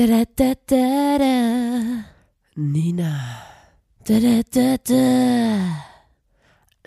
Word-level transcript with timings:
Da, 0.00 0.24
da, 0.34 0.54
da. 0.64 2.04
Nina, 2.56 3.12
Da, 4.06 4.18
da, 4.18 4.42
da, 4.50 4.78
da. 4.78 5.04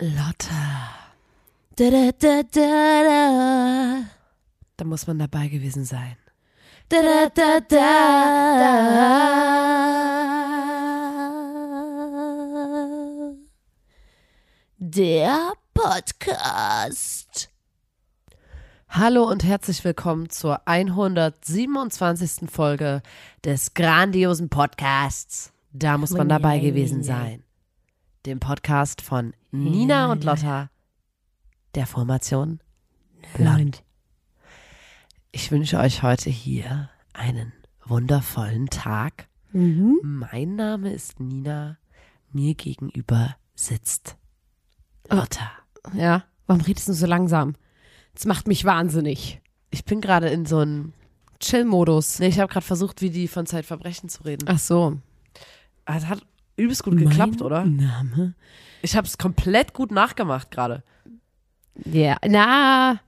Lotta. 0.00 0.64
Da, 1.76 1.90
da, 1.90 2.10
da, 2.10 2.42
da, 2.42 3.02
da. 3.04 4.04
Da 4.76 4.84
muss 4.84 5.06
man 5.06 5.18
dabei 5.20 5.46
gewesen 5.46 5.84
sein. 5.84 6.16
Da, 6.88 7.02
da, 7.02 7.28
da, 7.30 7.60
da. 7.60 7.84
Der 14.78 15.52
Podcast. 15.72 17.48
Hallo 18.96 19.24
und 19.28 19.42
herzlich 19.42 19.82
willkommen 19.82 20.30
zur 20.30 20.68
127. 20.68 22.48
Folge 22.48 23.02
des 23.42 23.74
grandiosen 23.74 24.50
Podcasts. 24.50 25.52
Da 25.72 25.98
muss 25.98 26.12
man 26.12 26.28
dabei 26.28 26.60
gewesen 26.60 27.02
sein. 27.02 27.42
Dem 28.24 28.38
Podcast 28.38 29.02
von 29.02 29.34
Nina 29.50 30.12
und 30.12 30.22
Lotta, 30.22 30.70
der 31.74 31.88
Formation 31.88 32.60
Blond. 33.36 33.82
Ich 35.32 35.50
wünsche 35.50 35.78
euch 35.78 36.04
heute 36.04 36.30
hier 36.30 36.88
einen 37.14 37.52
wundervollen 37.84 38.68
Tag. 38.68 39.26
Mhm. 39.50 39.98
Mein 40.04 40.54
Name 40.54 40.92
ist 40.92 41.18
Nina. 41.18 41.78
Mir 42.30 42.54
gegenüber 42.54 43.34
sitzt 43.56 44.16
Lotta. 45.10 45.50
Ja, 45.94 46.22
warum 46.46 46.62
redest 46.62 46.86
du 46.86 46.92
so 46.92 47.06
langsam? 47.06 47.54
Das 48.14 48.26
macht 48.26 48.46
mich 48.46 48.64
wahnsinnig. 48.64 49.40
Ich 49.70 49.84
bin 49.84 50.00
gerade 50.00 50.28
in 50.28 50.46
so 50.46 50.58
einem. 50.58 50.92
Chill-Modus. 51.40 52.20
Nee, 52.20 52.28
ich 52.28 52.38
habe 52.38 52.50
gerade 52.50 52.64
versucht, 52.64 53.02
wie 53.02 53.10
die 53.10 53.28
von 53.28 53.44
Zeitverbrechen 53.44 54.08
zu 54.08 54.22
reden. 54.22 54.46
Ach 54.48 54.58
so. 54.58 54.98
Es 55.84 56.06
hat 56.06 56.24
übelst 56.56 56.84
gut 56.84 56.96
geklappt, 56.96 57.42
oder? 57.42 57.64
Name? 57.66 58.34
Ich 58.80 58.96
habe 58.96 59.06
es 59.06 59.18
komplett 59.18 59.74
gut 59.74 59.90
nachgemacht 59.90 60.50
gerade. 60.50 60.82
Ja, 61.84 62.16
na, 62.26 63.00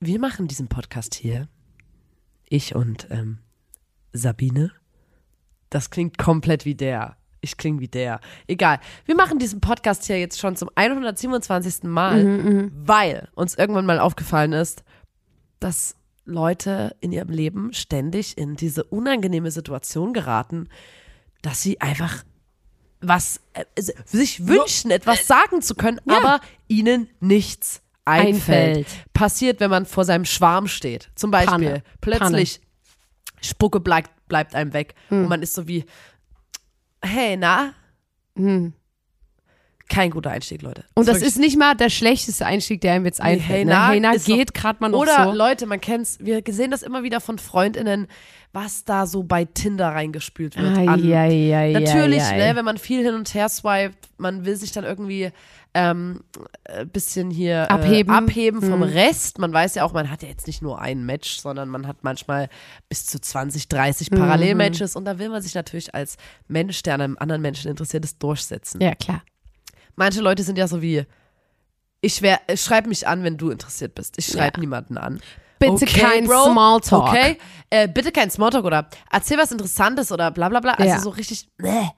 Wir 0.00 0.18
machen 0.18 0.48
diesen 0.48 0.68
Podcast 0.68 1.14
hier. 1.14 1.48
Ich 2.48 2.74
und 2.74 3.06
ähm, 3.10 3.38
Sabine. 4.12 4.72
Das 5.70 5.90
klingt 5.90 6.18
komplett 6.18 6.64
wie 6.64 6.74
der. 6.74 7.16
Ich 7.40 7.56
klinge 7.56 7.80
wie 7.80 7.88
der. 7.88 8.20
Egal. 8.46 8.80
Wir 9.06 9.14
machen 9.14 9.38
diesen 9.38 9.60
Podcast 9.60 10.06
hier 10.06 10.18
jetzt 10.18 10.38
schon 10.38 10.56
zum 10.56 10.70
127. 10.74 11.84
Mal, 11.84 12.70
weil 12.84 13.28
uns 13.34 13.54
irgendwann 13.54 13.86
mal 13.86 13.98
aufgefallen 13.98 14.52
ist, 14.52 14.84
dass 15.58 15.96
Leute 16.24 16.96
in 17.00 17.12
ihrem 17.12 17.30
Leben 17.30 17.72
ständig 17.72 18.36
in 18.38 18.56
diese 18.56 18.84
unangenehme 18.84 19.50
Situation 19.50 20.12
geraten, 20.12 20.68
dass 21.42 21.62
sie 21.62 21.80
einfach 21.80 22.24
was 23.00 23.40
äh, 23.54 23.64
sich 24.04 24.46
wünschen, 24.46 24.90
etwas 24.90 25.26
sagen 25.26 25.62
zu 25.62 25.74
können, 25.74 26.00
aber 26.06 26.40
ihnen 26.68 27.08
nichts 27.20 27.82
einfällt. 28.04 28.78
Einfällt. 28.78 29.12
Passiert, 29.14 29.60
wenn 29.60 29.70
man 29.70 29.86
vor 29.86 30.04
seinem 30.04 30.24
Schwarm 30.26 30.68
steht. 30.68 31.10
Zum 31.14 31.30
Beispiel 31.30 31.50
Panne. 31.50 31.82
plötzlich 32.00 32.60
Spucke 33.40 33.80
bleibt, 33.80 34.10
bleibt 34.28 34.54
einem 34.54 34.74
weg 34.74 34.94
und 35.08 35.28
man 35.28 35.42
ist 35.42 35.54
so 35.54 35.66
wie, 35.66 35.86
hey, 37.02 37.36
na? 37.36 37.74
Kein 39.90 40.10
guter 40.10 40.30
Einstieg, 40.30 40.62
Leute. 40.62 40.84
Und 40.94 41.08
das 41.08 41.16
wirklich- 41.16 41.28
ist 41.32 41.38
nicht 41.38 41.58
mal 41.58 41.74
der 41.74 41.90
schlechteste 41.90 42.46
Einstieg, 42.46 42.80
der 42.80 42.96
ihm 42.96 43.04
jetzt 43.04 43.20
einfällt. 43.20 43.48
hey, 43.48 43.64
ne? 43.64 43.72
na, 43.72 43.90
hey, 43.90 44.00
na 44.00 44.14
geht 44.14 44.54
gerade 44.54 44.78
mal 44.80 44.88
noch 44.88 45.00
Oder 45.00 45.24
so. 45.24 45.32
Leute, 45.32 45.66
man 45.66 45.80
kennt's, 45.80 46.16
wir 46.20 46.42
sehen 46.48 46.70
das 46.70 46.82
immer 46.82 47.02
wieder 47.02 47.20
von 47.20 47.38
FreundInnen, 47.38 48.06
was 48.52 48.84
da 48.84 49.06
so 49.06 49.22
bei 49.24 49.44
Tinder 49.44 49.88
reingespült 49.88 50.56
wird. 50.56 50.78
Ai, 50.78 50.88
an, 50.88 51.12
ai, 51.12 51.54
ai, 51.56 51.72
Natürlich, 51.72 52.22
ai, 52.22 52.32
ai. 52.34 52.48
Ne, 52.52 52.56
wenn 52.56 52.64
man 52.64 52.78
viel 52.78 53.02
hin 53.04 53.14
und 53.14 53.34
her 53.34 53.48
swiped, 53.48 54.08
man 54.16 54.44
will 54.44 54.56
sich 54.56 54.72
dann 54.72 54.84
irgendwie 54.84 55.30
ähm, 55.74 56.22
ein 56.64 56.88
bisschen 56.88 57.30
hier 57.30 57.62
äh, 57.62 57.68
Abheben. 57.68 58.12
abheben 58.12 58.60
vom 58.60 58.82
Hm. 58.82 58.90
Rest. 58.92 59.38
Man 59.38 59.52
weiß 59.52 59.76
ja 59.76 59.84
auch, 59.84 59.92
man 59.92 60.10
hat 60.10 60.22
ja 60.22 60.28
jetzt 60.28 60.46
nicht 60.48 60.62
nur 60.62 60.80
ein 60.80 61.04
Match, 61.04 61.38
sondern 61.40 61.68
man 61.68 61.86
hat 61.86 61.98
manchmal 62.02 62.48
bis 62.88 63.06
zu 63.06 63.20
20, 63.20 63.68
30 63.68 64.10
Mhm. 64.10 64.16
Parallelmatches 64.16 64.96
und 64.96 65.04
da 65.04 65.18
will 65.20 65.28
man 65.28 65.42
sich 65.42 65.54
natürlich 65.54 65.94
als 65.94 66.16
Mensch, 66.48 66.82
der 66.82 66.94
an 66.94 67.00
einem 67.02 67.16
anderen 67.20 67.42
Menschen 67.42 67.70
interessiert 67.70 68.04
ist, 68.04 68.20
durchsetzen. 68.22 68.80
Ja, 68.80 68.94
klar. 68.96 69.22
Manche 70.00 70.22
Leute 70.22 70.42
sind 70.42 70.56
ja 70.56 70.66
so 70.66 70.80
wie, 70.80 71.04
ich 72.00 72.22
wär, 72.22 72.40
schreib 72.56 72.86
mich 72.86 73.06
an, 73.06 73.22
wenn 73.22 73.36
du 73.36 73.50
interessiert 73.50 73.94
bist. 73.94 74.14
Ich 74.16 74.28
schreibe 74.28 74.56
Ja. 74.56 74.60
niemanden 74.60 74.96
an. 74.96 75.20
Bitte 75.58 75.72
Okay, 75.74 76.00
kein 76.00 76.24
Bro. 76.26 76.52
Smalltalk. 76.52 77.08
Okay, 77.08 77.36
äh, 77.68 77.86
bitte 77.86 78.10
kein 78.10 78.30
Smalltalk 78.30 78.64
oder 78.64 78.88
erzähl 79.12 79.36
was 79.36 79.52
Interessantes 79.52 80.10
oder 80.10 80.30
bla 80.30 80.48
bla 80.48 80.60
bla. 80.60 80.72
Also 80.72 80.88
Ja. 80.88 81.00
so 81.00 81.10
richtig, 81.10 81.46
bläh. 81.58 81.90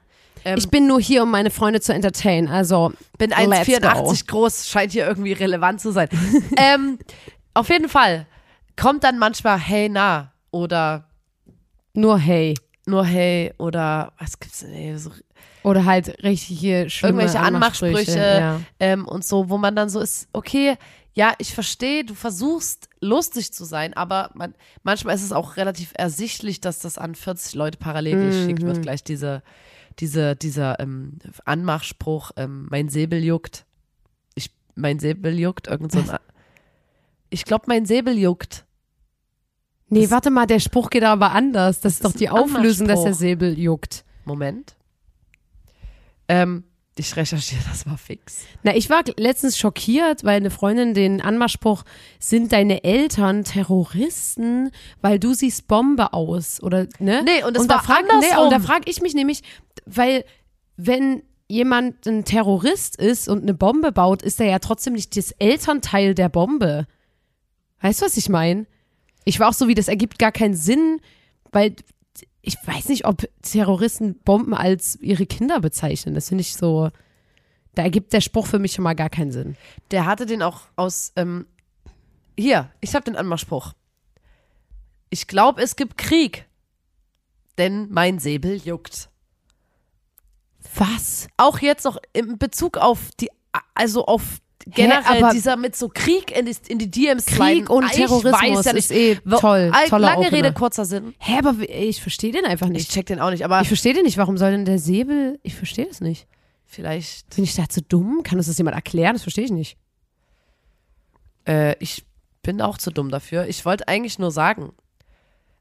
Ähm, 0.45 0.59
Ich 0.59 0.69
bin 0.69 0.89
nur 0.89 1.01
hier, 1.01 1.23
um 1.23 1.31
meine 1.31 1.51
Freunde 1.53 1.81
zu 1.81 1.95
entertainen. 1.95 2.49
Also, 2.49 2.93
bin 3.19 3.31
let's 3.31 3.69
1,84 3.69 4.27
groß, 4.27 4.67
scheint 4.69 4.91
hier 4.91 5.07
irgendwie 5.07 5.33
relevant 5.34 5.81
zu 5.81 5.93
sein. 5.93 6.09
ähm, 6.57 6.99
auf 7.55 7.69
jeden 7.69 7.89
Fall 7.89 8.27
kommt 8.75 9.05
dann 9.05 9.17
manchmal 9.21 9.61
hey 9.61 9.89
na 9.89 10.33
oder. 10.51 11.05
Nur 11.95 12.19
hey. 12.19 12.55
nur 12.87 13.05
hey 13.07 13.53
oder 13.59 14.13
was 14.19 14.41
gibt's 14.41 14.59
denn 14.59 14.73
ey, 14.73 14.99
so 14.99 15.13
Oder 15.65 15.84
halt 15.84 16.23
richtig 16.25 16.59
hier 16.59 16.89
schlimme 16.91 17.23
irgendwelche 17.23 17.45
Anmachsprüche 17.45 18.19
Ja. 18.19 18.61
ähm, 18.81 19.06
und 19.06 19.25
so, 19.25 19.49
wo 19.49 19.59
man 19.59 19.77
dann 19.77 19.89
so 19.89 20.00
ist, 20.00 20.28
okay, 20.33 20.77
ja, 21.15 21.34
ich 21.39 21.55
verstehe, 21.55 22.05
du 22.05 22.15
versuchst 22.15 22.89
lustig 23.00 23.53
zu 23.53 23.65
sein, 23.65 23.93
aber 23.95 24.31
man, 24.34 24.55
manchmal 24.83 25.15
ist 25.15 25.22
es 25.22 25.33
auch 25.33 25.56
relativ 25.59 25.93
ersichtlich, 25.95 26.61
dass 26.61 26.78
das 26.78 26.97
an 26.99 27.15
40 27.15 27.55
Leute 27.55 27.77
parallel 27.78 28.27
geschickt 28.31 28.62
wird, 28.62 28.81
gleich 28.83 29.05
diese, 29.05 29.43
diese, 29.99 30.34
dieser 30.37 30.81
ähm, 30.81 31.19
Anmachspruch, 31.45 32.31
ähm, 32.37 32.67
mein 32.71 32.89
Säbel 32.89 33.22
juckt. 33.22 33.67
Ich, 34.34 34.51
mein 34.75 34.99
Säbel 34.99 35.39
juckt, 35.39 35.67
irgend 35.69 35.93
so 35.93 35.99
ein, 35.99 36.11
ich 37.28 37.45
glaube, 37.45 37.65
mein 37.69 37.84
Säbel 37.87 38.17
juckt. 38.19 38.65
Nee, 39.89 40.03
Das- 40.03 40.11
warte 40.11 40.31
mal, 40.31 40.47
der 40.47 40.61
Spruch 40.61 40.89
geht 40.89 41.05
aber 41.05 41.33
anders. 41.33 41.81
Das 41.81 41.93
ist 41.95 42.05
doch 42.06 42.12
die 42.12 42.31
Auflösung, 42.31 42.89
dass 42.89 43.03
der. 43.05 43.12
Säbel 43.15 43.59
juckt. 43.59 44.05
Moment. 44.25 44.77
Ähm, 46.32 46.65
ich 46.97 47.16
recherchiere 47.16 47.62
das 47.69 47.87
mal 47.87 47.97
fix. 47.97 48.44
Na, 48.62 48.75
ich 48.76 48.91
war 48.91 49.03
letztens 49.16 49.59
schockiert, 49.59 50.25
weil 50.25 50.37
eine 50.37 50.50
Freundin 50.50 50.93
den 50.93 51.20
Anmachspruch, 51.20 51.84
sind 52.19 52.53
deine 52.53 52.84
Eltern 52.84 53.44
Terroristen, 53.44 54.71
weil 55.00 55.19
du 55.19 55.32
siehst 55.32 55.69
Bombe 55.69 56.12
aus, 56.12 56.62
oder, 56.62 56.87
ne? 56.98 57.22
Nee, 57.25 57.44
und 57.44 57.56
das 57.56 57.66
da 57.66 57.76
war 57.76 57.82
frag, 57.82 58.03
nee, 58.03 58.12
andersrum. 58.12 58.44
und 58.44 58.53
da 58.53 58.60
frage 58.60 58.91
ich 58.91 59.00
mich 59.00 59.15
nämlich, 59.15 59.42
weil, 59.87 60.25
wenn 60.76 61.22
jemand 61.48 62.06
ein 62.06 62.25
Terrorist 62.25 62.97
ist 62.97 63.28
und 63.28 63.42
eine 63.42 63.54
Bombe 63.54 63.92
baut, 63.92 64.22
ist 64.22 64.41
er 64.41 64.47
ja 64.47 64.59
trotzdem 64.59 64.94
nicht 64.94 65.16
das 65.16 65.32
Elternteil 65.32 66.15
der 66.15 66.28
Bombe. 66.28 66.87
Weißt 67.81 68.00
du, 68.00 68.06
was 68.06 68.16
ich 68.16 68.28
meine? 68.28 68.66
Ich 69.25 69.41
war 69.41 69.48
auch 69.48 69.54
so 69.54 69.69
wie, 69.69 69.75
das 69.75 69.88
ergibt 69.88 70.19
gar 70.19 70.32
keinen 70.32 70.54
Sinn, 70.54 71.00
weil 71.53 71.75
ich 72.43 72.56
weiß 72.65 72.89
nicht, 72.89 73.06
ob 73.06 73.28
Terroristen 73.43 74.19
Bomben 74.19 74.55
als 74.55 74.97
ihre 75.00 75.27
Kinder 75.27 75.61
bezeichnen. 75.61 76.15
Das 76.15 76.28
finde 76.28 76.43
ich 76.43 76.56
so, 76.56 76.91
da 77.75 77.83
ergibt 77.83 78.12
der 78.12 78.21
Spruch 78.21 78.47
für 78.47 78.59
mich 78.59 78.73
schon 78.73 78.83
mal 78.83 78.95
gar 78.95 79.11
keinen 79.11 79.33
Sinn. 79.33 79.56
Der 79.91 80.06
hatte 80.06 80.27
den 80.27 80.43
auch 80.43 80.62
aus, 80.77 81.12
ähm, 81.17 81.47
hier, 82.37 82.71
ich 82.81 82.95
habe 82.95 83.05
den 83.05 83.17
Anmachspruch. 83.17 83.75
Ich 85.11 85.27
glaube, 85.27 85.62
es 85.62 85.77
gibt 85.77 85.99
Krieg, 85.99 86.47
denn 87.59 87.89
mein 87.91 88.19
Säbel 88.19 88.56
juckt. 88.56 89.09
Was? 90.75 91.28
Auch 91.37 91.59
jetzt 91.59 91.84
noch 91.84 91.99
in 92.12 92.39
Bezug 92.39 92.78
auf 92.78 93.11
die, 93.21 93.31
also 93.75 94.06
auf 94.06 94.41
generell 94.67 95.23
aber- 95.23 95.33
dieser 95.33 95.56
mit 95.56 95.75
so 95.77 95.89
Krieg 95.93 96.37
in 96.37 96.47
die, 96.47 96.56
in 96.69 96.78
die 96.78 96.91
DMs 96.91 97.27
Krieg 97.27 97.37
sliden. 97.37 97.67
und 97.69 97.84
Ich 97.87 97.93
Terrorismus 97.93 98.33
weiß 98.33 98.65
ja 98.65 98.73
nicht, 98.73 98.91
ist 98.91 98.93
eh 98.93 99.19
wo- 99.25 99.37
toll, 99.39 99.73
toller 99.89 100.09
Lange 100.09 100.27
Opener. 100.27 100.33
Rede, 100.39 100.53
kurzer 100.53 100.84
Sinn. 100.84 101.15
Hä, 101.19 101.39
aber 101.39 101.54
ich 101.69 102.01
verstehe 102.01 102.33
den 102.33 102.45
einfach 102.45 102.66
Ich 102.66 102.72
nicht. 102.72 102.91
check 102.91 103.07
den 103.07 103.21
auch 103.21 103.31
nicht, 103.31 103.45
aber 103.45 103.60
Ich 103.60 103.69
verstehe 103.69 103.95
den 103.95 104.04
nicht. 104.04 104.19
Warum 104.19 104.36
soll 104.39 104.51
denn 104.53 104.65
der 104.65 104.78
Säbel? 104.78 105.39
Ich 105.42 105.54
verstehe 105.54 105.86
das 105.86 106.01
nicht. 106.01 106.27
vielleicht, 106.65 107.34
Bin 107.36 107.45
ich 107.45 107.54
da 107.54 107.69
zu 107.69 107.83
dumm? 107.83 108.22
Kann 108.22 108.39
uns 108.39 108.47
das 108.47 108.57
jemand 108.57 108.75
erklären? 108.77 109.13
Das 109.15 109.22
verstehe 109.22 109.45
ich 109.45 109.51
nicht. 109.53 109.77
äh, 111.47 111.77
ich 111.81 112.04
bin 112.42 112.60
auch 112.60 112.78
zu 112.78 112.91
dumm 112.91 113.10
dafür. 113.10 113.47
Ich 113.47 113.65
wollte 113.65 113.89
eigentlich 113.89 114.19
nur 114.19 114.31
sagen, 114.31 114.72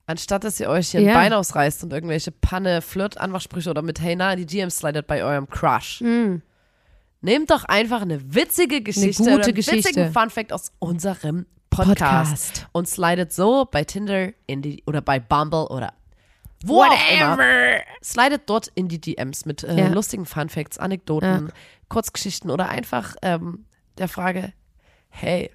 anstatt 0.06 0.44
dass 0.44 0.60
ihr 0.60 0.70
euch 0.70 0.90
hier 0.92 1.02
Ja. 1.02 1.10
ein 1.10 1.14
Bein 1.16 1.34
ausreißt 1.34 1.84
und 1.84 1.94
irgendwelche 1.94 2.32
Panne, 2.32 2.82
Flirt-Anmachsprüche 2.82 3.70
oder 3.70 3.82
mit 3.82 4.00
Hey 4.02 4.16
na 4.16 4.34
in 4.34 4.40
die 4.40 4.46
DMs 4.46 4.78
slidet 4.78 5.08
bei 5.08 5.24
eurem 5.24 5.50
Crush, 5.50 6.02
Mhm. 6.02 6.42
Nehmt 7.22 7.50
doch 7.52 7.64
einfach 7.66 8.02
eine 8.02 8.34
witzige 8.34 8.82
Geschichte 8.82 9.24
gute 9.24 9.36
oder 9.36 9.44
einen 9.46 9.56
Geschichte. 9.56 9.90
witzigen 9.90 10.12
Funfact 10.14 10.54
aus 10.54 10.72
unserem 10.80 11.46
Podcast, 11.70 11.98
Podcast. 11.98 12.68
und 12.74 12.88
slidet 12.88 13.32
so 13.32 13.66
bei 13.70 13.84
Tinder 13.84 14.30
in 14.48 14.62
die 14.62 14.84
oder 14.86 15.02
bei 15.02 15.20
Bumble 15.20 15.68
oder 15.68 15.94
wo 16.66 16.84
auch 16.84 17.12
immer. 17.12 17.38
Slidet 18.04 18.44
dort 18.50 18.68
in 18.76 18.88
die 18.88 19.00
DMs 19.00 19.46
mit 19.46 19.64
äh, 19.64 19.76
Ja. 19.80 19.88
lustigen 19.88 20.26
Funfacts, 20.26 20.78
Anekdoten, 20.78 21.52
Kurzgeschichten 21.90 22.52
oder 22.52 22.70
einfach 22.70 23.16
ähm, 23.22 23.66
der 23.98 24.08
Frage, 24.08 24.54
hey, 25.10 25.50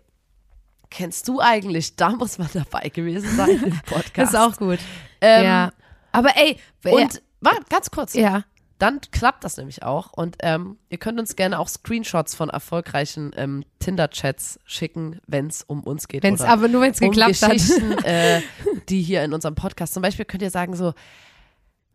kennst 0.91 1.29
du 1.29 1.41
eigentlich, 1.41 1.97
da 1.97 2.11
muss 2.11 2.39
man 2.39 2.49
dabei 2.53 2.89
gewesen 2.89 3.37
sein 3.37 3.51
im 3.65 3.81
Podcast. 3.87 4.17
Das 4.17 4.29
ist 4.31 4.37
auch 4.37 4.57
gut. 4.57 4.79
Ähm, 5.21 5.45
ja. 5.45 5.73
Aber 6.13 6.31
ey, 6.37 6.57
Und, 6.85 7.23
warte, 7.41 7.63
ganz 7.69 7.91
kurz. 7.91 8.15
ja. 8.15 8.45
Dann 8.79 9.01
klappt 9.11 9.45
das 9.45 9.57
nämlich 9.57 9.83
auch. 9.83 10.13
Und 10.13 10.37
ähm, 10.41 10.79
ihr 10.91 10.99
könnt 10.99 11.19
uns 11.19 11.35
gerne 11.37 11.59
auch 11.59 11.69
Screenshots 11.69 12.35
von 12.35 12.51
erfolgreichen 12.51 13.33
ähm, 13.37 13.65
Tinder-Chats 13.79 14.61
schicken, 14.65 15.21
wenn 15.27 15.47
es 15.47 15.63
um 15.63 15.83
uns 15.83 16.09
geht. 16.09 16.23
Wenn's, 16.23 16.43
aber 16.43 16.69
nur 16.69 16.83
wenn 16.83 16.91
es 16.91 17.01
um 17.01 17.11
geklappt 17.11 17.43
hat. 17.43 17.57
Äh, 18.05 18.43
die 18.89 19.03
hier 19.03 19.25
in 19.25 19.33
unserem 19.33 19.55
Podcast. 19.55 19.95
Zum 19.95 20.03
Beispiel 20.03 20.25
könnt 20.25 20.43
ihr 20.43 20.51
sagen 20.51 20.77
so, 20.77 20.93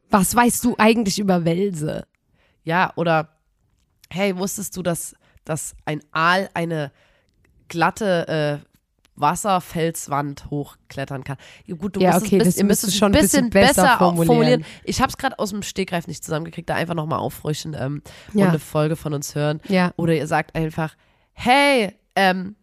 Was 0.10 0.36
weißt 0.36 0.64
du 0.66 0.76
eigentlich 0.78 1.20
über 1.20 1.46
Welse? 1.46 2.06
ja, 2.64 2.92
oder 2.96 3.30
hey, 4.10 4.38
wusstest 4.38 4.76
du, 4.78 4.84
dass, 4.84 5.16
dass 5.46 5.76
ein 5.86 6.02
Aal 6.12 6.50
eine 6.54 6.92
glatte 7.68 8.62
äh, 8.64 8.71
Wasserfelswand 9.16 10.50
hochklettern 10.50 11.24
kann? 11.24 11.38
Ja, 11.66 11.76
gut, 11.76 11.96
du 11.96 12.00
Ja, 12.00 12.14
musst 12.14 12.26
okay, 12.26 12.38
es, 12.38 12.44
das 12.44 12.48
bis- 12.48 12.58
ihr 12.58 12.64
müsst 12.66 12.84
müsstest 12.84 12.94
es 12.94 13.00
schon 13.00 13.16
ein 13.16 13.22
bisschen 13.22 13.50
besser 13.50 13.98
formulieren. 13.98 14.66
Ich 14.84 15.02
habe 15.02 15.10
es 15.10 15.18
gerade 15.18 15.38
aus 15.40 15.50
dem 15.52 15.64
Stegreif 15.64 16.08
nicht 16.08 16.24
zusammengekriegt, 16.24 16.70
da 16.70 16.76
einfach 16.76 16.96
nochmal 16.96 17.20
auffrischen 17.20 17.76
ähm, 17.80 18.02
Ja. 18.34 18.46
und 18.46 18.50
eine 18.52 18.60
Folge 18.60 18.96
von 18.96 19.14
uns 19.14 19.36
hören. 19.36 19.62
Ja. 19.68 19.94
Oder 19.98 20.16
ihr 20.16 20.28
sagt 20.28 20.56
einfach, 20.56 20.96
hey, 21.34 21.94
ähm, 22.16 22.56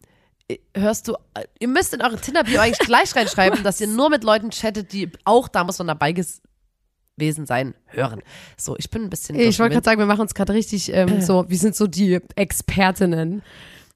hörst 0.75 1.09
du, 1.09 1.15
ihr 1.59 1.69
müsst 1.69 1.93
in 1.95 2.03
eure 2.03 2.17
Tinder-Bio 2.17 2.61
eigentlich 2.61 2.79
gleich 2.79 3.15
reinschreiben, 3.15 3.62
dass 3.65 3.81
ihr 3.81 3.87
nur 3.87 4.09
mit 4.11 4.25
Leuten 4.25 4.50
chattet, 4.50 4.93
die 4.93 5.11
auch 5.25 5.49
da 5.49 5.65
muss 5.65 5.79
man 5.79 5.89
dabei 5.89 6.12
gewesen 6.12 7.47
sein, 7.47 7.75
hören. 7.87 8.23
So, 8.56 8.77
ich 8.79 8.91
bin 8.91 9.03
ein 9.05 9.11
bisschen 9.11 9.39
Ich 9.39 9.59
wollte 9.59 9.75
gerade 9.75 9.85
sagen, 9.85 9.99
wir 9.99 10.06
machen 10.06 10.23
uns 10.23 10.35
gerade 10.35 10.55
richtig 10.55 10.93
ähm, 10.95 11.21
so, 11.21 11.45
wir 11.49 11.59
sind 11.59 11.77
so 11.77 11.87
die 11.87 12.21
Expertinnen. 12.37 13.43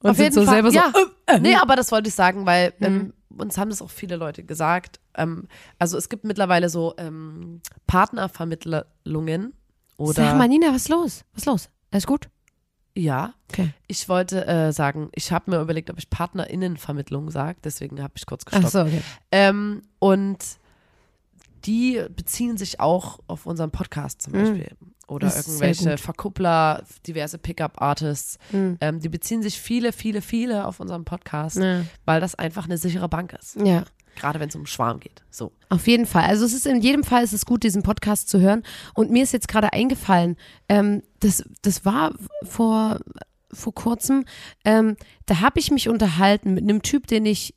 Und 0.03 0.09
Auf 0.11 0.17
sind 0.17 0.25
jeden 0.25 0.35
so 0.35 0.43
Fall, 0.45 0.53
selber 0.55 0.69
so, 0.71 0.75
ja. 0.77 0.93
äh, 1.27 1.35
äh, 1.35 1.39
Nee, 1.39 1.55
aber 1.55 1.75
das 1.75 1.91
wollte 1.91 2.09
ich 2.09 2.13
sagen, 2.15 2.45
weil 2.45 2.73
Mhm. 2.79 2.85
ähm, 2.85 3.13
uns 3.37 3.57
haben 3.57 3.69
das 3.71 3.81
auch 3.81 3.89
viele 3.89 4.15
Leute 4.17 4.43
gesagt. 4.43 4.99
Ähm, 5.15 5.47
also 5.79 5.97
es 5.97 6.07
gibt 6.09 6.23
mittlerweile 6.23 6.69
so 6.69 6.93
ähm, 6.97 7.61
Partnervermittlungen 7.87 9.53
oder 9.97 10.13
Sag 10.13 10.37
mal, 10.37 10.47
Nina, 10.47 10.67
was 10.67 10.83
ist 10.83 10.89
los? 10.89 11.23
Was 11.33 11.41
ist 11.43 11.45
los? 11.45 11.69
Alles 11.91 12.05
gut? 12.07 12.29
ja. 12.95 13.33
Okay. 13.51 13.71
Ich 13.87 14.07
wollte 14.09 14.45
äh, 14.45 14.71
sagen, 14.71 15.09
ich 15.15 15.31
habe 15.31 15.49
mir 15.51 15.59
überlegt, 15.61 15.89
ob 15.89 15.97
ich 15.97 16.09
PartnerInnenvermittlung 16.11 17.31
sage, 17.31 17.57
deswegen 17.63 18.01
habe 18.03 18.13
ich 18.17 18.25
kurz 18.27 18.43
Ach 18.47 18.51
gestoppt. 18.51 18.71
so, 18.71 18.81
okay. 18.81 19.01
Ähm, 19.31 19.81
und 19.99 20.37
die 21.65 22.03
beziehen 22.15 22.57
sich 22.57 22.79
auch 22.79 23.19
auf 23.27 23.45
unseren 23.45 23.71
Podcast 23.71 24.21
zum 24.21 24.33
Beispiel. 24.33 24.69
Oder 25.07 25.27
Mhm. 25.27 25.31
Sehr 25.31 25.67
irgendwelche. 25.69 25.97
Verkuppler, 25.97 26.83
diverse 27.05 27.37
Pickup-Artists. 27.37 28.37
Mhm. 28.51 28.77
Ähm, 28.81 28.99
die 28.99 29.09
beziehen 29.09 29.41
sich 29.43 29.59
viele, 29.59 29.91
viele, 29.91 30.21
viele 30.21 30.65
auf 30.65 30.79
unseren 30.79 31.03
Podcast, 31.05 31.57
Ja. 31.57 31.81
weil 32.05 32.21
das 32.21 32.35
einfach 32.35 32.65
eine 32.65 32.77
sichere 32.77 33.09
Bank 33.09 33.33
ist. 33.39 33.55
ja. 33.57 33.83
Gerade 34.15 34.39
wenn 34.39 34.47
es 34.47 34.55
um 34.55 34.67
Schwarm 34.67 34.99
geht. 34.99 35.23
So. 35.31 35.51
Auf 35.69 35.87
jeden 35.87 36.05
Fall. 36.05 36.25
Also 36.25 36.45
es 36.45 36.53
ist 36.53 36.67
in 36.67 36.81
jedem 36.81 37.03
Fall 37.03 37.23
ist 37.23 37.33
es 37.33 37.47
gut, 37.47 37.63
diesen 37.63 37.81
Podcast 37.81 38.29
zu 38.29 38.39
hören. 38.39 38.61
Und 38.93 39.09
mir 39.09 39.23
ist 39.23 39.33
jetzt 39.33 39.47
gerade 39.47 39.73
eingefallen, 39.73 40.37
ähm, 40.69 41.01
das, 41.21 41.43
das 41.63 41.83
war 41.83 42.13
vor, 42.43 42.99
vor 43.51 43.73
kurzem, 43.73 44.25
ähm, 44.65 44.97
da 45.25 45.39
habe 45.41 45.59
ich 45.59 45.71
mich 45.71 45.89
unterhalten 45.89 46.53
mit 46.53 46.61
einem 46.63 46.83
Typ, 46.83 47.07
den 47.07 47.25
ich 47.25 47.55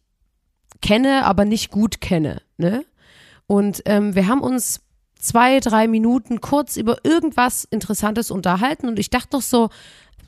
kenne, 0.80 1.26
aber 1.26 1.44
nicht 1.44 1.70
gut 1.70 2.00
kenne. 2.00 2.40
Ne? 2.56 2.86
Und 3.46 3.82
ähm, 3.86 4.14
wir 4.14 4.26
haben 4.26 4.40
uns 4.40 4.80
zwei, 5.18 5.60
drei 5.60 5.88
Minuten 5.88 6.40
kurz 6.40 6.76
über 6.76 6.98
irgendwas 7.04 7.64
Interessantes 7.64 8.30
unterhalten 8.30 8.88
und 8.88 8.98
ich 8.98 9.10
dachte 9.10 9.28
doch 9.32 9.42
so, 9.42 9.70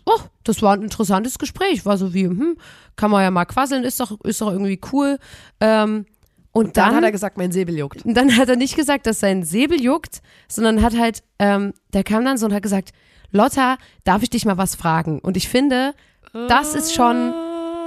oh, 0.06 0.20
das 0.44 0.62
war 0.62 0.74
ein 0.74 0.82
interessantes 0.82 1.38
Gespräch. 1.38 1.84
War 1.84 1.98
so 1.98 2.14
wie, 2.14 2.24
hm, 2.24 2.56
kann 2.96 3.10
man 3.10 3.22
ja 3.22 3.30
mal 3.30 3.44
quasseln, 3.44 3.84
ist 3.84 4.00
doch, 4.00 4.18
ist 4.22 4.40
doch 4.40 4.50
irgendwie 4.50 4.80
cool. 4.92 5.18
Ähm, 5.60 6.06
und 6.52 6.76
Dann, 6.76 6.88
dann, 6.88 6.96
hat 6.96 7.04
er 7.04 7.12
gesagt, 7.12 7.36
mein 7.36 7.52
Säbel 7.52 7.76
juckt. 7.76 8.04
und 8.04 8.14
dann 8.14 8.36
hat 8.36 8.48
er 8.48 8.56
nicht 8.56 8.74
gesagt, 8.74 9.06
dass 9.06 9.20
sein 9.20 9.44
Säbel 9.44 9.80
juckt, 9.80 10.22
sondern 10.48 10.82
hat 10.82 10.98
halt, 10.98 11.22
ähm, 11.38 11.72
der 11.92 12.02
kam 12.04 12.24
dann 12.24 12.38
so 12.38 12.46
und 12.46 12.54
hat 12.54 12.62
gesagt, 12.62 12.90
Lotta, 13.30 13.76
darf 14.04 14.22
ich 14.22 14.30
dich 14.30 14.44
mal 14.44 14.56
was 14.56 14.74
fragen? 14.74 15.18
Und 15.20 15.36
ich 15.36 15.48
finde, 15.48 15.94
das 16.32 16.74
ist 16.74 16.94
schon 16.94 17.34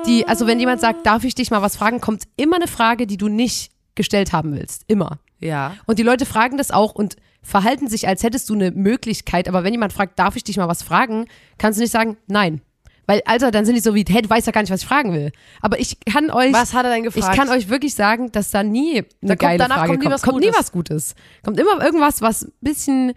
die, 0.06 0.28
also 0.28 0.48
wenn 0.48 0.60
jemand 0.60 0.82
sagt, 0.82 1.06
darf 1.06 1.24
ich 1.24 1.36
dich 1.36 1.52
mal 1.52 1.62
was 1.62 1.76
fragen, 1.76 2.00
kommt 2.00 2.24
immer 2.38 2.58
eine 2.58 2.68
Frage, 2.68 3.08
die 3.08 3.18
du 3.18 3.28
nicht 3.28 3.71
gestellt 3.96 4.34
haben 4.34 4.54
willst. 4.54 4.84
Immer. 4.88 5.20
Ja. 5.40 5.76
Und 5.86 6.00
die 6.00 6.04
Leute 6.04 6.26
fragen 6.26 6.58
das 6.58 6.72
auch 6.72 6.94
und 6.94 7.16
verhalten 7.42 7.88
sich, 7.88 8.08
als 8.08 8.24
hättest 8.24 8.50
du 8.50 8.54
eine 8.54 8.72
Möglichkeit. 8.72 9.48
Aber 9.48 9.64
wenn 9.64 9.74
jemand 9.74 9.94
fragt, 9.94 10.20
darf 10.20 10.36
ich 10.36 10.44
dich 10.44 10.58
mal 10.58 10.68
was 10.68 10.84
fragen, 10.84 11.26
kannst 11.58 11.80
du 11.80 11.82
nicht 11.84 11.92
sagen, 11.92 12.18
nein. 12.28 12.62
Weil, 13.08 13.22
Alter, 13.26 13.50
dann 13.52 13.66
sind 13.66 13.74
die 13.76 13.82
so 13.82 13.96
wie, 13.96 14.06
hey, 14.08 14.22
du 14.22 14.30
weißt 14.30 14.46
ja 14.46 14.54
gar 14.54 14.62
nicht, 14.62 14.72
was 14.72 14.82
ich 14.84 14.88
fragen 14.88 15.12
will. 15.14 15.32
Aber 15.60 15.80
ich 15.80 15.98
kann 16.06 16.30
euch, 16.30 16.54
Was 16.54 16.74
hat 16.74 16.86
er 16.86 16.92
denn 16.94 17.04
ich 17.04 17.14
gefragt? 17.14 17.36
kann 17.36 17.50
euch 17.50 17.68
wirklich 17.68 17.96
sagen, 17.96 18.32
dass 18.32 18.52
da 18.52 18.62
nie 18.64 18.98
eine 19.00 19.06
Da 19.22 19.28
kommt- 19.30 19.40
geile 19.40 19.58
danach 19.58 19.76
Frage 19.78 19.88
kommt 19.90 20.00
nie 20.00 20.04
kommt. 20.06 20.14
was 20.14 20.22
kommt 20.22 20.40
nie 20.40 20.46
Gutes. 20.46 20.60
was 20.60 20.72
Gutes. 20.72 21.16
Kommt 21.44 21.60
immer 21.60 21.84
irgendwas, 21.84 22.22
was 22.22 22.44
ein 22.44 22.52
bisschen 22.62 23.14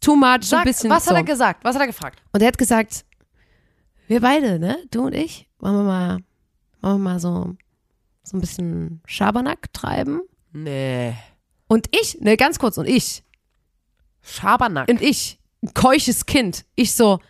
too 0.00 0.16
much, 0.16 0.26
ein 0.26 0.42
Sag, 0.42 0.64
bisschen 0.64 0.90
was 0.90 1.04
so. 1.04 1.10
hat 1.12 1.16
er 1.18 1.22
gesagt? 1.22 1.64
Was 1.64 1.76
hat 1.76 1.82
er 1.82 1.86
gefragt? 1.86 2.20
Und 2.32 2.42
er 2.42 2.48
hat 2.48 2.58
gesagt, 2.58 3.04
wir 4.08 4.20
beide, 4.20 4.58
ne, 4.58 4.76
du 4.90 5.02
und 5.06 5.14
ich, 5.14 5.48
wollen 5.60 5.76
wir 5.76 5.84
mal, 5.84 6.18
wollen 6.82 6.96
wir 6.96 6.98
mal 7.12 7.20
so, 7.20 7.54
so 8.22 8.36
ein 8.36 8.40
bisschen 8.40 9.00
Schabernack 9.06 9.72
treiben? 9.72 10.22
Nee. 10.52 11.14
Und 11.66 11.88
ich, 11.90 12.20
ne, 12.20 12.36
ganz 12.36 12.58
kurz, 12.58 12.76
und 12.78 12.88
ich, 12.88 13.22
Schabernack. 14.22 14.88
Und 14.88 15.00
ich, 15.00 15.38
ein 15.62 15.74
keuches 15.74 16.26
Kind, 16.26 16.64
ich 16.74 16.94
so, 16.94 17.20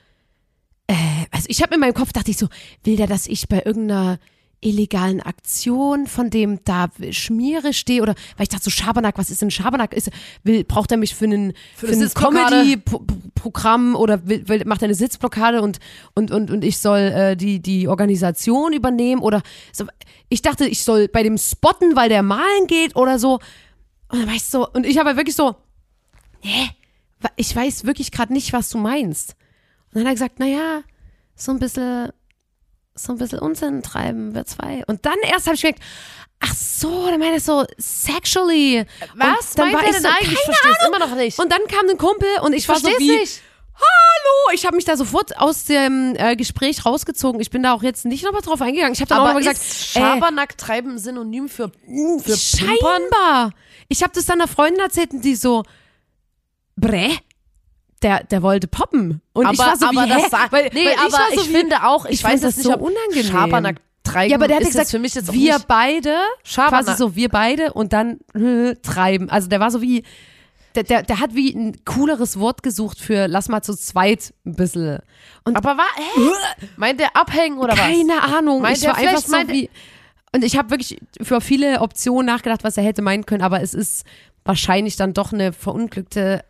äh, 0.87 0.95
also 1.31 1.47
ich 1.49 1.63
habe 1.63 1.75
in 1.75 1.81
meinem 1.81 1.95
Kopf, 1.95 2.13
dachte 2.13 2.31
ich 2.31 2.37
so, 2.37 2.49
will 2.85 2.97
der, 2.97 3.07
dass 3.07 3.27
ich 3.27 3.49
bei 3.49 3.63
irgendeiner 3.65 4.19
illegalen 4.63 5.21
Aktion 5.21 6.07
von 6.07 6.31
dem 6.31 6.61
da 6.65 6.89
Schmiere 7.11 7.73
stehe 7.75 8.03
oder 8.03 8.15
weil 8.37 8.45
ich 8.45 8.49
dachte 8.49 8.65
so 8.65 8.71
Schabernack, 8.71 9.19
was 9.19 9.31
ist 9.31 9.43
denn 9.43 9.51
Schabernack? 9.51 9.93
Ist, 9.93 10.11
will, 10.45 10.65
braucht 10.65 10.91
er 10.91 10.97
mich 10.97 11.15
für 11.15 11.27
einen 11.27 11.53
für, 11.77 11.89
eine 11.89 12.05
ein? 12.05 12.15
Comedy-Programm 12.15 13.95
oder 13.97 14.27
will, 14.27 14.49
will, 14.49 14.63
macht 14.65 14.83
er 14.83 14.87
eine 14.87 14.95
Sitzblockade 14.95 15.61
und 15.61 15.79
und 16.15 16.31
und 16.31 16.51
und 16.51 16.65
ich 16.65 16.79
soll 16.79 16.99
äh, 16.99 17.37
die 17.37 17.61
die 17.61 17.89
Organisation 17.89 18.73
übernehmen 18.73 19.21
oder 19.21 19.43
so. 19.73 19.87
Ich 20.29 20.43
dachte, 20.43 20.67
ich 20.67 20.85
soll 20.85 21.09
bei 21.09 21.23
dem 21.23 21.37
spotten, 21.37 21.97
weil 21.97 22.09
der 22.09 22.23
malen 22.23 22.67
geht 22.67 22.97
oder 22.97 23.19
so. 23.19 23.41
Und 24.09 24.21
dann 24.21 24.27
war 24.27 24.35
ich 24.35 24.45
so 24.45 24.69
und 24.69 24.87
ich 24.87 24.99
habe 24.99 25.09
halt 25.09 25.19
wirklich 25.19 25.37
so 25.37 25.57
hä? 26.43 26.71
Ich 27.37 27.55
weiß 27.55 27.85
wirklich 27.85 28.11
gerade 28.11 28.33
nicht, 28.33 28.53
was 28.53 28.69
du 28.69 28.79
meinst. 28.79 29.37
Und 29.87 29.97
dann 29.97 30.03
hat 30.03 30.11
er 30.11 30.15
gesagt, 30.15 30.39
naja, 30.39 30.83
so 31.35 31.53
ein 31.53 31.59
bisschen, 31.59 32.11
so 32.95 33.13
ein 33.13 33.19
bisschen 33.19 33.39
Unsinn 33.39 33.83
treiben, 33.83 34.35
wir 34.35 34.45
zwei. 34.45 34.83
Und 34.87 35.07
dann 35.07 35.17
erst 35.25 35.47
habe 35.47 35.55
ich 35.55 35.63
gemerkt, 35.63 35.83
ach 36.41 36.55
so, 36.55 37.07
dann 37.07 37.19
meint 37.21 37.33
er 37.33 37.41
so 37.41 37.65
sexually. 37.79 38.85
Was 39.15 39.51
Und 39.51 39.59
dann 39.59 39.73
meint 39.73 39.75
war 39.75 39.83
er 39.85 39.89
ich 39.89 39.95
denn 39.95 40.03
so, 40.03 40.09
eigentlich? 40.09 40.33
Ich 40.33 40.39
keine 40.39 40.57
versteh's 40.57 40.81
Ahnung. 40.81 40.95
immer 40.95 41.07
noch 41.07 41.17
nicht. 41.17 41.39
Und 41.39 41.53
dann 41.53 41.61
kam 41.69 41.89
ein 41.89 41.99
Kumpel 41.99 42.29
und 42.43 42.53
ich 42.53 42.69
war 42.69 42.79
so 42.79 42.89
wie, 42.99 43.17
nicht. 43.17 43.41
hallo, 43.75 44.55
ich 44.55 44.67
habe 44.67 44.77
mich 44.77 44.85
da 44.85 44.97
sofort 44.97 45.39
aus 45.39 45.65
dem 45.65 46.15
äh, 46.17 46.37
Gespräch 46.37 46.85
rausgezogen. 46.85 47.41
Ich 47.41 47.51
bin 47.51 47.63
da 47.63 47.73
auch 47.73 47.83
jetzt 47.83 48.05
nicht 48.05 48.25
nochmal 48.25 48.43
drauf 48.43 48.61
eingegangen. 48.61 48.93
Ich 48.93 49.01
habe 49.01 49.09
dann 49.09 49.19
auch 49.19 49.29
Aber 49.29 49.35
nochmal 49.41 49.53
ist 49.53 49.61
gesagt, 49.61 49.97
äh, 49.97 50.01
Schabernack 50.01 50.59
treiben 50.59 50.99
Synonym 50.99 51.49
für, 51.49 51.69
für 51.69 51.77
Pimpern? 51.87 52.37
Scheinbar. 52.37 53.51
Ich 53.89 54.03
habe 54.03 54.13
das 54.15 54.27
dann 54.27 54.41
einer 54.41 54.49
Freundin 54.49 54.81
erzählt 54.81 55.13
und 55.13 55.25
die 55.25 55.35
so, 55.37 55.63
Brä? 56.77 57.11
Der, 58.03 58.25
der 58.25 58.43
wollte 58.43 58.67
poppen. 58.67 59.21
Und 59.33 59.47
aber, 59.47 59.55
ich 59.55 59.59
war 59.59 59.77
so 59.77 59.87
aber 59.87 60.05
wie, 60.05 60.09
das 60.09 60.23
hä? 60.25 60.29
sagt, 60.31 60.53
weil, 60.53 60.71
nee, 60.73 60.85
weil 60.87 60.95
aber 60.95 61.13
war 61.13 61.27
so 61.35 61.41
ich 61.41 61.49
wie, 61.49 61.55
finde 61.55 61.85
auch, 61.85 62.05
ich, 62.07 62.13
ich 62.13 62.25
weiß 62.25 62.41
das 62.41 62.57
nicht, 62.57 62.67
so 62.67 62.75
ob 62.75 62.81
unangenehm. 62.81 63.31
Schabernack 63.31 63.77
treiben 64.03 64.31
Ja, 64.31 64.37
aber 64.37 64.49
der 64.49 64.57
hat 64.57 64.65
gesagt, 64.65 64.91
für 64.91 64.99
mich 64.99 65.15
jetzt 65.15 65.33
wir 65.33 65.59
beide, 65.67 66.17
Schabernack. 66.43 66.85
quasi 66.87 66.99
so, 66.99 67.15
wir 67.15 67.29
beide 67.29 67.73
und 67.73 67.93
dann 67.93 68.19
äh, 68.35 68.75
treiben. 68.83 69.31
Also 69.31 69.49
der 69.49 69.61
war 69.61 69.71
so 69.71 69.81
wie, 69.81 70.03
der, 70.75 70.83
der, 70.85 71.03
der 71.03 71.21
hat 71.21 71.35
wie 71.35 71.55
ein 71.55 71.85
cooleres 71.85 72.39
Wort 72.39 72.63
gesucht 72.63 72.99
für 72.99 73.27
lass 73.29 73.49
mal 73.49 73.63
zu 73.63 73.75
zweit 73.77 74.35
ein 74.45 74.57
bisschen. 74.57 74.99
Und 75.45 75.57
Aber 75.57 75.77
war, 75.77 75.87
hä? 75.97 76.67
Meint 76.77 77.01
der 77.01 77.17
abhängen 77.17 77.59
oder 77.59 77.73
was? 77.73 77.81
keine 77.81 78.23
Ahnung. 78.23 78.63
Meint 78.63 78.79
ich 78.79 78.87
war 78.87 78.97
einfach 78.97 79.19
so 79.19 79.37
wie. 79.49 79.71
Und 80.35 80.45
ich 80.45 80.57
habe 80.57 80.71
wirklich 80.71 80.99
für 81.21 81.41
viele 81.43 81.81
Optionen 81.81 82.27
nachgedacht, 82.27 82.65
was 82.65 82.79
er 82.79 82.85
hätte 82.85 83.03
meinen 83.03 83.27
können, 83.27 83.43
aber 83.43 83.61
es 83.61 83.75
ist 83.75 84.07
wahrscheinlich 84.45 84.97
dann 84.97 85.13
doch 85.13 85.33
eine 85.33 85.53
verunglückte 85.53 86.43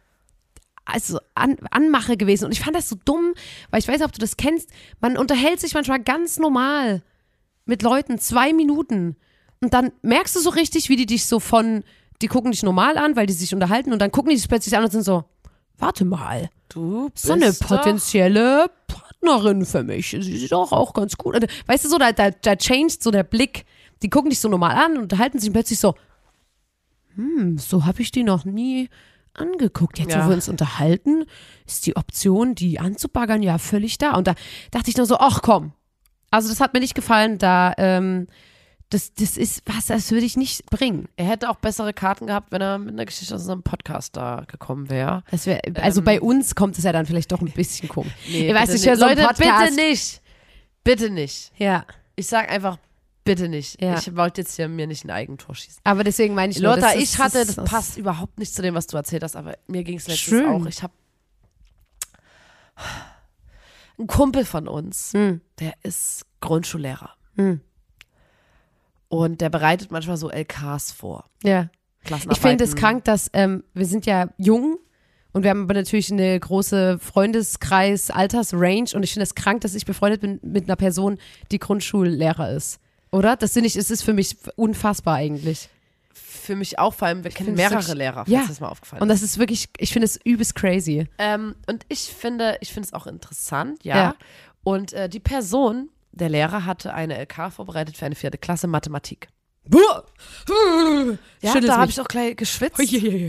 also 0.85 1.19
An 1.35 1.57
Anmache 1.71 2.17
gewesen. 2.17 2.47
Und 2.47 2.53
ich 2.53 2.61
fand 2.61 2.77
das 2.77 2.89
so 2.89 2.97
dumm, 3.05 3.35
weil 3.71 3.81
ich 3.81 3.89
weiß 3.89 3.99
nicht, 3.99 4.07
ob 4.07 4.13
du 4.13 4.19
das 4.19 4.37
kennst. 4.37 4.71
Man 5.01 5.17
unterhält 5.17 5.61
sich 5.61 5.75
manchmal 5.75 6.03
ganz 6.03 6.39
normal 6.39 7.03
mit 7.65 7.83
Leuten, 7.83 8.19
zwei 8.19 8.53
Minuten. 8.53 9.17
Und 9.61 9.75
dann 9.75 9.93
merkst 10.03 10.35
du 10.35 10.41
so 10.41 10.51
richtig, 10.51 10.89
wie 10.89 10.97
die 10.97 11.07
dich 11.07 11.27
so 11.27 11.39
von, 11.39 11.85
die 12.21 12.27
gucken 12.27 12.51
dich 12.51 12.63
normal 12.63 12.99
an, 12.99 13.15
weil 13.17 13.27
die 13.27 13.33
sich 13.33 13.55
unterhalten 13.55 13.93
und 13.93 14.01
dann 14.01 14.11
gucken 14.11 14.31
die 14.31 14.37
dich 14.37 14.49
plötzlich 14.49 14.77
an 14.77 14.85
und 14.85 14.91
sind 14.91 15.05
so, 15.05 15.25
warte 15.79 16.05
mal, 16.05 16.51
Du 16.73 17.11
bist 17.11 17.27
so 17.27 17.35
eine 17.35 17.53
potenzielle 17.53 18.71
Partnerin 18.87 19.67
für 19.67 19.83
mich. 19.83 20.09
Sie 20.09 20.23
sieht 20.39 20.53
doch 20.53 20.73
auch 20.73 20.95
ganz 20.95 21.17
gut. 21.17 21.35
Und, 21.35 21.47
Weißt 21.67 21.85
du 21.85 21.89
so, 21.89 21.99
da, 21.99 22.13
da, 22.13 22.31
da 22.31 22.57
changed 22.57 23.03
so 23.03 23.11
der 23.11 23.25
Blick. 23.25 23.67
Die 24.03 24.09
gucken 24.09 24.31
dich 24.31 24.41
so 24.41 24.49
normal 24.49 24.73
an 24.77 24.97
und 24.97 25.03
unterhalten 25.03 25.39
sich 25.39 25.53
plötzlich 25.53 25.79
so, 25.79 25.95
hm, 27.15 27.59
so 27.59 27.85
habe 27.85 28.01
ich 28.01 28.11
die 28.11 28.25
noch 28.25 28.45
nie 28.45 28.89
angeguckt. 29.35 29.99
Jetzt, 29.99 30.13
Ja. 30.13 30.25
wo 30.25 30.29
wir 30.31 30.35
uns 30.37 30.49
unterhalten, 30.49 31.25
ist 31.67 31.87
die 31.87 31.97
Option, 31.97 32.55
die 32.55 32.79
anzubaggern, 32.79 33.43
ja 33.43 33.59
völlig 33.59 33.99
da. 33.99 34.15
Und 34.17 34.27
da 34.27 34.35
dachte 34.71 34.91
ich 34.91 34.97
nur 34.97 35.07
so, 35.07 35.17
ach 35.19 35.43
komm. 35.43 35.73
Also 36.31 36.49
das 36.49 36.61
hat 36.61 36.75
mir 36.75 36.81
nicht 36.81 36.95
gefallen. 36.95 37.39
Da, 37.39 37.75
ähm, 37.79 38.27
Das, 38.91 39.15
das 39.15 39.39
ist 39.39 39.63
was, 39.65 39.87
das 39.87 40.11
würde 40.11 40.27
ich 40.27 40.37
nicht 40.37 40.67
bringen. 40.67 41.09
Er 41.17 41.25
hätte 41.25 41.49
auch 41.49 41.57
bessere 41.57 41.95
Karten 41.95 42.27
gehabt, 42.27 42.53
wenn 42.53 42.61
er 42.61 42.77
mit 42.77 42.91
einer 42.91 43.07
Geschichte 43.07 43.35
aus 43.35 43.41
unserem 43.41 43.63
Podcast 43.63 44.17
da 44.19 44.45
gekommen 44.47 44.91
wäre. 44.91 45.25
Wär, 45.31 45.63
also 45.77 46.03
bei 46.03 46.21
uns 46.21 46.55
kommt 46.55 46.77
es 46.77 46.85
ja 46.85 46.93
dann 46.93 47.07
vielleicht 47.07 47.33
doch 47.33 47.41
ein 47.41 47.51
bisschen 47.53 47.89
komisch. 47.89 48.13
Nee, 48.29 48.49
Ich 48.49 48.55
weiß 48.55 48.61
bitte 48.69 48.73
nicht, 48.75 48.85
nicht. 48.87 48.99
so 48.99 49.07
Leute, 49.07 49.23
Podcast- 49.23 49.71
bitte 49.71 49.75
nicht. 49.89 50.21
Bitte 50.85 51.09
nicht. 51.11 51.53
Ja, 51.57 51.87
Ich 52.17 52.27
sag 52.27 52.51
einfach, 52.51 52.77
bitte 53.25 53.49
nicht. 53.49 53.81
Ja. 53.81 53.99
Ich 53.99 54.15
wollte 54.17 54.41
jetzt 54.41 54.57
hier 54.57 54.69
mir 54.69 54.87
nicht 54.87 55.05
ein 55.05 55.11
Eigentor 55.11 55.55
schießen. 55.55 55.81
aber 55.85 56.05
deswegen 56.05 56.35
meine 56.35 56.53
ich 56.53 56.59
nur, 56.61 56.75
Lotta, 56.75 56.89
das 56.93 56.97
ist- 56.97 57.15
ich 57.15 57.19
hatte, 57.19 57.45
das 57.47 57.55
das- 57.57 57.65
passt 57.71 57.97
überhaupt 57.97 58.39
nicht 58.39 58.55
zu 58.55 58.63
dem, 58.63 58.75
was 58.75 58.87
du 58.87 58.97
erzählt 58.97 59.23
hast, 59.23 59.37
aber 59.37 59.57
mir 59.67 59.85
ging 59.85 59.97
es 59.99 60.09
letztens 60.09 60.19
Schön. 60.41 60.47
auch. 60.47 60.67
Ich 60.67 60.83
habe 60.83 60.93
einen 63.99 64.07
Kumpel 64.07 64.45
von 64.45 64.69
uns, 64.69 65.13
Hm. 65.13 65.41
der 65.61 65.75
ist 65.83 66.25
Grundschullehrer. 66.41 67.11
Hm. 67.37 67.61
Und 69.09 69.41
der 69.41 69.51
bereitet 69.51 69.91
manchmal 69.91 70.17
so 70.17 70.31
LKs 70.31 70.91
vor. 70.93 71.29
Ja. 71.43 71.69
Ich 72.31 72.41
finde 72.41 72.65
es 72.65 72.75
krank, 72.75 73.05
dass 73.05 73.31
ähm, 73.33 73.63
wir 73.75 73.87
sind 73.87 74.07
ja 74.07 74.29
jung 74.37 74.79
und 75.33 75.45
wir 75.45 75.51
haben 75.51 75.63
aber 75.65 75.75
natürlich 75.75 76.11
eine 76.11 76.39
große 76.41 76.99
Freundeskreis, 76.99 78.11
Altersrange 78.11 78.87
und 78.95 79.03
ich 79.05 79.13
finde 79.13 79.23
es 79.25 79.35
krank, 79.37 79.61
dass 79.61 79.75
ich 79.75 79.85
befreundet 79.87 80.21
bin 80.23 80.41
mit 80.43 80.65
einer 80.65 80.77
Person, 80.77 81.19
die 81.53 81.59
Grundschullehrer 81.61 82.51
ist. 82.51 82.81
Oder? 83.13 83.37
Das 83.37 83.53
finde 83.53 83.69
ich, 83.69 83.77
es 83.77 83.91
ist 83.91 84.03
für 84.03 84.13
mich 84.15 84.37
unfassbar 84.57 85.17
eigentlich. 85.17 85.69
Für 86.15 86.57
mich 86.57 86.79
auch, 86.79 86.95
vor 86.95 87.07
allem, 87.09 87.23
wir 87.25 87.31
kennen 87.31 87.51
finde 87.51 87.63
es 87.63 87.71
mehrere 87.71 87.83
wirklich- 87.87 87.99
Lehrer, 87.99 88.25
falls 88.25 88.29
Ja. 88.31 88.45
das 88.49 88.59
mal 88.61 88.69
aufgefallen 88.69 89.01
Und 89.03 89.09
das 89.09 89.23
ist 89.23 89.39
wirklich, 89.39 89.69
ich 89.79 89.93
finde 89.93 90.07
es 90.07 90.19
übest 90.25 90.55
crazy. 90.57 91.07
Ähm, 91.19 91.55
und 91.69 91.85
ich 91.89 92.01
finde, 92.13 92.59
ich 92.61 92.73
finde 92.73 92.89
es 92.89 92.93
auch 92.93 93.07
interessant, 93.07 93.85
ja. 93.85 93.97
Ja. 93.97 94.15
Und 94.65 94.93
äh, 94.93 95.09
die 95.09 95.21
Person, 95.21 95.89
der 96.11 96.29
Lehrer, 96.31 96.65
hatte 96.67 96.95
eine 96.95 97.17
LK 97.23 97.51
vorbereitet 97.53 97.97
für 97.97 98.07
eine 98.07 98.15
vierte 98.17 98.39
Klasse 98.39 98.67
Mathematik. 98.67 99.29
Ja, 101.41 101.53
Schüttel's 101.53 101.67
da 101.67 101.79
habe 101.79 101.91
ich 101.91 102.01
auch 102.01 102.09
gleich 102.09 102.37
geschwitzt. 102.37 102.81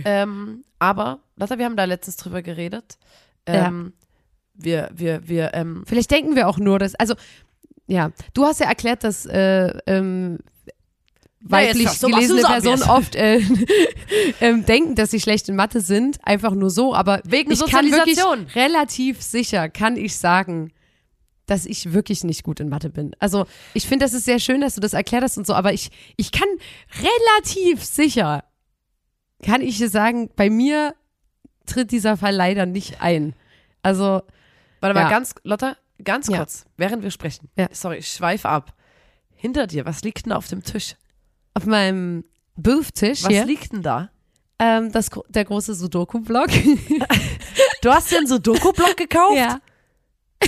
Ähm, 0.05 0.63
aber, 0.79 1.19
Lotta, 1.35 1.57
wir 1.57 1.65
haben 1.65 1.77
da 1.77 1.85
letztens 1.85 2.17
drüber 2.17 2.41
geredet. 2.41 2.97
Ähm, 3.45 3.93
Wir, 4.55 4.89
wir, 4.93 5.27
wir, 5.27 5.53
ähm, 5.55 5.83
Vielleicht 5.87 6.11
denken 6.11 6.35
wir 6.35 6.47
auch 6.47 6.57
nur, 6.59 6.77
dass, 6.79 6.93
also, 6.95 7.15
ja, 7.87 8.11
du 8.33 8.45
hast 8.45 8.59
ja 8.59 8.67
erklärt, 8.67 9.03
dass 9.03 9.25
äh, 9.25 9.73
ähm, 9.87 10.39
weiblich 11.41 11.85
machst 11.85 12.01
gelesene 12.01 12.41
Personen 12.41 12.83
oft 12.83 13.15
äh, 13.15 13.41
ähm, 14.41 14.65
denken, 14.65 14.95
dass 14.95 15.11
sie 15.11 15.19
schlecht 15.19 15.49
in 15.49 15.55
Mathe 15.55 15.81
sind, 15.81 16.19
einfach 16.25 16.53
nur 16.53 16.69
so, 16.69 16.95
aber 16.95 17.21
Wegen 17.25 17.51
ich 17.51 17.65
kann 17.65 17.91
wirklich 17.91 18.19
relativ 18.55 19.21
sicher, 19.21 19.69
kann 19.69 19.97
ich 19.97 20.15
sagen, 20.15 20.71
dass 21.45 21.65
ich 21.65 21.91
wirklich 21.91 22.23
nicht 22.23 22.43
gut 22.43 22.61
in 22.61 22.69
Mathe 22.69 22.89
bin. 22.89 23.13
Also 23.19 23.45
ich 23.73 23.87
finde, 23.87 24.05
das 24.05 24.13
ist 24.13 24.25
sehr 24.25 24.39
schön, 24.39 24.61
dass 24.61 24.75
du 24.75 24.81
das 24.81 24.93
erklärt 24.93 25.23
hast 25.23 25.37
und 25.37 25.45
so, 25.45 25.53
aber 25.53 25.73
ich, 25.73 25.89
ich 26.15 26.31
kann 26.31 26.47
relativ 26.97 27.83
sicher, 27.83 28.45
kann 29.43 29.61
ich 29.61 29.77
dir 29.77 29.89
sagen, 29.89 30.29
bei 30.35 30.49
mir 30.49 30.95
tritt 31.65 31.91
dieser 31.91 32.15
Fall 32.15 32.33
leider 32.33 32.65
nicht 32.65 33.01
ein. 33.01 33.35
Also, 33.81 34.21
warte 34.79 34.93
mal, 34.93 35.01
Ja. 35.01 35.09
ganz, 35.09 35.35
Lotta, 35.43 35.75
ganz 36.03 36.27
Ja. 36.27 36.37
kurz, 36.37 36.65
während 36.77 37.03
wir 37.03 37.11
sprechen. 37.11 37.49
Ja. 37.57 37.67
Sorry, 37.71 37.97
ich 37.97 38.07
schweife 38.09 38.49
ab. 38.49 38.73
Hinter 39.35 39.67
dir, 39.67 39.85
was 39.85 40.03
liegt 40.03 40.25
denn 40.25 40.31
da 40.31 40.37
auf 40.37 40.47
dem 40.47 40.63
Tisch? 40.63 40.95
auf 41.55 41.65
meinem 41.67 42.23
Booth-Tisch 42.55 43.23
Was 43.23 43.29
hier, 43.31 43.45
liegt 43.45 43.73
denn 43.73 43.83
da? 43.83 44.09
ähm, 44.57 44.91
das, 44.91 45.09
der 45.29 45.45
große 45.45 45.73
Sudoku-Block. 45.75 46.47
Du 47.81 47.91
hast 47.91 48.09
dir 48.11 48.17
einen 48.19 48.27
Sudoku-Block 48.27 48.95
gekauft? 48.95 49.35
ja. 49.37 49.59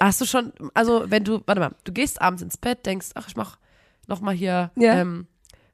Hast 0.00 0.20
du 0.20 0.24
schon, 0.24 0.52
also 0.74 1.04
wenn 1.08 1.22
du, 1.24 1.42
warte 1.46 1.60
mal, 1.60 1.74
du 1.84 1.92
gehst 1.92 2.20
abends 2.20 2.42
ins 2.42 2.56
Bett, 2.56 2.84
denkst, 2.86 3.08
ach, 3.14 3.28
ich 3.28 3.36
mach 3.36 3.58
noch 4.06 4.20
mal 4.20 4.34
hier, 4.34 4.70
Ja. 4.76 4.94
ähm, 4.94 5.26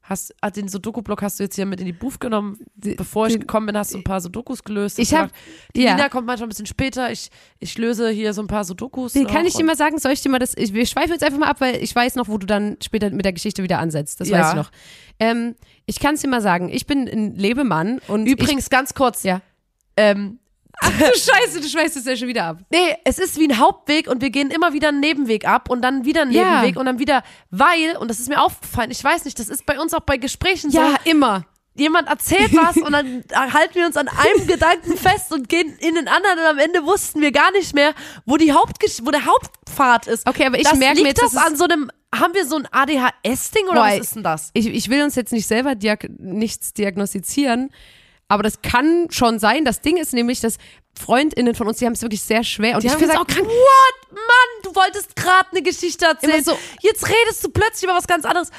hast, 0.03 0.35
ah, 0.41 0.51
den 0.51 0.67
Sudoku-Block 0.69 1.23
hast 1.23 1.39
du 1.39 1.45
jetzt 1.45 1.55
hier 1.55 1.65
mit 1.65 1.79
in 1.81 1.87
die 1.87 1.93
Booth 1.93 2.19
genommen. 2.21 2.59
Bevor 2.75 3.29
ich 3.29 3.39
gekommen 3.39 3.67
bin, 3.67 3.77
hast 3.79 3.95
du 3.95 3.99
ein 3.99 4.05
paar 4.05 4.21
Sudokus 4.21 4.65
gelöst. 4.65 4.99
Ich 4.99 5.15
hab- 5.15 5.31
die 5.77 5.83
ja. 5.83 5.95
Nina 5.95 6.09
kommt 6.09 6.27
manchmal 6.27 6.47
ein 6.47 6.51
bisschen 6.51 6.67
später, 6.67 7.13
ich, 7.13 7.31
ich 7.61 7.79
löse 7.79 8.11
hier 8.11 8.35
so 8.35 8.43
ein 8.43 8.49
paar 8.49 8.65
Sudokus. 8.65 9.13
Den 9.13 9.27
kann 9.27 9.47
ich 9.47 9.55
dir 9.55 9.65
mal 9.65 9.77
sagen, 9.77 9.99
soll 9.99 10.13
ich 10.13 10.21
dir 10.21 10.29
mal 10.29 10.39
das, 10.41 10.57
ich, 10.57 10.75
wir 10.75 10.85
schweifen 10.87 11.13
jetzt 11.13 11.23
einfach 11.25 11.39
mal 11.39 11.49
ab, 11.49 11.61
weil 11.61 11.77
ich 11.83 11.95
weiß 11.95 12.17
noch, 12.17 12.29
wo 12.29 12.37
du 12.39 12.47
dann 12.47 12.77
später 12.83 13.11
mit 13.11 13.25
der 13.25 13.33
Geschichte 13.33 13.63
wieder 13.63 13.79
ansetzt. 13.79 14.21
Das 14.21 14.29
Ja. 14.29 14.41
weiß 14.41 14.49
ich 14.51 14.57
noch. 14.57 14.71
Ähm, 15.21 15.55
ich 15.87 16.01
kann 16.01 16.15
es 16.17 16.21
dir 16.21 16.29
mal 16.29 16.41
sagen, 16.43 16.69
ich 16.69 16.87
bin 16.87 17.07
ein 17.09 17.37
Lebemann 17.37 18.01
und 18.09 18.27
Übrigens, 18.27 18.71
ganz 18.71 18.95
kurz, 18.95 19.21
ich, 19.21 19.25
ja. 19.29 19.41
ähm, 19.97 20.39
Ach 20.85 20.91
du 20.99 21.05
Scheiße, 21.05 21.61
du 21.61 21.69
schweißt 21.69 21.97
es 21.97 22.05
ja 22.05 22.17
schon 22.17 22.29
wieder 22.29 22.45
ab. 22.45 22.59
nee, 22.71 22.97
es 23.05 23.19
ist 23.19 23.39
wie 23.39 23.47
ein 23.49 23.59
Hauptweg 23.59 24.09
und 24.09 24.21
wir 24.21 24.31
gehen 24.31 24.51
immer 24.51 24.73
wieder 24.73 24.89
einen 24.89 25.01
Nebenweg 25.01 25.47
ab 25.47 25.71
und 25.71 25.83
dann 25.83 26.05
wieder 26.05 26.23
einen 26.23 26.33
Ja. 26.33 26.57
Nebenweg 26.61 26.77
und 26.77 26.87
dann 26.87 26.99
wieder, 26.99 27.23
weil, 27.51 27.97
und 27.99 28.09
das 28.09 28.19
ist 28.19 28.29
mir 28.29 28.41
aufgefallen, 28.43 28.91
ich 28.91 29.03
weiß 29.03 29.25
nicht, 29.25 29.39
das 29.39 29.49
ist 29.49 29.65
bei 29.67 29.79
uns 29.81 29.95
auch 29.95 30.01
bei 30.01 30.17
Gesprächen 30.17 30.71
so, 30.71 30.79
Ja, 30.79 30.97
immer. 31.05 31.47
jemand 31.75 32.09
erzählt 32.09 32.53
was 32.57 32.77
und 32.77 32.93
dann 32.93 33.23
halten 33.33 33.75
wir 33.77 33.87
uns 33.87 33.97
an 33.97 34.09
einem 34.09 34.47
Gedanken 34.47 34.97
fest 34.97 35.33
und 35.33 35.49
gehen 35.49 35.75
in 35.79 35.95
den 35.95 36.09
anderen 36.09 36.39
und 36.41 36.45
am 36.47 36.59
Ende 36.59 36.85
wussten 36.85 37.21
wir 37.21 37.33
gar 37.33 37.51
nicht 37.53 37.75
mehr, 37.75 37.95
wo 38.27 38.37
die 38.37 38.53
Hauptgesch 38.53 38.99
wo 39.05 39.11
der 39.11 39.25
Hauptpfad 39.25 40.07
ist. 40.09 40.27
Okay, 40.29 40.47
aber 40.47 40.59
ich 40.59 40.65
das 40.65 40.79
merke 40.79 41.01
mir 41.03 41.09
jetzt, 41.09 41.23
das 41.23 41.37
an 41.37 41.57
so 41.57 41.65
einem 41.65 41.91
haben 42.15 42.35
wir 42.35 42.45
so 42.47 42.57
ein 42.57 42.69
ADHS-Ding 42.71 43.65
oder 43.69 43.81
Boah, 43.81 43.87
was 43.89 43.99
ist 44.01 44.17
denn 44.17 44.23
das? 44.23 44.51
Ich, 44.53 44.67
ich 44.67 44.91
will 44.91 45.03
uns 45.03 45.15
jetzt 45.15 45.33
nicht 45.33 45.47
selber 45.47 45.75
diag 45.75 46.11
nichts 46.19 46.75
diagnostizieren, 46.75 47.71
aber 48.33 48.43
das 48.43 48.63
kann 48.63 49.07
schon 49.11 49.39
sein. 49.39 49.65
Das 49.65 49.81
Ding 49.81 49.97
ist 49.97 50.13
nämlich, 50.13 50.41
dass 50.41 50.57
FreundInnen 50.99 51.55
von 51.55 51.69
uns, 51.69 51.79
die 51.79 51.87
haben 51.87 51.93
es 51.93 52.03
wirklich 52.03 52.23
sehr 52.23 52.45
schwer. 52.45 52.75
Und 52.75 52.83
Die 52.83 52.89
ich 52.89 52.93
finde 52.95 53.15
es 53.15 53.19
auch 53.21 53.27
krank. 53.27 53.47
what, 53.47 54.11
Mann, 54.13 54.63
du 54.63 54.75
wolltest 54.75 55.15
gerade 55.17 55.49
eine 55.53 55.63
Geschichte 55.63 56.05
erzählen. 56.07 56.43
So- 56.45 56.57
Jetzt 56.81 57.09
redest 57.09 57.45
du 57.45 57.51
plötzlich 57.51 57.85
über 57.85 57.95
was 57.97 58.07
ganz 58.07 58.25
anderes. 58.25 58.51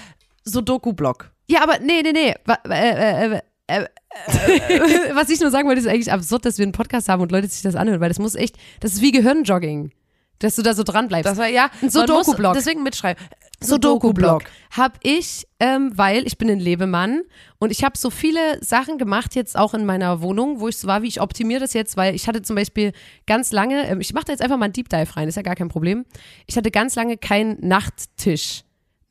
Sudoku-Block. 0.46 1.32
Ja, 1.48 1.62
aber 1.64 1.80
nee, 1.80 2.02
nee, 2.02 2.12
nee. 2.12 2.34
Äh, 2.70 3.36
äh, 3.36 3.42
äh, 3.68 3.86
Was 5.16 5.30
ich 5.30 5.40
nur 5.40 5.52
sagen 5.52 5.68
wollte, 5.68 5.82
ist 5.82 5.88
eigentlich 5.88 6.12
absurd, 6.12 6.46
dass 6.46 6.58
wir 6.58 6.64
einen 6.64 6.72
Podcast 6.72 7.10
haben 7.10 7.22
und 7.22 7.32
Leute 7.32 7.48
sich 7.48 7.62
das 7.62 7.76
anhören, 7.76 8.00
weil 8.02 8.10
das 8.10 8.20
muss 8.20 8.36
echt, 8.36 8.58
das 8.80 8.94
ist 8.94 9.02
wie 9.02 9.12
Gehirnjogging, 9.12 9.92
dass 10.40 10.56
du 10.56 10.62
da 10.62 10.74
so 10.74 10.84
dran 10.84 11.08
bleibst. 11.08 11.30
Das 11.30 11.38
war 11.38 11.48
ja 11.48 11.70
Ein 11.82 11.90
Sudoku-Block. 11.90 12.54
Deswegen 12.54 12.84
mitschreiben. 12.84 13.24
Sudoku-Block 13.62 14.44
habe 14.72 14.96
ich, 15.04 15.48
ähm, 15.60 15.92
weil 15.96 16.28
ich 16.28 16.38
bin 16.38 16.50
ein 16.50 16.60
Lebemann 16.60 17.22
und 17.60 17.72
ich 17.72 17.84
habe 17.84 17.98
so 17.98 18.10
viele 18.10 18.62
Sachen 18.64 18.98
gemacht 18.98 19.36
jetzt 19.36 19.58
auch 19.58 19.74
in 19.74 19.86
meiner 19.86 20.22
Wohnung, 20.22 20.60
wo 20.60 20.68
ich 20.68 20.78
so 20.78 20.88
war, 20.88 21.02
wie 21.02 21.08
ich 21.08 21.22
optimiere 21.22 21.62
das 21.62 21.74
jetzt, 21.74 21.96
weil 21.96 22.14
ich 22.14 22.28
hatte 22.28 22.42
zum 22.42 22.56
Beispiel 22.56 22.92
ganz 23.26 23.52
lange, 23.52 23.88
ähm, 23.88 24.02
ich 24.02 24.14
mache 24.14 24.26
da 24.26 24.34
jetzt 24.34 24.42
einfach 24.42 24.58
mal 24.58 24.66
einen 24.66 24.74
Deep 24.74 24.90
Dive 24.90 25.16
rein, 25.16 25.28
ist 25.28 25.36
ja 25.36 25.42
gar 25.42 25.56
kein 25.56 25.70
Problem. 25.70 26.06
Ich 26.46 26.58
hatte 26.58 26.72
ganz 26.72 26.96
lange 26.96 27.18
keinen 27.18 27.58
Nachttisch. 27.66 28.64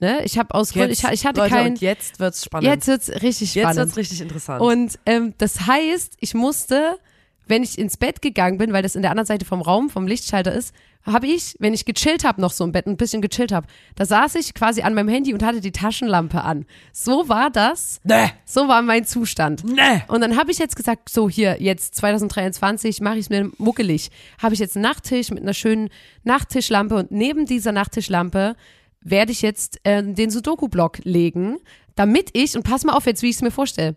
Ne? 0.03 0.21
Ich 0.25 0.37
habe 0.37 0.53
aus 0.53 0.73
Gründen, 0.73 0.91
ich, 0.91 1.05
ich 1.05 1.25
hatte 1.25 1.41
Leute, 1.41 1.55
keinen. 1.55 1.71
und 1.75 1.81
jetzt 1.81 2.19
wird's 2.19 2.45
spannend. 2.45 2.69
Jetzt 2.69 2.89
wird's 2.89 3.09
richtig 3.09 3.55
jetzt 3.55 3.63
spannend. 3.63 3.79
wird's 3.79 3.97
richtig 3.97 4.21
interessant. 4.21 4.61
Und 4.61 4.99
ähm, 5.07 5.33
das 5.39 5.67
heißt, 5.67 6.17
ich 6.19 6.35
musste, 6.35 6.99
wenn 7.47 7.63
ich 7.63 7.79
ins 7.79 7.97
Bett 7.97 8.23
gegangen 8.23 8.59
bin, 8.59 8.73
weil 8.73 8.83
das 8.83 8.95
in 8.95 9.03
der 9.03 9.11
anderen 9.11 9.27
Seite 9.27 9.45
vom 9.45 9.61
Raum, 9.61 9.91
vom 9.91 10.07
Lichtschalter 10.07 10.53
ist, 10.53 10.75
habe 11.05 11.27
ich, 11.27 11.57
wenn 11.59 11.75
ich 11.75 11.85
gechillt 11.85 12.23
habe, 12.25 12.41
noch 12.41 12.53
so 12.53 12.63
im 12.63 12.71
Bett, 12.71 12.87
ein 12.87 12.97
bisschen 12.97 13.23
gechillt 13.23 13.51
habe, 13.51 13.67
da 13.97 14.05
saß 14.05 14.37
ich 14.37 14.55
quasi 14.55 14.83
an 14.83 14.95
meinem 14.95 15.09
Handy 15.09 15.35
und 15.35 15.43
hatte 15.43 15.61
die 15.61 15.73
Taschenlampe 15.73 16.43
an. 16.43 16.65
So 16.93 17.29
war 17.29 17.51
das. 17.51 18.01
nee, 18.05 18.31
So 18.45 18.69
war 18.69 18.83
mein 18.83 19.05
Zustand. 19.05 19.65
nee. 19.65 20.03
Und 20.07 20.21
dann 20.21 20.37
habe 20.37 20.53
ich 20.53 20.59
jetzt 20.59 20.77
gesagt, 20.77 21.09
so 21.09 21.29
hier, 21.29 21.61
jetzt 21.61 21.97
2023 21.97 23.01
mache 23.01 23.15
ich 23.17 23.27
es 23.27 23.31
mir 23.31 23.51
muckelig. 23.59 24.11
Habe 24.41 24.55
ich 24.55 24.61
jetzt 24.61 24.77
einen 24.77 24.85
Nachttisch 24.85 25.31
mit 25.31 25.43
einer 25.43 25.55
schönen 25.55 25.89
Nachttischlampe 26.23 26.95
und 26.95 27.11
neben 27.11 27.47
dieser 27.47 27.73
Nachttischlampe 27.73 28.55
werde 29.01 29.33
ich 29.33 29.43
jetzt 29.43 29.81
äh, 29.83 30.05
den 30.05 30.31
Sudoku-Block 30.31 30.99
legen, 31.03 31.57
damit 31.97 32.31
ich, 32.35 32.57
und 32.57 32.63
pass 32.63 32.85
mal 32.85 32.93
auf 32.95 33.07
jetzt, 33.07 33.23
wie 33.23 33.29
ich 33.31 33.37
es 33.37 33.43
mir 33.43 33.51
vorstelle, 33.51 33.97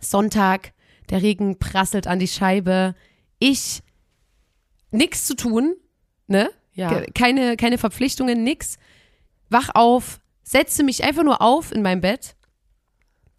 Sonntag, 0.00 0.72
der 1.10 1.22
Regen 1.22 1.58
prasselt 1.58 2.06
an 2.06 2.18
die 2.18 2.28
Scheibe, 2.28 2.94
ich 3.38 3.82
nichts 4.90 5.26
zu 5.26 5.34
tun, 5.34 5.74
ne? 6.26 6.50
Ja. 6.74 6.88
Ke- 7.00 7.12
Keine, 7.12 7.56
keine 7.56 7.78
Verpflichtungen, 7.78 8.44
nix. 8.44 8.78
Wach 9.50 9.70
auf, 9.74 10.20
setze 10.42 10.82
mich 10.82 11.04
einfach 11.04 11.22
nur 11.24 11.42
auf 11.42 11.72
in 11.72 11.82
meinem 11.82 12.00
Bett 12.00 12.34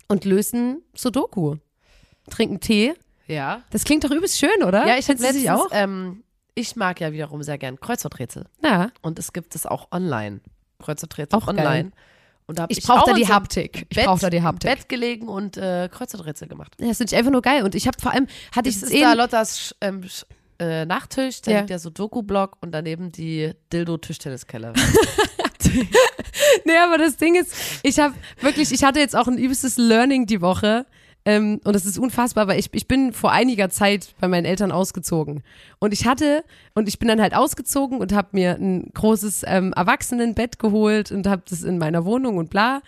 und 0.08 0.26
lösen 0.26 0.84
Sudoku. 0.96 1.56
Trinken 2.30 2.60
Tee. 2.60 2.94
Ja. 3.28 3.64
Das 3.72 3.84
klingt 3.84 4.04
doch 4.04 4.12
übelst 4.12 4.38
schön, 4.38 4.64
oder? 4.64 4.86
Ja, 4.88 4.98
ich 4.98 5.08
letztens, 5.08 5.34
dich 5.34 5.50
auch. 5.50 5.68
Ähm, 5.72 6.24
ich 6.56 6.76
mag 6.76 7.00
ja 7.02 7.12
wiederum 7.12 7.42
sehr 7.42 7.58
gern 7.58 7.80
Kreuzworträtsel. 7.80 8.46
Ja. 8.64 8.92
Und 9.02 9.18
es 9.18 9.34
gibt 9.34 9.56
es 9.56 9.66
auch 9.66 9.92
online. 9.92 10.42
Kreuzworträtsel 10.80 11.38
Auch 11.40 11.48
online. 11.48 11.66
geil. 11.66 11.92
Und 12.46 12.60
da 12.60 12.64
hab 12.64 12.72
Ich 12.72 12.80
ich 12.80 12.84
brauche 12.84 13.02
auch 13.02 13.06
da 13.06 13.14
die 13.14 13.24
so 13.24 13.34
Haptik. 13.34 13.86
Ich 13.90 13.96
Bett, 13.96 14.06
brauche 14.06 14.20
da 14.22 14.30
die 14.30 14.42
Haptik. 14.42 14.70
Bett 14.70 14.90
gelegen 14.90 15.28
und 15.28 15.58
äh, 15.58 15.90
Kreuzworträtsel 15.92 16.48
gemacht. 16.48 16.74
Das 16.78 16.98
finde 16.98 17.14
ich 17.14 17.18
einfach 17.18 17.32
nur 17.32 17.42
geil. 17.42 17.64
Und 17.64 17.74
ich 17.76 17.88
habe 17.88 17.98
vor 18.02 18.12
allem, 18.12 18.28
hatte 18.56 18.70
ich 18.70 18.80
Das 18.80 18.90
es 18.90 18.96
eh. 18.96 19.02
da 19.02 19.14
Lottas 19.14 19.76
ähm, 19.82 20.04
äh, 20.60 20.86
Nachttisch, 20.86 21.42
da 21.42 21.52
Ja. 21.52 21.58
liegt 21.60 21.70
der 21.70 21.80
Sudoku-Block 21.80 22.58
und 22.62 22.72
daneben 22.72 23.12
die 23.12 23.52
Dildo-Tischtenniskelle. 23.72 24.74
Nee, 26.66 26.78
aber 26.78 26.98
das 26.98 27.18
Ding 27.18 27.36
ist, 27.36 27.54
ich 27.84 28.00
habe 28.00 28.14
wirklich, 28.42 28.72
ich 28.72 28.84
hatte 28.84 29.00
jetzt 29.00 29.16
auch 29.16 29.28
ein 29.28 29.38
übelstes 29.38 29.78
Learning 29.78 30.26
die 30.28 30.42
Woche. 30.42 30.86
Ähm, 31.26 31.62
und 31.64 31.74
das 31.74 31.86
ist 31.86 31.98
unfassbar, 31.98 32.48
weil 32.48 32.60
ich, 32.60 32.70
ich 32.74 32.88
bin 32.88 33.14
vor 33.14 33.32
einiger 33.32 33.70
Zeit 33.70 34.14
bei 34.20 34.28
meinen 34.28 34.46
Eltern 34.46 34.72
ausgezogen. 34.72 35.42
Und 35.80 35.94
ich 35.94 36.06
hatte, 36.06 36.44
und 36.76 36.90
ich 36.90 37.00
bin 37.00 37.08
dann 37.08 37.22
halt 37.22 37.34
ausgezogen 37.34 38.00
und 38.00 38.14
habe 38.14 38.30
mir 38.34 38.56
ein 38.56 38.92
großes 38.94 39.44
ähm, 39.48 39.74
Erwachsenenbett 39.74 40.60
geholt 40.60 41.12
und 41.12 41.28
habe 41.28 41.44
das 41.50 41.64
in 41.64 41.78
meiner 41.78 42.04
Wohnung 42.06 42.38
und 42.38 42.50
bla. 42.50 42.82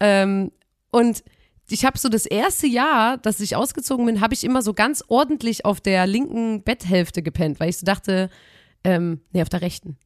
Ähm, 0.00 0.52
und 0.90 1.24
ich 1.70 1.84
habe 1.84 1.98
so 1.98 2.08
das 2.08 2.26
erste 2.26 2.66
Jahr, 2.66 3.18
dass 3.18 3.40
ich 3.40 3.56
ausgezogen 3.56 4.06
bin, 4.06 4.20
habe 4.20 4.34
ich 4.34 4.44
immer 4.44 4.62
so 4.62 4.74
ganz 4.74 5.04
ordentlich 5.08 5.64
auf 5.64 5.80
der 5.80 6.06
linken 6.06 6.62
Betthälfte 6.62 7.22
gepennt, 7.22 7.60
weil 7.60 7.70
ich 7.70 7.78
so 7.78 7.86
dachte, 7.86 8.30
ähm, 8.84 9.20
nee, 9.32 9.42
auf 9.42 9.48
der 9.48 9.62
rechten. 9.62 9.96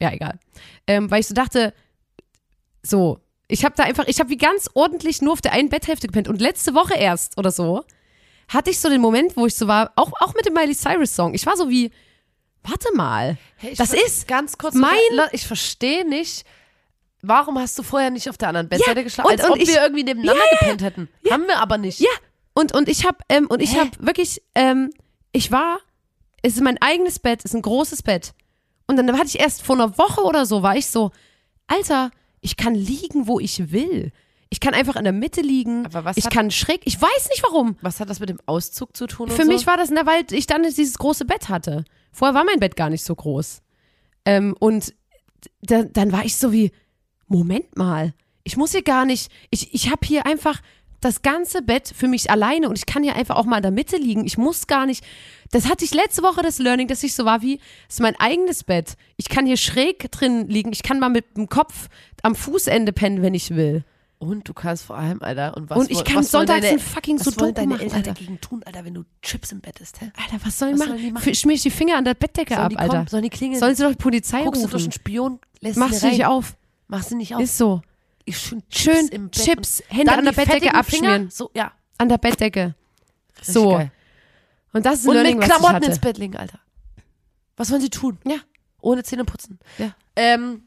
Ja, 0.00 0.12
egal. 0.12 0.38
Ähm, 0.86 1.10
weil 1.10 1.20
ich 1.20 1.26
so 1.26 1.34
dachte, 1.34 1.74
so, 2.82 3.20
ich 3.50 3.64
habe 3.64 3.74
da 3.76 3.84
einfach, 3.84 4.04
ich 4.06 4.20
habe 4.20 4.30
wie 4.30 4.36
ganz 4.36 4.68
ordentlich 4.74 5.20
nur 5.22 5.32
auf 5.32 5.40
der 5.40 5.52
einen 5.52 5.68
Betthälfte 5.68 6.06
gepennt. 6.06 6.28
Und 6.28 6.40
letzte 6.40 6.74
Woche 6.74 6.94
erst 6.94 7.36
oder 7.38 7.50
so 7.50 7.84
hatte 8.48 8.70
ich 8.70 8.80
so 8.80 8.88
den 8.88 9.00
Moment, 9.00 9.36
wo 9.36 9.46
ich 9.46 9.54
so 9.54 9.66
war, 9.68 9.92
auch, 9.96 10.10
auch 10.20 10.34
mit 10.34 10.46
dem 10.46 10.54
Miley 10.54 10.74
Cyrus 10.74 11.14
Song. 11.14 11.34
Ich 11.34 11.46
war 11.46 11.56
so 11.56 11.68
wie, 11.68 11.90
warte 12.62 12.88
mal, 12.94 13.36
Hey, 13.56 13.74
das 13.76 13.92
ist 13.92 14.26
ganz 14.26 14.58
kurz. 14.58 14.74
mein- 14.74 14.90
Ich 15.32 15.46
verstehe 15.46 16.08
nicht. 16.08 16.44
Warum 17.22 17.58
hast 17.58 17.78
du 17.78 17.82
vorher 17.82 18.10
nicht 18.10 18.28
auf 18.30 18.38
der 18.38 18.48
anderen 18.48 18.68
Bettseite 18.68 19.00
Ja, 19.00 19.04
geschlafen? 19.04 19.28
und- 19.32 19.40
Als 19.40 19.44
und 19.48 19.52
ob 19.56 19.58
ich- 19.62 19.68
wir 19.68 19.82
irgendwie 19.82 20.04
nebeneinander 20.04 20.40
Ja, 20.42 20.50
ja, 20.52 20.58
gepennt 20.58 20.82
hätten. 20.82 21.08
Haben 21.30 21.46
wir 21.46 21.58
aber 21.58 21.76
nicht. 21.78 22.00
Ja, 22.00 22.08
und, 22.54 22.72
und 22.74 22.88
ich 22.88 23.04
habe 23.06 23.18
ähm, 23.28 23.46
und 23.46 23.60
ich 23.62 23.74
Hä? 23.74 23.80
habe 23.80 23.90
wirklich, 24.00 24.42
ähm, 24.54 24.90
ich 25.32 25.52
war, 25.52 25.78
es 26.42 26.54
ist 26.54 26.62
mein 26.62 26.80
eigenes 26.80 27.18
Bett, 27.18 27.40
es 27.40 27.46
ist 27.52 27.54
ein 27.54 27.62
großes 27.62 28.02
Bett. 28.02 28.32
Und 28.86 28.96
dann 28.96 29.12
hatte 29.18 29.26
ich 29.28 29.38
erst 29.38 29.62
vor 29.62 29.76
einer 29.76 29.96
Woche 29.98 30.22
oder 30.22 30.46
so, 30.46 30.62
war 30.62 30.76
ich 30.76 30.86
so, 30.86 31.12
Alter, 31.66 32.10
ich 32.40 32.56
kann 32.56 32.74
liegen, 32.74 33.26
wo 33.26 33.40
ich 33.40 33.70
will. 33.72 34.12
Ich 34.48 34.58
kann 34.60 34.74
einfach 34.74 34.96
in 34.96 35.04
der 35.04 35.12
Mitte 35.12 35.40
liegen. 35.42 35.86
Aber 35.86 36.04
was 36.04 36.16
ich 36.16 36.24
hat- 36.24 36.32
kann 36.32 36.50
schräg, 36.50 36.80
ich 36.84 37.00
weiß 37.00 37.28
nicht 37.30 37.42
warum. 37.44 37.76
Was 37.82 38.00
hat 38.00 38.10
das 38.10 38.18
mit 38.20 38.28
dem 38.30 38.40
Auszug 38.46 38.96
zu 38.96 39.06
tun? 39.06 39.30
Für 39.30 39.44
mich 39.44 39.60
so? 39.62 39.66
war 39.66 39.76
das, 39.76 39.90
na, 39.90 40.06
weil 40.06 40.24
ich 40.32 40.46
dann 40.46 40.62
dieses 40.64 40.98
große 40.98 41.24
Bett 41.24 41.48
hatte. 41.48 41.84
Vorher 42.10 42.34
war 42.34 42.44
mein 42.44 42.58
Bett 42.58 42.74
gar 42.76 42.90
nicht 42.90 43.04
so 43.04 43.14
groß. 43.14 43.62
Ähm, 44.24 44.56
und 44.58 44.92
da, 45.62 45.84
dann 45.84 46.10
war 46.12 46.24
ich 46.24 46.36
so 46.36 46.52
wie, 46.52 46.72
Moment 47.28 47.76
mal, 47.76 48.12
ich 48.42 48.56
muss 48.56 48.72
hier 48.72 48.82
gar 48.82 49.04
nicht, 49.04 49.30
ich, 49.50 49.72
ich 49.72 49.90
habe 49.90 50.04
hier 50.04 50.26
einfach 50.26 50.60
das 51.00 51.22
ganze 51.22 51.62
Bett 51.62 51.92
für 51.96 52.08
mich 52.08 52.30
alleine 52.30 52.68
und 52.68 52.76
ich 52.76 52.86
kann 52.86 53.02
hier 53.02 53.16
einfach 53.16 53.36
auch 53.36 53.46
mal 53.46 53.56
in 53.56 53.62
der 53.62 53.70
Mitte 53.70 53.96
liegen. 53.96 54.24
Ich 54.26 54.36
muss 54.38 54.66
gar 54.66 54.86
nicht. 54.86 55.04
Das 55.50 55.68
hatte 55.68 55.84
ich 55.84 55.94
letzte 55.94 56.22
Woche 56.22 56.42
das 56.42 56.58
Learning, 56.58 56.88
dass 56.88 57.02
ich 57.02 57.14
so 57.14 57.24
war 57.24 57.42
wie, 57.42 57.56
es 57.88 57.94
ist 57.96 58.00
mein 58.00 58.16
eigenes 58.20 58.64
Bett. 58.64 58.96
Ich 59.16 59.28
kann 59.28 59.46
hier 59.46 59.56
schräg 59.56 60.10
drin 60.12 60.48
liegen. 60.48 60.72
Ich 60.72 60.82
kann 60.82 61.00
mal 61.00 61.08
mit 61.08 61.36
dem 61.36 61.48
Kopf 61.48 61.88
am 62.22 62.34
Fußende 62.34 62.92
pennen, 62.92 63.22
wenn 63.22 63.34
ich 63.34 63.54
will. 63.54 63.84
Und 64.18 64.46
du 64.46 64.52
kannst 64.52 64.84
vor 64.84 64.98
allem, 64.98 65.22
Alter. 65.22 65.56
Und, 65.56 65.70
was 65.70 65.78
Und 65.78 65.90
ich 65.90 66.04
kann 66.04 66.22
sonntags 66.22 66.60
deine, 66.60 66.74
ein 66.74 66.78
fucking 66.78 67.18
was 67.18 67.24
Sudoku 67.24 67.40
wollen 67.44 67.54
deine 67.54 67.68
machen, 67.68 67.80
Eltern 67.80 67.96
Alter. 67.96 68.12
dagegen 68.12 68.38
tun, 68.42 68.62
Alter, 68.66 68.84
wenn 68.84 68.92
du 68.92 69.04
Chips 69.22 69.50
im 69.50 69.60
Bett 69.62 69.80
isst, 69.80 70.02
hä? 70.02 70.12
Alter, 70.22 70.44
was 70.44 70.58
soll 70.58 70.68
ich 70.68 70.76
machen? 70.76 70.98
sollen 70.98 71.22
die 71.24 71.34
Schmier 71.34 71.54
ich 71.54 71.62
die 71.62 71.70
Finger 71.70 71.96
an 71.96 72.04
der 72.04 72.12
Bettdecke 72.12 72.54
Sollen 72.54 72.66
ab, 72.66 72.72
Alter. 72.76 72.94
kommen? 72.96 73.06
Sollen 73.08 73.22
die 73.22 73.30
klingeln? 73.30 73.58
Sollen 73.58 73.74
sie 73.74 73.82
doch 73.82 73.92
die 73.92 73.96
Polizei 73.96 74.44
Guckst 74.44 74.62
du 74.62 74.66
durch 74.66 74.74
rufen? 74.74 74.84
einen 74.84 74.92
Spion, 74.92 75.38
lässt 75.60 75.78
Machst 75.78 76.00
sie 76.00 76.06
du 76.08 76.12
nicht 76.12 76.26
auf. 76.26 76.54
Mach 76.86 77.02
sie 77.02 77.14
nicht 77.14 77.34
auf. 77.34 77.40
Ist 77.40 77.56
so. 77.56 77.80
Ich 78.30 78.38
schön 78.38 78.62
Chips 78.68 78.82
Schön 78.82 79.08
im 79.08 79.30
Bett 79.30 79.44
Chips, 79.44 79.80
und 79.80 79.90
Hände 79.96 80.04
dann 80.06 80.18
an 80.20 80.24
der 80.24 80.32
Bettdecke 80.32 80.74
abschmieren. 80.74 81.30
So, 81.30 81.50
ja. 81.54 81.72
An 81.98 82.08
der 82.08 82.18
Bettdecke. 82.18 82.74
Richtig 83.38 83.54
So. 83.54 83.70
geil. 83.70 83.92
Und 84.72 84.86
das 84.86 85.00
ist 85.00 85.04
ein 85.04 85.08
Und 85.08 85.14
Learning, 85.14 85.38
mit 85.38 85.48
Klamotten 85.48 85.82
ins 85.82 85.98
Bett 85.98 86.18
legen, 86.18 86.36
Alter. 86.36 86.60
Was 87.56 87.70
wollen 87.70 87.80
sie 87.80 87.90
tun? 87.90 88.18
Ja. 88.26 88.36
Ohne 88.80 89.02
Zähne 89.02 89.24
putzen. 89.24 89.58
Ja. 89.78 89.94
Ähm, 90.16 90.62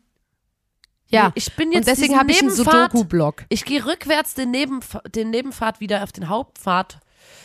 Ja. 1.07 1.27
nee, 1.27 1.31
ich 1.35 1.53
bin 1.55 1.69
Und 1.69 1.73
jetzt 1.75 1.87
deswegen 1.87 2.07
diesen 2.09 2.19
habe 2.19 2.31
ich 2.31 2.41
einen 2.41 2.51
Sudoku-Block 2.51 3.45
Ich 3.49 3.65
gehe 3.65 3.85
rückwärts 3.85 4.33
den, 4.35 4.51
Nebenf 4.51 4.97
den 5.15 5.29
Nebenpfad 5.31 5.79
wieder 5.79 6.03
auf 6.03 6.11
den 6.11 6.29
Hauptpfad. 6.29 6.99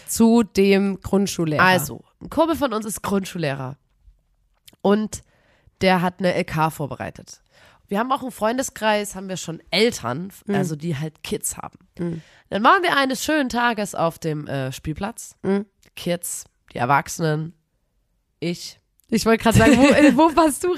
zu 0.06 0.42
dem 0.42 1.00
Grundschullehrer. 1.00 1.62
Also, 1.62 2.02
ein 2.22 2.30
Kumpel 2.30 2.56
von 2.56 2.72
uns 2.72 2.84
ist 2.87 3.02
Grundschullehrer. 3.02 3.76
Und 4.82 5.22
der 5.80 6.02
hat 6.02 6.18
eine 6.18 6.34
LK 6.34 6.70
vorbereitet. 6.72 7.40
Wir 7.88 7.99
haben 7.99 8.12
auch 8.12 8.23
einen 8.23 8.30
Freundeskreis, 8.30 9.14
haben 9.14 9.28
wir 9.28 9.37
schon 9.38 9.62
Eltern, 9.71 10.30
Mhm. 10.47 10.54
also 10.54 10.76
die 10.76 10.97
halt 10.97 11.23
Kids 11.25 11.57
haben. 11.57 11.78
Dann 12.50 12.62
waren 12.64 12.83
wir 12.83 12.97
eines 12.97 13.25
schönen 13.25 13.49
Tages 13.49 13.95
auf 13.95 14.18
dem 14.18 14.47
äh, 14.47 14.73
Spielplatz. 14.73 15.35
Mhm. 15.42 15.66
Kids, 15.97 16.45
die 16.73 16.78
Erwachsenen, 16.78 17.54
ich. 18.40 18.79
Ich 19.11 19.24
wollte 19.24 19.42
gerade 19.42 19.57
sagen, 19.59 19.79
wo, 19.79 19.83
wo 20.18 20.37
warst 20.37 20.64
du? 20.64 20.74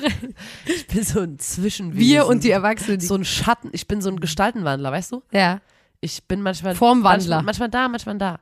Ich 0.67 0.87
bin 0.87 1.03
so 1.03 1.21
ein 1.21 1.39
Zwischenwesen. 1.39 1.99
Wir 2.01 2.27
und 2.27 2.45
die 2.45 2.51
Erwachsenen. 2.53 3.01
So 3.01 3.17
ein 3.17 3.25
Schatten, 3.25 3.71
ich 3.73 3.89
bin 3.89 4.01
so 4.01 4.09
ein 4.09 4.21
Gestaltenwandler, 4.21 4.93
weißt 4.93 5.13
du? 5.13 5.23
ja. 5.33 5.61
Ich 6.03 6.27
bin 6.27 6.41
manchmal 6.41 6.75
Formwandler. 6.75 7.43
Manchmal, 7.43 7.69
manchmal 7.69 7.69
da, 7.69 7.89
manchmal 7.89 8.17
da. 8.17 8.39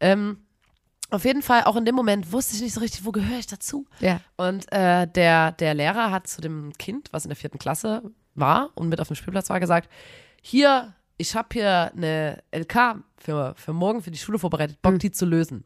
Ähm, 0.00 0.38
auf 1.14 1.24
jeden 1.24 1.42
Fall, 1.42 1.64
auch 1.64 1.76
in 1.76 1.84
dem 1.84 1.94
Moment 1.94 2.32
wusste 2.32 2.56
ich 2.56 2.62
nicht 2.62 2.74
so 2.74 2.80
richtig, 2.80 3.04
wo 3.04 3.12
gehöre 3.12 3.38
ich 3.38 3.46
dazu. 3.46 3.86
Ja. 4.00 4.20
Und 4.36 4.70
äh, 4.72 5.06
der, 5.06 5.52
der 5.52 5.74
Lehrer 5.74 6.10
hat 6.10 6.26
zu 6.26 6.40
dem 6.40 6.72
Kind, 6.78 7.08
was 7.12 7.24
in 7.24 7.28
der 7.30 7.36
vierten 7.36 7.58
Klasse 7.58 8.02
war 8.34 8.70
und 8.74 8.88
mit 8.88 9.00
auf 9.00 9.08
dem 9.08 9.16
Spielplatz 9.16 9.48
war, 9.50 9.60
gesagt, 9.60 9.88
hier, 10.42 10.94
ich 11.16 11.34
habe 11.36 11.48
hier 11.52 11.92
eine 11.96 12.42
LK 12.54 13.02
für, 13.16 13.54
für 13.56 13.72
morgen 13.72 14.02
für 14.02 14.10
die 14.10 14.18
Schule 14.18 14.38
vorbereitet, 14.38 14.76
Mhm. 14.76 14.80
Bock 14.82 14.98
die 14.98 15.10
zu 15.10 15.24
lösen. 15.24 15.64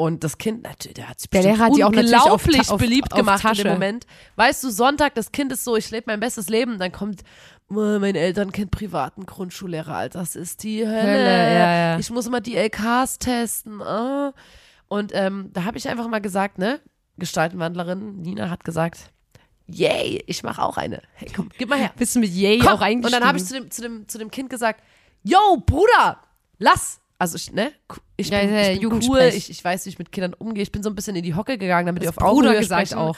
Und 0.00 0.24
das 0.24 0.38
Kind, 0.38 0.62
natürlich, 0.62 0.94
der 0.94 1.08
hat 1.08 1.20
sich 1.20 1.28
Der 1.30 1.42
Lehrer 1.42 1.58
hat 1.66 1.76
die 1.76 1.84
auch 1.84 1.90
auf 1.90 1.96
unglaublich 1.96 2.70
auf- 2.70 2.80
beliebt 2.80 3.12
auf 3.12 3.18
gemacht 3.18 3.42
in 3.44 3.48
Tasche. 3.50 3.62
dem 3.64 3.72
Moment. 3.74 4.06
Weißt 4.36 4.64
du, 4.64 4.70
Sonntag, 4.70 5.14
das 5.14 5.30
Kind 5.30 5.52
ist 5.52 5.62
so, 5.64 5.76
ich 5.76 5.90
lebe 5.90 6.04
mein 6.06 6.20
bestes 6.20 6.48
Leben, 6.48 6.78
dann 6.78 6.90
kommt, 6.90 7.20
"Oh, 7.68 7.98
mein 7.98 8.14
Elternkind 8.14 8.70
privaten 8.70 9.26
Grundschullehrer, 9.26 9.94
Alter, 9.94 10.20
das 10.20 10.36
ist 10.36 10.62
die 10.62 10.86
Hölle. 10.86 11.02
Hölle, 11.02 11.54
ja, 11.54 11.74
ja. 11.92 11.98
Ich 11.98 12.10
muss 12.10 12.26
immer 12.26 12.40
die 12.40 12.56
LKs 12.56 13.18
testen. 13.18 13.82
ah. 13.82 14.32
Und 14.88 15.12
ähm, 15.14 15.50
da 15.52 15.64
habe 15.64 15.76
ich 15.78 15.88
einfach 15.88 16.08
mal 16.08 16.20
gesagt, 16.20 16.58
ne, 16.58 16.80
Gestaltenwandlerin 17.18 18.22
Nina 18.22 18.50
hat 18.50 18.64
gesagt, 18.64 19.10
yay, 19.66 20.22
ich 20.26 20.42
mache 20.42 20.62
auch 20.62 20.76
eine. 20.78 21.02
Hey, 21.14 21.30
komm, 21.34 21.50
gib 21.58 21.68
mal 21.68 21.78
her. 21.78 21.92
Bist 21.96 22.16
du 22.16 22.20
mit 22.20 22.30
Yay 22.32 22.58
Komm. 22.58 22.68
auch 22.68 22.80
eingestiegen? 22.80 23.04
Und 23.14 23.20
dann 23.20 23.28
habe 23.28 23.38
ich 23.38 23.44
zu 23.44 23.54
dem, 23.54 23.70
zu, 23.70 23.82
dem, 23.82 24.08
zu 24.08 24.18
dem 24.18 24.30
Kind 24.30 24.50
gesagt, 24.50 24.82
yo, 25.22 25.38
Bruder, 25.64 26.20
lass. 26.58 27.00
Also 27.20 27.36
ich, 27.36 27.52
ne, 27.52 27.70
ich 28.16 28.30
bin, 28.30 28.52
ja, 28.52 28.70
ich 28.70 28.80
bin 28.80 28.92
cool, 29.08 29.20
ich, 29.20 29.50
ich 29.50 29.62
weiß, 29.62 29.84
wie 29.84 29.90
ich 29.90 29.98
mit 29.98 30.10
Kindern 30.10 30.32
umgehe. 30.34 30.62
Ich 30.62 30.72
bin 30.72 30.82
so 30.82 30.88
ein 30.88 30.94
bisschen 30.94 31.14
in 31.16 31.22
die 31.22 31.34
Hocke 31.34 31.58
gegangen, 31.58 31.86
damit 31.86 32.02
Das 32.02 32.06
wir 32.06 32.10
auf 32.10 32.16
Bruder 32.16 32.30
Augenhöhe 32.48 32.60
gesagt 32.60 32.88
sprechen. 32.88 32.98
auch. 32.98 33.16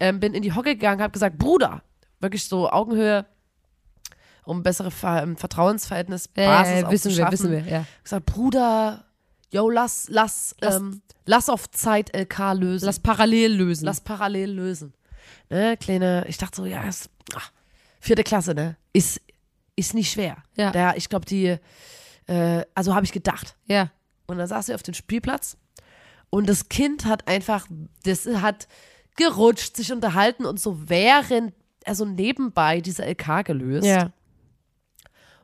Ähm, 0.00 0.18
bin 0.18 0.34
in 0.34 0.42
die 0.42 0.52
Hocke 0.52 0.70
gegangen, 0.74 1.00
habe 1.00 1.12
gesagt, 1.12 1.38
Bruder, 1.38 1.82
wirklich 2.18 2.44
so 2.48 2.68
Augenhöhe, 2.68 3.24
um 4.44 4.62
bessere 4.64 4.90
Ver 4.90 5.22
ähm, 5.22 5.36
Vertrauensverhältnis, 5.36 6.26
Basis 6.28 6.80
ja, 6.82 6.90
wissen 6.90 7.16
wir, 7.16 7.30
wissen 7.30 7.50
wir, 7.52 7.60
ja. 7.60 7.86
gesagt, 8.02 8.26
Bruder, 8.26 9.04
yo, 9.50 9.70
lass, 9.70 10.06
lass, 10.10 10.54
Lass- 10.60 10.74
ähm, 10.76 11.00
lass 11.24 11.48
auf 11.48 11.70
Zeit 11.70 12.14
LK 12.14 12.54
lösen. 12.54 12.86
Lass 12.86 12.98
parallel 12.98 13.52
lösen. 13.54 13.84
Lass 13.86 14.00
parallel 14.00 14.50
lösen. 14.50 14.94
Ne, 15.48 15.76
kleine, 15.76 16.24
ich 16.28 16.38
dachte 16.38 16.56
so, 16.56 16.66
ja, 16.66 16.82
ist, 16.82 17.08
ach, 17.36 17.52
vierte 18.00 18.24
Klasse, 18.24 18.52
ne? 18.54 18.76
Ist, 18.92 19.20
ist 19.76 19.94
nicht 19.94 20.10
schwer. 20.10 20.38
Ja. 20.56 20.72
Der, 20.72 20.96
ich 20.96 21.08
glaube, 21.08 21.24
die, 21.24 21.56
äh, 22.26 22.64
also 22.74 22.94
habe 22.94 23.04
ich 23.06 23.12
gedacht. 23.12 23.56
ja. 23.66 23.90
Und 24.26 24.38
dann 24.38 24.46
saß 24.46 24.66
sie 24.66 24.74
auf 24.74 24.82
dem 24.82 24.94
Spielplatz 24.94 25.58
und 26.30 26.48
das 26.48 26.70
Kind 26.70 27.04
hat 27.04 27.28
einfach, 27.28 27.66
das 28.04 28.26
hat 28.26 28.68
gerutscht, 29.16 29.76
sich 29.76 29.92
unterhalten 29.92 30.46
und 30.46 30.58
so 30.58 30.88
während, 30.88 31.52
also 31.84 32.06
nebenbei 32.06 32.80
diese 32.80 33.04
LK 33.04 33.44
gelöst. 33.44 33.86
Ja. 33.86 34.12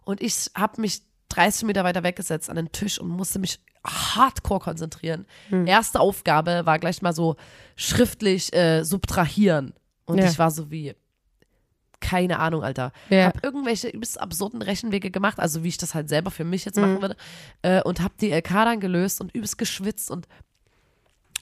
Und 0.02 0.22
ich 0.22 0.50
habe 0.56 0.80
mich 0.80 1.02
30 1.28 1.64
Meter 1.64 1.84
weiter 1.84 2.02
weggesetzt 2.02 2.48
an 2.48 2.56
den 2.56 2.72
Tisch 2.72 2.98
und 2.98 3.08
musste 3.08 3.38
mich 3.38 3.60
hardcore 3.86 4.60
konzentrieren. 4.60 5.26
Hm. 5.50 5.66
Erste 5.66 6.00
Aufgabe 6.00 6.62
war 6.64 6.78
gleich 6.78 7.02
mal 7.02 7.12
so 7.12 7.36
schriftlich 7.76 8.52
äh, 8.54 8.82
subtrahieren. 8.82 9.74
Und 10.06 10.18
Ja. 10.18 10.24
ich 10.28 10.38
war 10.38 10.50
so 10.50 10.70
wie, 10.70 10.94
keine 12.10 12.38
Ahnung, 12.40 12.62
Alter. 12.64 12.92
Ja. 13.08 13.26
Hab 13.26 13.44
irgendwelche 13.44 13.88
übelst 13.88 14.20
absurden 14.20 14.62
Rechenwege 14.62 15.10
gemacht, 15.10 15.38
also 15.38 15.62
wie 15.62 15.68
ich 15.68 15.78
das 15.78 15.94
halt 15.94 16.08
selber 16.08 16.30
für 16.30 16.44
mich 16.44 16.64
jetzt 16.64 16.76
Mhm. 16.76 16.82
machen 16.82 17.02
würde. 17.02 17.16
Äh, 17.62 17.82
und 17.82 18.00
hab 18.00 18.16
die 18.18 18.30
LK 18.32 18.64
dann 18.64 18.80
gelöst 18.80 19.20
und 19.20 19.32
übelst 19.34 19.58
geschwitzt 19.58 20.10
und 20.10 20.26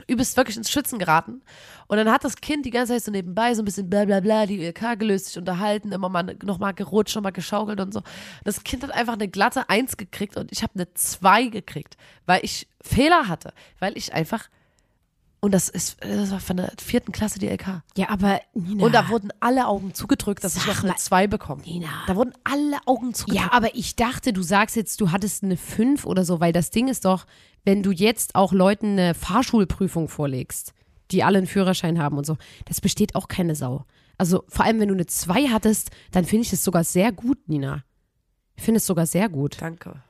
übelst 0.07 0.37
wirklich 0.37 0.57
ins 0.57 0.71
Schwitzen 0.71 0.99
geraten. 0.99 1.43
Und 1.89 1.97
dann 1.97 2.11
hat 2.11 2.23
das 2.25 2.37
Kind 2.37 2.65
die 2.65 2.71
ganze 2.71 2.93
Zeit 2.93 3.03
so 3.03 3.11
nebenbei 3.11 3.53
so 3.55 3.63
ein 3.63 3.65
bisschen 3.65 3.91
bla 3.91 4.05
bla 4.05 4.21
bla, 4.21 4.47
die 4.47 4.65
LK 4.65 4.95
gelöst, 4.99 5.27
sich 5.27 5.39
unterhalten, 5.39 5.91
immer 5.91 6.09
mal 6.09 6.37
nochmal 6.45 6.73
gerutscht, 6.75 7.17
nochmal 7.17 7.33
geschaukelt 7.33 7.81
und 7.81 7.93
so. 7.93 8.03
Das 8.45 8.63
Kind 8.63 8.83
hat 8.85 8.93
einfach 8.93 9.15
eine 9.15 9.29
glatte 9.29 9.69
Eins 9.69 9.97
gekriegt 9.97 10.37
und 10.37 10.53
ich 10.53 10.63
habe 10.63 10.75
eine 10.77 10.93
Zwei 10.95 11.47
gekriegt, 11.47 11.97
weil 12.27 12.41
ich 12.45 12.69
Fehler 12.81 13.27
hatte, 13.27 13.53
weil 13.81 13.97
ich 13.99 14.13
einfach 14.15 14.49
und 15.41 15.53
das 15.53 15.69
ist, 15.69 15.97
das 16.01 16.31
war 16.31 16.41
von 16.41 16.57
der 16.57 16.73
vierten 16.81 17.13
Klasse 17.13 17.39
die 17.39 17.49
LK. 17.49 17.83
Ja, 17.97 18.09
aber 18.09 18.41
Nina. 18.55 18.85
Und 18.85 18.93
da 18.93 19.09
wurden 19.09 19.31
alle 19.41 19.69
Augen 19.69 19.95
zugedrückt, 19.95 20.43
dass 20.43 20.57
ich 20.57 20.67
noch 20.67 20.81
eine 20.81 20.89
mal, 20.89 20.97
Zwei 20.97 21.27
bekomme. 21.27 21.63
Nina. 21.63 21.89
Da 22.07 22.17
wurden 22.17 22.33
alle 22.45 22.79
Augen 22.87 23.15
zugedrückt. 23.15 23.45
Ja, 23.45 23.53
aber 23.53 23.75
ich 23.75 23.95
dachte, 23.95 24.33
du 24.33 24.43
sagst 24.43 24.75
jetzt, 24.75 25.01
du 25.01 25.13
hattest 25.13 25.45
eine 25.45 25.57
5 25.57 26.07
oder 26.07 26.25
so, 26.25 26.41
weil 26.41 26.53
das 26.53 26.71
Ding 26.71 26.89
ist 26.89 27.05
doch, 27.05 27.27
wenn 27.65 27.83
du 27.83 27.93
jetzt 27.93 28.35
auch 28.35 28.53
Leuten 28.53 28.99
eine 28.99 29.15
Fahrschulprüfung 29.15 30.09
vorlegst, 30.09 30.75
die 31.13 31.23
alle 31.23 31.39
einen 31.39 31.47
Führerschein 31.47 32.01
haben 32.01 32.19
und 32.19 32.27
so, 32.27 32.37
das 32.65 32.81
besteht 32.81 33.15
auch 33.15 33.29
keine 33.29 33.55
Sau. 33.55 33.85
Also 34.19 34.45
vor 34.49 34.65
allem, 34.65 34.81
wenn 34.81 34.89
du 34.89 34.95
eine 34.95 35.07
2 35.07 35.49
hattest, 35.49 35.91
dann 36.11 36.25
finde 36.25 36.47
ich 36.47 36.53
es 36.53 36.65
sogar 36.65 36.83
sehr 36.83 37.13
gut, 37.13 37.49
Nina. 37.49 37.85
Ich 38.57 38.65
finde 38.65 38.79
es 38.79 38.87
sogar 38.87 39.07
sehr 39.07 39.29
gut. 39.29 39.57
Danke. 39.61 40.03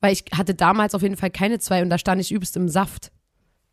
Weil 0.00 0.12
ich 0.12 0.24
hatte 0.32 0.54
damals 0.54 0.94
auf 0.94 1.02
jeden 1.02 1.16
Fall 1.16 1.30
keine 1.30 1.58
zwei 1.58 1.82
und 1.82 1.90
da 1.90 1.98
stand 1.98 2.20
ich 2.20 2.32
übelst 2.32 2.56
im 2.56 2.68
Saft. 2.68 3.10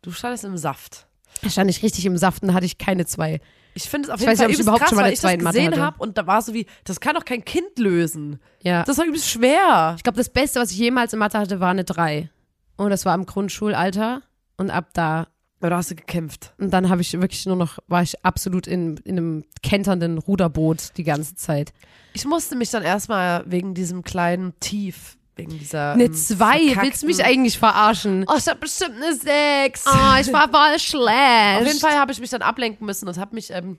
Du 0.02 0.10
standest 0.12 0.44
im 0.44 0.56
Saft. 0.56 1.06
Da 1.42 1.50
stand 1.50 1.70
ich 1.70 1.82
richtig 1.82 2.04
im 2.06 2.16
Saft 2.16 2.42
und 2.42 2.48
da 2.48 2.54
hatte 2.54 2.66
ich 2.66 2.78
keine 2.78 3.06
zwei. 3.06 3.40
Ich 3.74 3.88
finde 3.88 4.08
es 4.08 4.10
auf 4.10 4.16
Ich 4.16 4.22
jeden 4.22 4.32
weiß 4.32 4.38
Fall 4.38 4.46
nicht, 4.48 4.56
ob 4.56 4.60
ich 4.60 4.60
übelst 4.60 4.62
überhaupt 4.62 4.80
krass, 4.80 4.88
schon 4.90 4.96
mal 4.96 5.04
weil 5.04 5.12
ich 5.12 5.20
zwei 5.20 5.36
das 5.36 5.46
gesehen 5.46 5.76
habe 5.80 6.02
und 6.02 6.18
da 6.18 6.26
war 6.26 6.42
so 6.42 6.54
wie, 6.54 6.66
das 6.84 7.00
kann 7.00 7.14
doch 7.14 7.24
kein 7.24 7.44
Kind 7.44 7.78
lösen. 7.78 8.40
Ja. 8.62 8.82
Das 8.84 8.98
war 8.98 9.04
übelst 9.04 9.28
schwer. 9.30 9.94
Ich 9.96 10.02
glaube, 10.02 10.18
das 10.18 10.30
Beste, 10.30 10.58
was 10.60 10.70
ich 10.72 10.78
jemals 10.78 11.12
in 11.12 11.18
Mathe 11.18 11.38
hatte, 11.38 11.60
war 11.60 11.70
eine 11.70 11.84
drei. 11.84 12.30
Und 12.76 12.90
das 12.90 13.04
war 13.04 13.14
im 13.14 13.26
Grundschulalter. 13.26 14.22
Und 14.56 14.70
ab 14.70 14.88
da, 14.94 15.28
Oder 15.60 15.76
hast 15.76 15.90
du 15.90 15.94
gekämpft? 15.94 16.54
und 16.58 16.70
dann 16.70 16.88
habe 16.88 17.02
ich 17.02 17.12
wirklich 17.12 17.46
nur 17.46 17.54
noch, 17.56 17.78
war 17.86 18.02
ich 18.02 18.24
absolut 18.24 18.66
in, 18.66 18.96
in 18.98 19.16
einem 19.18 19.44
kenternden 19.62 20.18
Ruderboot 20.18 20.96
die 20.96 21.04
ganze 21.04 21.36
Zeit. 21.36 21.72
Ich 22.14 22.24
musste 22.24 22.56
mich 22.56 22.70
dann 22.70 22.82
erstmal 22.82 23.44
wegen 23.46 23.74
diesem 23.74 24.02
kleinen 24.02 24.58
Tief, 24.58 25.17
wegen 25.38 25.58
dieser. 25.58 25.92
Eine 25.92 26.04
ähm, 26.04 26.14
zwei, 26.14 26.76
willst 26.80 27.02
du 27.02 27.06
mich 27.06 27.24
eigentlich 27.24 27.58
verarschen? 27.58 28.24
Oh, 28.28 28.34
ich 28.36 28.46
hab 28.46 28.60
bestimmt 28.60 28.96
eine 28.96 29.14
sechs. 29.14 29.84
Oh, 29.86 30.20
ich 30.20 30.32
war 30.32 30.48
voll 30.50 30.78
schlecht. 30.78 31.60
Auf 31.60 31.66
jeden 31.66 31.80
Fall 31.80 31.98
habe 31.98 32.12
ich 32.12 32.20
mich 32.20 32.30
dann 32.30 32.42
ablenken 32.42 32.84
müssen 32.86 33.08
und 33.08 33.16
habe 33.16 33.34
mich 33.34 33.50
ähm, 33.50 33.78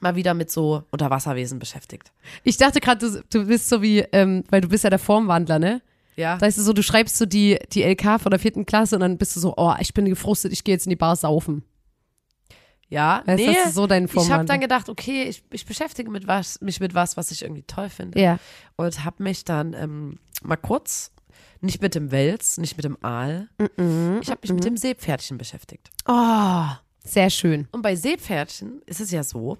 mal 0.00 0.14
wieder 0.14 0.34
mit 0.34 0.50
so 0.50 0.84
Unterwasserwesen 0.90 1.58
beschäftigt. 1.58 2.12
Ich 2.44 2.56
dachte 2.56 2.80
gerade, 2.80 3.10
du, 3.10 3.22
du 3.30 3.46
bist 3.46 3.68
so 3.68 3.82
wie, 3.82 4.00
ähm, 4.12 4.44
weil 4.50 4.60
du 4.60 4.68
bist 4.68 4.84
ja 4.84 4.90
der 4.90 4.98
Formwandler, 4.98 5.58
ne? 5.58 5.82
Ja. 6.16 6.36
Da 6.36 6.46
ist 6.46 6.58
es 6.58 6.64
so, 6.64 6.72
du 6.72 6.82
schreibst 6.82 7.16
so 7.16 7.26
die, 7.26 7.58
die 7.72 7.82
LK 7.82 8.20
von 8.20 8.30
der 8.30 8.40
vierten 8.40 8.66
Klasse 8.66 8.96
und 8.96 9.00
dann 9.00 9.18
bist 9.18 9.36
du 9.36 9.40
so, 9.40 9.54
oh, 9.56 9.74
ich 9.78 9.94
bin 9.94 10.04
gefrustet, 10.04 10.52
ich 10.52 10.64
gehe 10.64 10.74
jetzt 10.74 10.86
in 10.86 10.90
die 10.90 10.96
Bar 10.96 11.16
saufen. 11.16 11.62
Ja. 12.88 13.22
Weißt 13.26 13.38
nee, 13.38 13.54
das 13.54 13.68
ist 13.68 13.74
so 13.74 13.86
dein 13.86 14.06
ich 14.06 14.30
habe 14.30 14.44
dann 14.44 14.60
gedacht, 14.60 14.88
okay, 14.88 15.24
ich, 15.24 15.42
ich 15.50 15.66
beschäftige 15.66 16.10
mit 16.10 16.26
was, 16.26 16.60
mich 16.60 16.80
mit 16.80 16.94
was, 16.94 17.16
was 17.16 17.30
ich 17.30 17.42
irgendwie 17.42 17.62
toll 17.62 17.88
finde. 17.88 18.20
Ja. 18.20 18.38
Und 18.76 19.04
habe 19.04 19.22
mich 19.22 19.44
dann 19.44 19.74
ähm, 19.74 20.18
mal 20.42 20.56
kurz, 20.56 21.12
nicht 21.60 21.82
mit 21.82 21.94
dem 21.94 22.10
Wels, 22.10 22.58
nicht 22.58 22.76
mit 22.76 22.84
dem 22.84 22.96
Aal, 23.02 23.48
ich 23.58 24.30
habe 24.30 24.40
mich 24.42 24.52
mit 24.52 24.64
dem 24.64 24.76
Seepferdchen 24.76 25.38
beschäftigt. 25.38 25.90
Oh, 26.06 26.66
sehr 27.04 27.30
schön. 27.30 27.66
Und 27.72 27.82
bei 27.82 27.96
Seepferdchen 27.96 28.80
ist 28.86 29.00
es 29.00 29.10
ja 29.10 29.24
so, 29.24 29.58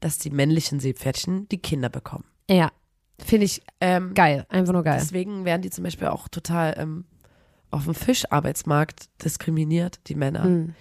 dass 0.00 0.18
die 0.18 0.30
männlichen 0.30 0.78
Seepferdchen 0.80 1.48
die 1.48 1.58
Kinder 1.58 1.88
bekommen. 1.88 2.24
Ja. 2.50 2.70
Finde 3.24 3.46
ich 3.46 3.62
Ähm, 3.80 4.14
geil. 4.14 4.46
Einfach 4.48 4.72
nur 4.72 4.84
geil. 4.84 4.98
Deswegen 5.00 5.44
werden 5.44 5.62
die 5.62 5.70
zum 5.70 5.84
Beispiel 5.84 6.08
auch 6.08 6.28
total 6.28 6.74
ähm, 6.78 7.04
auf 7.70 7.84
dem 7.84 7.94
Fischarbeitsmarkt 7.94 9.08
diskriminiert, 9.24 10.00
die 10.06 10.14
Männer. 10.14 10.74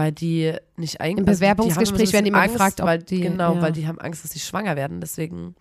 Weil 0.00 0.12
die 0.12 0.54
nicht 0.76 0.98
eigentlich. 1.02 1.18
Im 1.18 1.24
Bewerbungsgespräch 1.26 2.10
werden 2.14 2.24
die 2.24 2.30
immer 2.30 2.38
Angst, 2.40 2.54
gefragt, 2.54 2.80
ob 2.80 2.86
weil, 2.86 3.02
die- 3.02 3.20
Genau, 3.20 3.56
ja. 3.56 3.60
weil 3.60 3.72
die 3.72 3.86
haben 3.86 3.98
Angst, 4.00 4.24
dass 4.24 4.30
sie 4.30 4.38
schwanger 4.38 4.74
werden. 4.74 5.02
Deswegen 5.02 5.54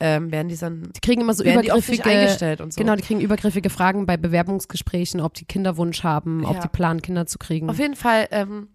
ähm, 0.00 0.32
werden 0.32 0.48
die 0.48 0.56
dann. 0.56 0.90
Die 0.96 1.00
kriegen 1.00 1.20
immer 1.20 1.34
so 1.34 1.44
übergriffige, 1.44 2.04
eingestellt 2.06 2.62
und 2.62 2.72
so. 2.72 2.78
genau, 2.80 2.96
die 2.96 3.02
kriegen 3.02 3.20
übergriffige 3.20 3.68
Fragen 3.68 4.06
bei 4.06 4.16
Bewerbungsgesprächen, 4.16 5.20
ob 5.20 5.34
die 5.34 5.44
Kinderwunsch 5.44 6.02
haben, 6.04 6.46
ob 6.46 6.54
Ja. 6.54 6.60
die 6.62 6.68
planen, 6.68 7.02
Kinder 7.02 7.26
zu 7.26 7.36
kriegen. 7.36 7.68
Auf 7.68 7.78
jeden 7.78 7.96
Fall 7.96 8.28
ähm, 8.30 8.68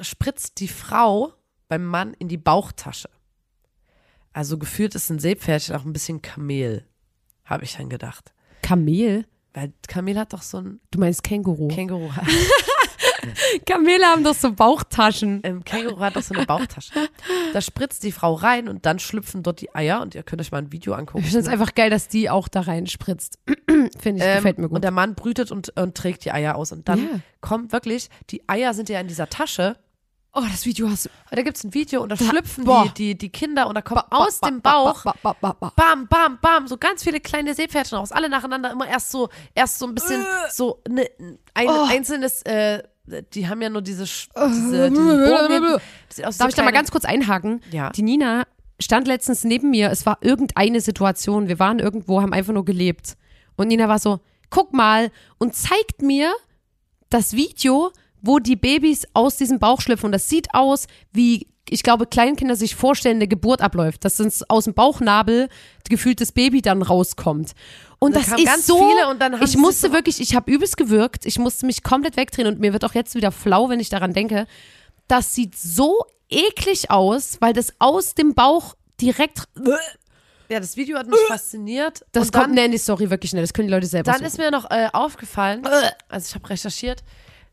spritzt 0.00 0.60
die 0.60 0.68
Frau 0.68 1.32
beim 1.68 1.84
Mann 1.84 2.14
in 2.14 2.28
die 2.28 2.38
Bauchtasche. 2.38 3.10
Also 4.32 4.56
gefühlt 4.56 4.94
ist 4.94 5.10
ein 5.10 5.18
Seepferdchen 5.18 5.76
auch 5.76 5.84
ein 5.84 5.92
bisschen 5.92 6.22
Kamel, 6.22 6.86
habe 7.44 7.64
ich 7.64 7.76
dann 7.76 7.90
gedacht. 7.90 8.32
Kamel? 8.62 9.26
Weil 9.52 9.72
Kamel 9.86 10.18
hat 10.18 10.32
doch 10.32 10.42
so 10.42 10.58
ein 10.58 10.80
Du 10.90 10.98
meinst 11.00 11.22
Känguru? 11.22 11.68
Känguru. 11.68 12.08
Kamele 13.66 14.04
haben 14.06 14.24
doch 14.24 14.34
so 14.34 14.52
Bauchtaschen. 14.52 15.40
ähm, 15.44 15.64
Känguru 15.64 15.98
hat 16.00 16.16
doch 16.16 16.22
so 16.22 16.34
eine 16.34 16.46
Bauchtasche. 16.46 16.92
Da 17.52 17.60
spritzt 17.60 18.02
die 18.02 18.12
Frau 18.12 18.34
rein 18.34 18.68
und 18.68 18.86
dann 18.86 18.98
schlüpfen 18.98 19.42
dort 19.42 19.60
die 19.60 19.74
Eier 19.74 20.00
und 20.02 20.14
ihr 20.14 20.22
könnt 20.22 20.40
euch 20.40 20.52
mal 20.52 20.58
ein 20.58 20.72
Video 20.72 20.94
angucken. 20.94 21.24
Ich 21.24 21.30
finde 21.32 21.40
es 21.46 21.48
einfach 21.48 21.74
geil, 21.74 21.90
dass 21.90 22.08
die 22.08 22.30
auch 22.30 22.48
da 22.48 22.60
reinspritzt. 22.62 23.38
finde 23.66 23.88
ich, 24.16 24.22
Ähm, 24.22 24.36
gefällt 24.36 24.58
mir 24.58 24.64
Und 24.66 24.74
gut. 24.74 24.84
der 24.84 24.90
Mann 24.90 25.14
brütet 25.14 25.50
und, 25.50 25.70
und 25.78 25.94
trägt 25.96 26.24
die 26.24 26.32
Eier 26.32 26.56
aus. 26.56 26.72
Und 26.72 26.88
dann 26.88 26.98
Ja. 26.98 27.20
kommt 27.40 27.72
wirklich, 27.72 28.08
die 28.30 28.48
Eier 28.48 28.74
sind 28.74 28.88
ja 28.88 29.00
in 29.00 29.08
dieser 29.08 29.28
Tasche. 29.28 29.76
Oh, 30.34 30.42
das 30.52 30.66
Video 30.66 30.88
hast 30.90 31.06
du. 31.06 31.08
Und 31.30 31.38
da 31.38 31.42
gibt 31.42 31.56
es 31.56 31.64
ein 31.64 31.72
Video 31.74 32.02
und 32.02 32.10
da 32.10 32.16
schlüpfen 32.16 32.64
boah. 32.64 32.84
die, 32.84 33.14
die, 33.14 33.18
die 33.18 33.30
Kinder 33.30 33.66
und 33.66 33.74
da 33.74 33.82
kommt 33.82 34.04
aus 34.10 34.38
dem 34.40 34.60
Bauch 34.60 35.02
Ba, 35.02 35.14
ba, 35.22 35.32
ba, 35.40 35.52
ba. 35.54 35.72
bam, 35.74 36.06
bam, 36.06 36.38
bam, 36.40 36.68
so 36.68 36.76
ganz 36.76 37.02
viele 37.02 37.18
kleine 37.18 37.54
Seepferdchen 37.54 37.98
raus, 37.98 38.12
alle 38.12 38.28
nacheinander, 38.28 38.70
immer 38.70 38.86
erst 38.86 39.10
so, 39.10 39.30
erst 39.54 39.78
so 39.78 39.86
ein 39.86 39.94
bisschen, 39.94 40.24
so 40.50 40.82
ne, 40.88 41.08
ein 41.54 41.68
Oh. 41.68 41.86
einzelnes, 41.88 42.42
äh, 42.42 42.82
die 43.34 43.48
haben 43.48 43.60
ja 43.62 43.70
nur 43.70 43.82
diese, 43.82 44.04
Sch- 44.04 44.28
diese 44.48 44.90
Bogen 44.90 44.98
wie 45.00 45.78
Darf 45.78 45.80
so 46.16 46.22
ich 46.22 46.36
da 46.36 46.44
mal 46.44 46.48
kleine- 46.52 46.72
ganz 46.72 46.90
kurz 46.90 47.04
einhaken? 47.04 47.60
Ja. 47.70 47.90
Die 47.90 48.02
Nina 48.02 48.46
stand 48.80 49.06
letztens 49.08 49.44
neben 49.44 49.70
mir. 49.70 49.90
Es 49.90 50.06
war 50.06 50.18
irgendeine 50.20 50.80
Situation. 50.80 51.48
Wir 51.48 51.58
waren 51.58 51.78
irgendwo, 51.78 52.20
haben 52.22 52.32
einfach 52.32 52.52
nur 52.52 52.64
gelebt. 52.64 53.16
Und 53.56 53.68
Nina 53.68 53.88
war 53.88 53.98
so, 53.98 54.20
guck 54.50 54.72
mal 54.72 55.10
und 55.38 55.54
zeigt 55.54 56.00
mir 56.02 56.32
das 57.10 57.32
Video, 57.32 57.90
wo 58.20 58.38
die 58.38 58.56
Babys 58.56 59.06
aus 59.14 59.36
diesem 59.36 59.58
Bauch 59.58 59.80
schlüpfen. 59.80 60.06
Und 60.06 60.12
das 60.12 60.28
sieht 60.28 60.48
aus, 60.54 60.86
wie 61.12 61.46
ich 61.70 61.82
glaube, 61.82 62.06
Kleinkinder 62.06 62.56
sich 62.56 62.74
vorstellen, 62.74 63.16
eine 63.16 63.28
Geburt 63.28 63.60
abläuft. 63.60 64.04
Dass 64.04 64.20
uns 64.20 64.48
aus 64.48 64.64
dem 64.64 64.74
Bauchnabel 64.74 65.48
gefühlt 65.88 66.20
das 66.20 66.32
Baby 66.32 66.62
dann 66.62 66.82
rauskommt. 66.82 67.52
Und 67.98 68.14
Da 68.14 68.20
das 68.20 68.28
ist 68.28 68.44
ganz 68.44 68.66
so, 68.66 68.76
viele 68.78 69.08
und 69.08 69.20
dann 69.20 69.34
haben 69.34 69.42
ich 69.44 69.56
musste 69.56 69.92
wirklich, 69.92 70.20
ich 70.20 70.34
habe 70.34 70.50
übelst 70.50 70.76
gewirkt, 70.76 71.26
ich 71.26 71.38
musste 71.38 71.66
mich 71.66 71.82
komplett 71.82 72.16
wegdrehen 72.16 72.46
und 72.46 72.60
mir 72.60 72.72
wird 72.72 72.84
auch 72.84 72.94
jetzt 72.94 73.14
wieder 73.14 73.32
flau, 73.32 73.68
wenn 73.68 73.80
ich 73.80 73.88
daran 73.88 74.12
denke. 74.12 74.46
Das 75.08 75.34
sieht 75.34 75.56
so 75.56 76.04
eklig 76.30 76.90
aus, 76.90 77.38
weil 77.40 77.52
das 77.54 77.72
aus 77.78 78.14
dem 78.14 78.34
Bauch 78.34 78.74
direkt, 79.00 79.44
Ja, 80.48 80.60
das 80.60 80.76
Video 80.76 80.98
hat 80.98 81.08
mich 81.08 81.18
fasziniert. 81.26 82.04
das 82.12 82.26
und 82.26 82.32
kommt, 82.32 82.44
dann, 82.46 82.54
nee, 82.54 82.68
die 82.68 82.78
Story 82.78 83.10
wirklich 83.10 83.30
schnell, 83.30 83.42
das 83.42 83.52
können 83.52 83.68
die 83.68 83.74
Leute 83.74 83.86
selber 83.86 84.12
dann 84.12 84.16
suchen. 84.20 84.26
ist 84.26 84.38
mir 84.38 84.50
noch 84.50 84.70
äh, 84.70 84.88
aufgefallen, 84.92 85.66
also 86.08 86.26
ich 86.28 86.34
habe 86.34 86.50
recherchiert, 86.50 87.02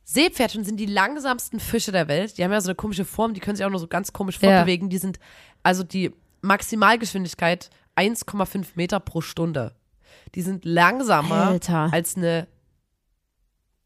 Seepferdchen 0.07 0.63
sind 0.63 0.77
die 0.79 0.85
langsamsten 0.85 1.59
Fische 1.59 1.91
der 1.91 2.07
Welt. 2.07 2.37
Die 2.37 2.43
haben 2.43 2.51
ja 2.51 2.61
so 2.61 2.69
eine 2.69 2.75
komische 2.75 3.05
Form, 3.05 3.33
die 3.33 3.39
können 3.39 3.55
sich 3.57 3.65
auch 3.65 3.69
nur 3.71 3.79
so 3.79 3.87
ganz 3.87 4.13
komisch 4.13 4.39
Ja. 4.39 4.49
fortbewegen. 4.49 4.89
Die 4.89 4.99
sind, 4.99 5.19
also 5.63 5.83
die 5.83 6.11
Maximalgeschwindigkeit 6.41 7.69
1,5 7.95 8.67
Meter 8.75 8.99
pro 8.99 9.21
Stunde. 9.21 9.73
Die 10.35 10.41
sind 10.43 10.63
langsamer 10.63 11.47
Alter. 11.47 11.89
als 11.91 12.15
eine 12.15 12.47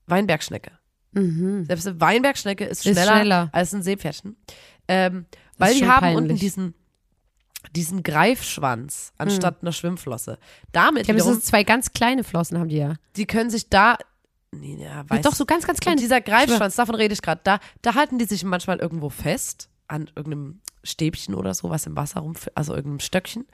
Weinbergschnecke. 0.08 0.72
Mhm. 1.12 1.66
Selbst 1.66 1.88
eine 1.88 2.02
Weinbergschnecke 2.02 2.66
ist 2.66 2.86
Ist 2.86 2.94
schneller, 2.94 3.14
schneller. 3.14 3.50
als 3.52 3.74
ein 3.74 3.82
Seepferdchen. 3.84 4.36
Ähm, 4.88 5.26
weil 5.58 5.74
die 5.76 5.88
haben 5.88 6.02
peinlich. 6.02 6.18
unten 6.18 6.36
diesen, 6.36 6.74
diesen 7.76 8.04
Greifschwanz 8.04 9.14
anstatt 9.18 9.62
einer 9.62 9.72
Schwimmflosse. 9.72 10.38
Damit 10.72 11.02
Ich 11.02 11.08
glaube, 11.08 11.18
das 11.20 11.26
wiederum, 11.28 11.34
sind 11.42 11.46
zwei 11.46 11.64
ganz 11.64 11.94
kleine 11.94 12.24
Flossen, 12.24 12.60
haben 12.60 12.70
die 12.70 12.78
ja. 12.78 12.96
die 13.16 13.26
können 13.26 13.50
sich 13.50 13.70
da. 13.70 13.98
Nee, 14.52 14.78
ja, 14.82 15.08
weiß 15.08 15.22
Doch, 15.22 15.36
so 15.36 15.46
ganz, 15.46 15.66
ganz 15.66 15.78
und 15.78 15.82
kleine. 15.82 16.02
dieser 16.02 16.22
Greifschwanz, 16.22 16.76
davon 16.76 16.96
rede 16.96 17.14
ich 17.14 17.22
gerade, 17.22 17.42
da, 17.44 17.60
da 17.82 17.96
halten 17.96 18.18
die 18.18 18.26
sich 18.26 18.44
manchmal 18.44 18.80
irgendwo 18.80 19.10
fest, 19.10 19.70
an 19.88 20.10
irgendeinem 20.16 20.62
Stäbchen 20.84 21.36
oder 21.36 21.54
so, 21.54 21.70
was 21.70 21.86
im 21.86 21.96
Wasser 21.96 22.22
rum, 22.22 22.34
also 22.56 22.74
irgendeinem 22.74 23.00
Stöckchen. 23.00 23.48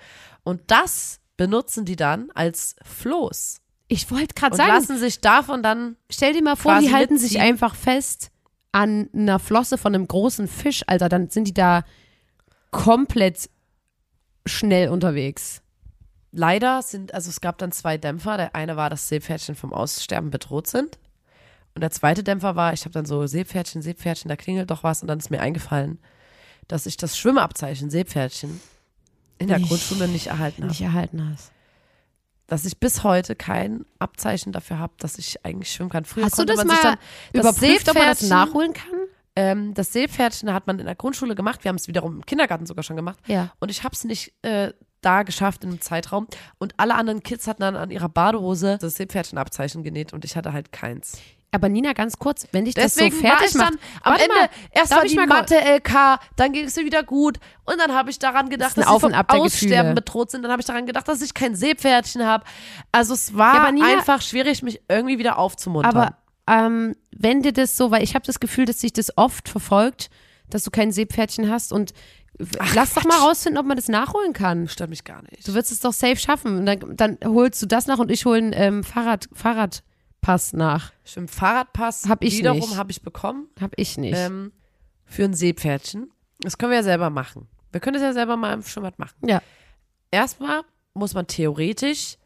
Und 0.43 0.61
das 0.67 1.19
benutzen 1.37 1.85
die 1.85 1.95
dann 1.95 2.29
als 2.33 2.75
Floß. 2.83 3.61
Ich 3.87 4.09
wollte 4.11 4.33
gerade 4.33 4.53
Und 4.53 4.57
sagen, 4.57 4.71
lassen 4.71 4.97
sich 4.97 5.21
davon 5.21 5.63
dann, 5.63 5.95
stell 6.09 6.33
dir 6.33 6.43
mal 6.43 6.55
vor, 6.55 6.79
die 6.79 6.93
halten 6.93 7.17
sich 7.17 7.39
einfach 7.39 7.75
fest 7.75 8.31
an 8.71 9.09
einer 9.13 9.39
Flosse 9.39 9.77
von 9.77 9.93
einem 9.95 10.07
großen 10.07 10.47
Fisch, 10.47 10.83
Alter, 10.87 11.07
dann 11.07 11.29
sind 11.29 11.47
die 11.47 11.53
da 11.53 11.85
komplett 12.71 13.49
schnell 14.45 14.89
unterwegs. 14.89 15.61
Leider 16.35 16.81
sind, 16.81 17.13
also 17.13 17.29
es 17.29 17.41
gab 17.41 17.57
dann 17.57 17.71
zwei 17.71 17.97
Dämpfer. 17.97 18.37
Der 18.37 18.55
eine 18.55 18.75
war, 18.77 18.89
dass 18.89 19.07
Seepferdchen 19.07 19.55
vom 19.55 19.73
Aussterben 19.73 20.29
bedroht 20.29 20.67
sind. 20.67 20.99
Und 21.73 21.81
der 21.81 21.91
zweite 21.91 22.23
Dämpfer 22.23 22.55
war, 22.55 22.73
ich 22.73 22.81
habe 22.81 22.91
dann 22.91 23.05
so 23.05 23.25
Seepferdchen, 23.27 23.81
Seepferdchen, 23.81 24.29
da 24.29 24.35
klingelt 24.35 24.69
doch 24.71 24.83
was. 24.83 25.01
Und 25.01 25.07
dann 25.07 25.19
ist 25.19 25.29
mir 25.31 25.41
eingefallen, 25.41 25.99
dass 26.67 26.85
ich 26.85 26.97
das 26.97 27.17
Schwimmabzeichen 27.17 27.89
Seepferdchen 27.89 28.61
in 29.39 29.47
der 29.47 29.57
Nicht- 29.59 29.67
Grundschule 29.69 30.07
nicht 30.07 30.27
erhalten 30.27 30.61
habe. 30.63 30.69
Nicht 30.71 30.81
erhalten 30.81 31.29
hast. 31.31 31.51
dass 32.47 32.63
ich 32.63 32.79
bis 32.79 33.03
heute 33.03 33.35
kein 33.35 33.85
Abzeichen 33.97 34.51
dafür 34.53 34.77
habe, 34.77 34.93
dass 34.99 35.17
ich 35.17 35.43
eigentlich 35.43 35.71
schwimmen 35.73 35.89
kann. 35.89 36.05
Früher 36.05 36.25
Hast 36.25 36.37
du 36.37 36.45
das 36.45 36.57
man 36.57 36.67
mal 36.67 36.73
sich 36.75 36.83
dann 36.83 36.97
überprüft, 37.33 37.89
ob 37.89 37.95
man 37.95 38.05
das 38.07 38.21
nachholen 38.21 38.71
kann? 38.73 38.93
Ähm, 39.35 39.73
das 39.73 39.91
Seepferdchen 39.93 40.53
hat 40.53 40.67
man 40.67 40.77
in 40.77 40.85
der 40.85 40.93
Grundschule 40.93 41.33
gemacht. 41.33 41.63
Wir 41.63 41.69
haben 41.69 41.75
es 41.75 41.87
wiederum 41.87 42.17
im 42.17 42.25
Kindergarten 42.25 42.67
sogar 42.67 42.83
schon 42.83 42.95
gemacht. 42.95 43.17
Ja. 43.25 43.51
Und 43.59 43.69
ich 43.71 43.83
habe 43.83 43.93
es 43.93 44.03
nicht 44.03 44.31
äh, 44.43 44.71
da 45.05 45.23
geschafft 45.23 45.63
in 45.63 45.69
einem 45.69 45.81
Zeitraum. 45.81 46.27
Und 46.57 46.73
alle 46.77 46.95
anderen 46.95 47.21
Kids 47.23 47.47
hatten 47.47 47.61
dann 47.61 47.75
an 47.75 47.91
ihrer 47.91 48.09
Badehose 48.09 48.77
das 48.81 48.95
Seepferdchenabzeichen 48.95 49.83
genäht 49.83 50.13
und 50.13 50.25
ich 50.25 50.35
hatte 50.35 50.51
halt 50.53 50.71
keins. 50.71 51.17
Aber 51.51 51.69
Nina, 51.69 51.93
ganz 51.93 52.19
kurz, 52.19 52.45
wenn 52.51 52.65
dich 52.65 52.73
Deswegen 52.73 53.11
das 53.11 53.21
so 53.21 53.27
fertig 53.27 53.53
macht. 53.55 53.73
am 54.03 54.13
Ende 54.15 54.27
mal, 54.35 54.49
erst 54.71 54.91
war 54.91 55.05
ich 55.05 55.11
die 55.13 55.25
Mathe-LK, 55.25 56.19
dann 56.35 56.51
ging 56.51 56.65
es 56.65 56.75
mir 56.75 56.83
wieder 56.83 57.01
gut 57.03 57.37
und 57.63 57.79
dann 57.79 57.93
habe 57.93 58.09
ich 58.09 58.19
daran 58.19 58.49
gedacht, 58.49 58.77
dass 58.77 58.85
Auf 58.87 58.95
sie 59.01 59.09
vom 59.09 59.13
Aussterben 59.13 59.43
Gefühle. 59.51 59.93
bedroht 59.93 60.31
sind. 60.31 60.41
Dann 60.43 60.51
habe 60.51 60.59
ich 60.61 60.65
daran 60.65 60.85
gedacht, 60.85 61.07
dass 61.07 61.21
ich 61.21 61.33
kein 61.33 61.55
Seepferdchen 61.55 62.25
habe. 62.25 62.43
Also 62.91 63.13
es 63.13 63.37
war 63.37 63.67
Ja, 63.67 63.71
Nina- 63.71 63.87
einfach 63.87 64.21
schwierig, 64.21 64.63
mich 64.63 64.81
irgendwie 64.89 65.17
wieder 65.17 65.37
aufzumuntern. 65.37 65.95
Aber 65.95 66.17
ähm, 66.47 66.95
wenn 67.15 67.41
dir 67.41 67.53
das 67.53 67.77
so, 67.77 67.89
weil 67.89 68.03
ich 68.03 68.15
habe 68.15 68.25
das 68.25 68.41
Gefühl, 68.41 68.65
dass 68.65 68.81
sich 68.81 68.91
das 68.91 69.17
oft 69.17 69.47
verfolgt, 69.47 70.09
dass 70.49 70.63
du 70.63 70.71
kein 70.71 70.91
Seepferdchen 70.91 71.49
hast 71.49 71.71
und 71.71 71.93
Lass 72.73 72.93
doch 72.93 73.05
mal 73.05 73.17
rausfinden, 73.19 73.57
ob 73.59 73.65
man 73.65 73.77
das 73.77 73.87
nachholen 73.87 74.33
kann. 74.33 74.67
Stört 74.67 74.89
mich 74.89 75.03
gar 75.03 75.21
nicht. 75.23 75.47
Du 75.47 75.53
wirst 75.53 75.71
es 75.71 75.79
doch 75.79 75.93
safe 75.93 76.17
schaffen. 76.17 76.57
Und 76.59 76.65
dann, 76.65 76.97
dann 76.97 77.17
holst 77.23 77.61
du 77.61 77.65
das 77.65 77.87
nach 77.87 77.99
und 77.99 78.11
ich 78.11 78.25
hole 78.25 78.37
einen 78.37 78.53
ähm, 78.53 78.83
Fahrrad, 78.83 79.29
Fahrradpass 79.33 80.53
nach. 80.53 80.91
Stimmt, 81.05 81.31
Fahrradpass 81.31 82.09
Hab 82.09 82.23
ich 82.23 82.37
wiederum 82.39 82.75
habe 82.75 82.91
ich 82.91 83.01
bekommen 83.01 83.47
Hab 83.61 83.71
ich 83.77 83.97
nicht. 83.97 84.17
ähm, 84.17 84.51
für 85.05 85.23
ein 85.23 85.33
Seepferdchen. 85.33 86.11
Das 86.41 86.57
können 86.57 86.71
wir 86.71 86.77
ja 86.77 86.83
selber 86.83 87.09
machen. 87.09 87.47
Wir 87.71 87.79
können 87.79 87.93
das 87.93 88.03
ja 88.03 88.13
selber 88.13 88.35
mal 88.35 88.53
im 88.53 88.63
Schwimmbad 88.63 88.99
machen. 88.99 89.15
ja. 89.25 89.41
Erstmal 90.11 90.61
muss 90.93 91.13
man 91.13 91.27
theoretisch 91.27 92.17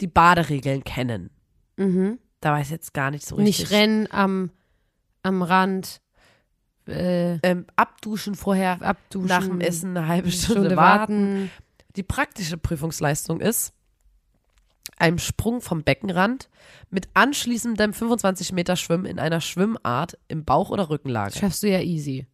die 0.00 0.06
Baderegeln 0.06 0.84
kennen. 0.84 1.28
Mhm. 1.76 2.18
Da 2.40 2.52
weiß 2.52 2.66
ich 2.66 2.72
jetzt 2.72 2.94
gar 2.94 3.10
nicht 3.10 3.26
so 3.26 3.36
richtig. 3.36 3.58
Nicht 3.58 3.70
rennen 3.72 4.08
am, 4.10 4.50
am 5.22 5.42
Rand. 5.42 6.00
Äh, 6.86 7.38
Ähm, 7.42 7.66
abduschen 7.76 8.34
vorher, 8.34 8.80
abduschen. 8.82 9.26
nach 9.28 9.44
dem 9.44 9.60
Essen 9.60 9.96
eine 9.96 10.06
halbe 10.08 10.30
Stunde, 10.30 10.60
Stunde 10.62 10.76
warten. 10.76 11.34
warten. 11.42 11.50
Die 11.96 12.02
praktische 12.02 12.56
Prüfungsleistung 12.58 13.40
ist, 13.40 13.72
einem 14.98 15.18
Sprung 15.18 15.60
vom 15.60 15.82
Beckenrand 15.82 16.48
mit 16.90 17.08
anschließendem 17.14 17.92
25 17.92 18.52
Meter 18.52 18.76
Schwimmen 18.76 19.04
in 19.06 19.18
einer 19.18 19.40
Schwimmart 19.40 20.16
im 20.28 20.44
Bauch- 20.44 20.70
oder 20.70 20.88
Rückenlage. 20.90 21.38
Schaffst 21.38 21.62
du 21.62 21.68
ja 21.70 21.80
easy. 21.80 22.26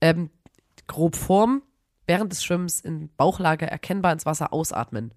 Ähm, 0.00 0.30
grob 0.86 1.16
Form, 1.16 1.62
während 2.06 2.32
des 2.32 2.44
Schwimmens 2.44 2.80
in 2.80 3.08
Bauchlage 3.16 3.66
erkennbar 3.70 4.12
ins 4.12 4.26
Wasser 4.26 4.52
ausatmen. 4.52 5.12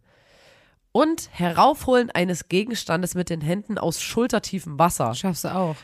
Und 0.93 1.29
Heraufholen 1.31 2.09
eines 2.11 2.49
Gegenstandes 2.49 3.15
mit 3.15 3.29
den 3.29 3.41
Händen 3.41 3.77
aus 3.77 4.01
schultertiefem 4.01 4.77
Wasser. 4.79 5.13
Schaffst 5.15 5.43
du 5.45 5.53
auch. 5.55 5.75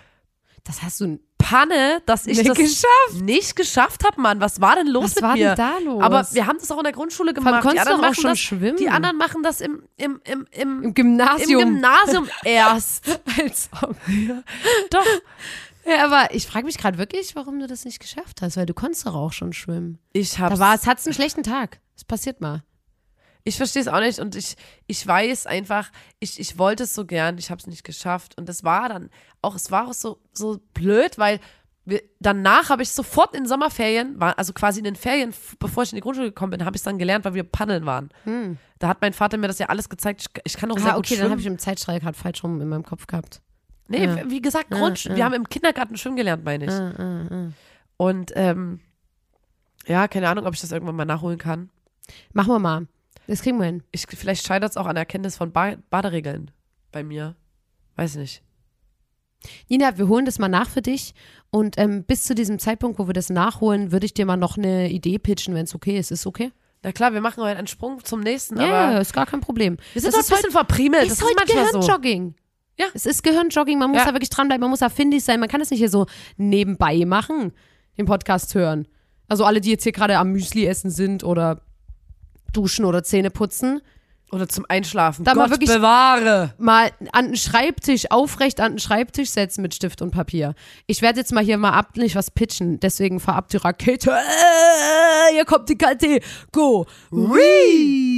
Das 0.64 0.82
hast 0.84 1.00
du. 1.02 1.20
Panne, 1.40 2.02
dass 2.06 2.28
ich 2.28 2.38
Nicht 2.40 2.50
das 2.50 2.58
geschafft. 2.58 3.22
nicht 3.22 3.56
geschafft 3.56 4.04
habe, 4.06 4.20
Mann. 4.20 4.42
Was 4.42 4.60
war 4.60 4.76
denn 4.76 4.88
los 4.88 5.04
Was 5.06 5.16
mit 5.16 5.24
war 5.24 5.34
mir? 5.34 5.48
denn 5.50 5.56
da 5.56 5.78
los? 5.78 6.04
Aber 6.04 6.28
wir 6.32 6.46
haben 6.46 6.58
das 6.60 6.70
auch 6.72 6.80
in 6.80 6.84
der 6.84 6.92
Grundschule 6.92 7.34
gemacht. 7.34 7.62
konntest 7.62 7.86
die 7.86 7.90
anderen 7.90 8.02
machen 8.02 8.16
schon 8.16 8.30
das, 8.32 8.40
schwimmen? 8.40 8.76
Die 8.78 8.90
anderen 8.90 9.18
machen 9.18 9.44
das 9.44 9.62
im, 9.62 9.84
im, 9.96 10.20
im, 10.26 10.46
im, 10.52 10.84
Im 10.84 10.94
Gymnasium. 10.94 11.62
im 11.62 11.68
Gymnasium 11.76 12.28
erst. 12.44 13.20
Als 13.40 13.70
ob. 13.82 13.96
Doch. 14.90 15.06
Ja, 15.86 16.04
aber 16.04 16.34
ich 16.36 16.46
frage 16.48 16.66
mich 16.66 16.78
gerade 16.78 16.98
wirklich, 16.98 17.34
warum 17.38 17.60
du 17.60 17.68
das 17.68 17.86
nicht 17.86 18.02
geschafft 18.02 18.42
hast, 18.42 18.58
weil 18.58 18.66
du 18.66 18.74
konntest 18.74 19.06
doch 19.08 19.16
auch 19.16 19.32
schon 19.32 19.54
schwimmen. 19.54 20.00
Ich 20.12 20.40
hab's. 20.40 20.56
Da 20.56 20.60
war 20.60 20.76
es, 20.76 20.86
hat's 20.86 21.06
einen 21.06 21.14
schlechten 21.14 21.44
Tag. 21.44 21.80
Das 21.94 22.04
passiert 22.04 22.42
mal. 22.42 22.64
Ich 23.46 23.56
verstehe 23.56 23.82
es 23.82 23.88
auch 23.88 24.02
nicht 24.02 24.20
und 24.20 24.36
ich, 24.36 24.58
ich 24.88 25.08
weiß 25.08 25.46
einfach, 25.48 25.90
ich, 26.20 26.38
ich 26.42 26.58
wollte 26.58 26.84
es 26.84 26.94
so 26.94 27.06
gern, 27.06 27.38
ich 27.38 27.50
habe 27.50 27.60
es 27.62 27.68
nicht 27.68 27.86
geschafft 27.86 28.38
und 28.38 28.50
es 28.50 28.66
war 28.66 28.90
dann 28.90 29.10
auch, 29.42 29.56
es 29.56 29.72
war 29.72 29.88
auch 29.88 29.94
so, 29.94 30.20
so 30.34 30.60
blöd, 30.74 31.18
weil 31.18 31.40
wir, 31.86 32.02
danach 32.20 32.70
habe 32.70 32.84
ich 32.84 32.90
sofort 32.92 33.34
in 33.36 33.46
Sommerferien, 33.46 34.20
war, 34.20 34.38
also 34.38 34.52
quasi 34.52 34.80
in 34.80 34.84
den 34.84 34.96
Ferien, 34.98 35.34
bevor 35.60 35.84
ich 35.84 35.92
in 35.92 35.96
die 35.96 36.02
Grundschule 36.02 36.28
gekommen 36.28 36.52
bin, 36.52 36.66
habe 36.66 36.76
ich 36.76 36.82
es 36.82 36.84
dann 36.84 36.98
gelernt, 36.98 37.24
weil 37.24 37.34
wir 37.34 37.44
paddeln 37.44 37.86
waren. 37.86 38.10
Da 38.80 38.88
hat 38.90 39.02
mein 39.02 39.14
Vater 39.14 39.38
mir 39.38 39.48
das 39.48 39.58
ja 39.60 39.68
alles 39.68 39.88
gezeigt, 39.88 40.22
ich, 40.22 40.42
ich 40.44 40.58
kann 40.60 40.70
auch 40.72 40.78
sehr 40.78 40.92
Ah, 40.94 40.96
gut 40.96 41.06
okay, 41.06 41.16
dann 41.16 41.20
schwimmen. 41.20 41.32
habe 41.32 41.42
ich 41.42 41.48
im 41.48 41.60
Zeitstrahl 41.60 42.00
gerade 42.00 42.18
falsch 42.18 42.44
rum 42.44 42.60
in 42.60 42.68
meinem 42.68 42.84
Kopf 42.84 43.08
gehabt. 43.08 43.42
Nee, 43.88 44.04
Ja. 44.06 44.30
wie 44.30 44.42
gesagt, 44.42 44.70
Grund, 44.70 45.06
wir 45.06 45.24
haben 45.24 45.34
im 45.34 45.48
Kindergarten 45.48 45.96
schwimmen 45.96 46.18
gelernt, 46.18 46.44
meine 46.44 46.66
ich. 46.66 46.72
Ah, 46.72 46.92
ah, 46.98 47.28
ah. 47.34 47.52
Und 47.96 48.34
ähm, 48.36 48.82
ja, 49.86 50.10
keine 50.10 50.28
Ahnung, 50.28 50.46
ob 50.46 50.54
ich 50.56 50.60
das 50.62 50.74
irgendwann 50.74 50.98
mal 50.98 51.06
nachholen 51.06 51.38
kann. 51.40 51.70
Machen 52.34 52.50
wir 52.52 52.60
mal. 52.60 52.88
Das 53.28 53.42
kriegen 53.42 53.58
wir 53.60 53.66
hin. 53.66 53.84
Ich, 53.92 54.06
vielleicht 54.10 54.46
scheitert 54.46 54.72
es 54.72 54.78
auch 54.78 54.86
an 54.88 54.96
der 54.96 55.04
Erkenntnis 55.04 55.38
von 55.38 55.54
ba 55.54 55.76
Baderegeln 55.90 56.52
bei 56.92 57.04
mir. 57.04 57.36
Weiß 57.96 58.16
nicht. 58.16 58.44
Nina, 59.70 59.98
wir 59.98 60.08
holen 60.08 60.26
das 60.26 60.40
mal 60.40 60.48
nach 60.48 60.70
für 60.70 60.82
dich. 60.82 61.14
Und 61.50 61.78
ähm, 61.78 62.04
bis 62.04 62.24
zu 62.24 62.36
diesem 62.36 62.60
Zeitpunkt, 62.60 63.00
wo 63.00 63.08
wir 63.08 63.14
das 63.14 63.30
nachholen, 63.30 63.92
würde 63.92 64.06
ich 64.06 64.14
dir 64.14 64.26
mal 64.26 64.38
noch 64.38 64.58
eine 64.58 64.90
Idee 64.90 65.18
pitchen, 65.20 65.54
wenn 65.56 65.64
es 65.66 65.76
okay 65.76 65.98
ist. 65.98 66.12
Ist 66.12 66.26
okay? 66.28 66.52
Na 66.84 66.92
klar, 66.92 67.14
wir 67.14 67.22
machen 67.22 67.42
heute 67.44 67.58
einen 67.58 67.68
Sprung 67.68 68.04
zum 68.04 68.20
nächsten, 68.22 68.60
Ja, 68.60 68.90
aber 68.90 69.02
ist 69.02 69.14
gar 69.14 69.26
kein 69.26 69.42
Problem. 69.42 69.78
wir 69.94 70.02
sind 70.02 70.14
das 70.14 70.28
doch 70.28 70.36
ein 70.36 70.38
bisschen 70.38 70.52
verpriemelt. 70.52 71.04
ist 71.04 71.12
Das 71.12 71.20
ist 71.20 71.26
heute 71.26 71.36
manchmal 71.38 71.66
so. 71.72 71.80
Gehirnjogging. 71.80 72.36
Ja. 72.80 72.86
Es 72.94 73.06
ist 73.06 73.24
Gehirnjogging. 73.24 73.80
Man 73.80 73.90
muss 73.92 74.00
Ja. 74.00 74.06
da 74.06 74.14
wirklich 74.14 74.30
dranbleiben. 74.30 74.62
Man 74.62 74.70
muss 74.70 74.80
da 74.80 74.90
findig 74.90 75.24
sein. 75.24 75.40
Man 75.40 75.50
kann 75.50 75.62
es 75.62 75.72
nicht 75.72 75.80
hier 75.80 75.90
so 75.90 76.06
nebenbei 76.36 77.06
machen, 77.06 77.54
den 77.98 78.06
Podcast 78.06 78.54
hören. 78.54 78.88
Also 79.28 79.44
alle, 79.46 79.62
die 79.62 79.72
jetzt 79.72 79.84
hier 79.84 79.92
gerade 79.92 80.18
am 80.18 80.32
Müsli 80.32 80.66
essen 80.66 80.92
sind 80.92 81.24
oder 81.24 81.62
duschen 82.54 82.86
oder 82.86 83.04
Zähne 83.04 83.32
putzen, 83.32 83.82
Oder 84.30 84.50
zum 84.50 84.66
Einschlafen. 84.68 85.24
Da 85.24 85.32
Gott 85.32 85.44
mal 85.44 85.50
wirklich- 85.52 85.70
bewahre. 85.70 86.54
mal 86.58 86.90
an 87.14 87.28
den 87.28 87.36
Schreibtisch, 87.38 88.12
aufrecht 88.12 88.60
an 88.60 88.74
den 88.74 88.80
Schreibtisch 88.80 89.30
setzen 89.30 89.62
mit 89.62 89.74
Stift 89.74 90.02
und 90.02 90.12
Papier. 90.12 90.54
Ich 90.86 91.02
werde 91.02 91.20
jetzt 91.20 91.32
mal 91.32 91.44
hier 91.44 91.58
mal 91.58 91.72
ablich 91.72 92.16
was 92.16 92.30
pitchen, 92.32 92.78
deswegen 92.82 93.22
vorab 93.22 93.48
die 93.48 93.58
Rakete. 93.58 94.12
Äh, 94.12 95.34
hier 95.34 95.46
kommt 95.46 95.70
die 95.70 95.78
Kante. 95.78 96.20
Go. 96.52 96.86
Re. 97.12 98.17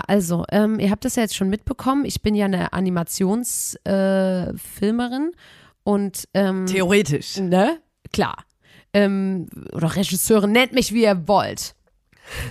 Ja, 0.00 0.04
also, 0.06 0.44
ähm, 0.50 0.78
ihr 0.78 0.90
habt 0.90 1.04
das 1.04 1.16
ja 1.16 1.22
jetzt 1.22 1.36
schon 1.36 1.50
mitbekommen. 1.50 2.04
Ich 2.04 2.22
bin 2.22 2.34
ja 2.34 2.46
eine 2.46 2.72
Animationsfilmerin 2.72 5.30
äh, 5.32 5.36
und 5.84 6.28
ähm, 6.34 6.66
Theoretisch. 6.66 7.36
ne? 7.36 7.78
Klar. 8.12 8.44
Ähm, 8.92 9.48
oder 9.72 9.94
Regisseurin, 9.94 10.52
nennt 10.52 10.72
mich 10.72 10.92
wie 10.92 11.02
ihr 11.02 11.28
wollt. 11.28 11.74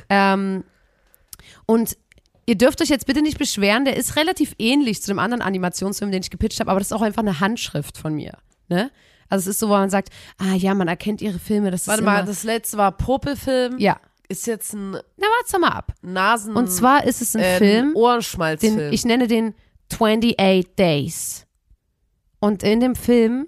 Ähm, 0.10 0.64
und 1.66 1.98
ihr 2.46 2.58
dürft 2.58 2.82
euch 2.82 2.90
jetzt 2.90 3.06
bitte 3.06 3.22
nicht 3.22 3.38
beschweren, 3.38 3.86
der 3.86 3.98
ist 3.98 4.16
relativ 4.16 4.56
ähnlich 4.58 5.02
zu 5.02 5.12
dem 5.12 5.20
anderen 5.20 5.42
Animationsfilm, 5.42 6.12
den 6.12 6.22
ich 6.22 6.30
gepitcht 6.30 6.60
habe, 6.60 6.72
aber 6.72 6.80
das 6.80 6.88
ist 6.88 6.94
auch 6.94 7.02
einfach 7.02 7.22
eine 7.22 7.40
Handschrift 7.40 7.98
von 7.98 8.14
mir. 8.14 8.38
Ne? 8.68 8.92
Also 9.28 9.50
es 9.50 9.56
ist 9.56 9.60
so, 9.60 9.70
wo 9.70 9.74
man 9.74 9.90
sagt, 9.90 10.10
ah 10.38 10.56
ja, 10.56 10.74
man 10.74 10.88
erkennt 10.88 11.22
ihre 11.22 11.40
Filme, 11.40 11.72
das 11.72 11.88
Warte 11.88 12.02
ist 12.02 12.06
mal, 12.06 12.26
das 12.26 12.44
letzte 12.44 12.78
war 12.78 12.92
Popelfilm. 12.92 13.78
ja. 13.80 14.00
Ist 14.30 14.48
jetzt 14.48 14.74
ein 14.74 14.92
Na, 14.92 15.28
warte 15.38 15.60
mal 15.60 15.70
ab. 15.70 15.94
Nasen... 16.02 16.56
Und 16.56 16.68
zwar 16.68 17.04
ist 17.04 17.22
es 17.22 17.36
ein 17.36 17.42
äh, 17.42 17.58
Film, 17.58 17.96
Ohrenschmalzfilm. 17.96 18.78
den, 18.78 18.94
ich 18.94 19.04
nenne 19.04 19.28
den 19.28 19.56
28 19.92 20.76
Days. 20.78 21.46
Und 22.40 22.64
in 22.64 22.80
dem 22.80 22.96
Film 22.96 23.48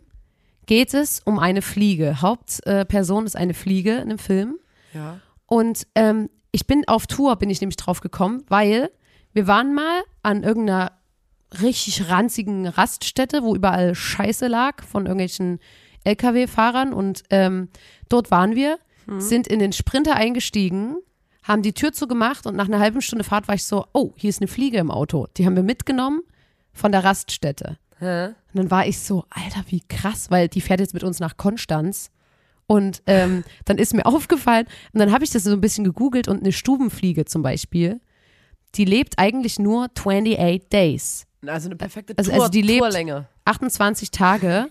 geht 0.66 0.94
es 0.94 1.22
um 1.24 1.40
eine 1.40 1.62
Fliege. 1.62 2.22
Hauptperson 2.22 3.26
ist 3.26 3.36
eine 3.36 3.54
Fliege 3.54 3.96
in 3.98 4.10
dem 4.10 4.20
Film. 4.20 4.60
ja. 4.94 5.20
Und 5.46 5.86
ähm, 5.96 6.30
ich 6.54 6.66
bin 6.66 6.88
auf 6.88 7.08
Tour, 7.08 7.36
bin 7.36 7.50
ich 7.50 7.60
nämlich 7.60 7.76
drauf 7.76 8.00
gekommen, 8.00 8.44
weil 8.48 8.90
wir 9.34 9.48
waren 9.48 9.74
mal 9.74 10.02
an 10.24 10.44
irgendeiner 10.44 10.94
richtig 11.62 12.10
ranzigen 12.10 12.68
Raststätte, 12.68 13.44
wo 13.44 13.56
überall 13.56 13.96
Scheiße 13.96 14.48
lag 14.48 14.84
von 14.84 15.06
irgendwelchen 15.06 15.60
LKW-Fahrern. 16.06 16.94
Und 16.94 17.24
ähm, 17.30 17.70
dort 18.08 18.32
waren 18.32 18.56
wir, 18.56 18.80
sind 19.18 19.48
in 19.48 19.60
den 19.60 19.74
Sprinter 19.74 20.16
eingestiegen, 20.16 20.96
haben 21.44 21.62
die 21.64 21.74
Tür 21.74 21.92
zugemacht 21.92 22.46
und 22.46 22.56
nach 22.56 22.68
einer 22.68 22.80
halben 22.80 23.02
Stunde 23.02 23.24
Fahrt 23.24 23.48
war 23.48 23.56
ich 23.56 23.66
so, 23.66 23.86
oh, 23.94 24.12
hier 24.16 24.30
ist 24.30 24.40
eine 24.42 24.48
Fliege 24.48 24.78
im 24.78 24.92
Auto. 24.92 25.28
Die 25.38 25.46
haben 25.46 25.56
wir 25.56 25.64
mitgenommen 25.64 26.22
von 26.74 26.92
der 26.92 27.04
Raststätte. 27.04 27.78
Hä? 28.00 28.28
Und 28.28 28.36
dann 28.54 28.72
war 28.72 28.86
ich 28.86 29.00
so, 29.00 29.26
Alter, 29.30 29.64
wie 29.70 29.82
krass, 29.88 30.30
weil 30.32 30.48
die 30.48 30.62
fährt 30.62 30.80
jetzt 30.80 30.94
mit 30.94 31.04
uns 31.04 31.20
nach 31.20 31.38
Konstanz. 31.38 32.12
Und 32.68 33.02
ähm, 33.08 33.44
dann 33.66 33.78
ist 33.78 33.94
mir 33.94 34.06
aufgefallen, 34.06 34.66
und 34.94 35.00
dann 35.00 35.12
habe 35.12 35.24
ich 35.24 35.32
das 35.32 35.44
so 35.44 35.52
ein 35.52 35.62
bisschen 35.62 35.84
gegoogelt 35.84 36.28
und 36.28 36.42
eine 36.42 36.52
Stubenfliege 36.52 37.26
zum 37.26 37.42
Beispiel, 37.42 38.00
die 38.76 38.86
lebt 38.86 39.18
eigentlich 39.20 39.60
nur 39.60 39.86
28 39.96 40.70
Days, 40.70 41.26
Also 41.46 41.68
eine 41.68 41.76
perfekte 41.76 42.14
Also- 42.18 42.32
Tour, 42.32 42.40
also 42.42 42.52
die 42.52 42.62
lebt- 42.62 42.80
Tourlänge. 42.80 43.28
28 43.46 44.12
Tage 44.12 44.68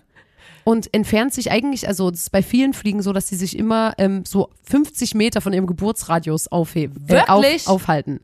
und 0.64 0.92
entfernt 0.94 1.32
sich 1.32 1.50
eigentlich, 1.50 1.88
also 1.88 2.10
das 2.10 2.20
ist 2.20 2.30
bei 2.30 2.42
vielen 2.42 2.72
Fliegen 2.72 3.02
so, 3.02 3.12
dass 3.12 3.28
sie 3.28 3.36
sich 3.36 3.58
immer 3.58 3.94
ähm, 3.98 4.24
so 4.24 4.50
50 4.64 5.14
Meter 5.14 5.40
von 5.40 5.52
ihrem 5.52 5.66
Geburtsradius 5.66 6.48
aufheben, 6.48 7.04
äh, 7.08 7.22
auf, 7.26 7.44
aufhalten. 7.66 8.20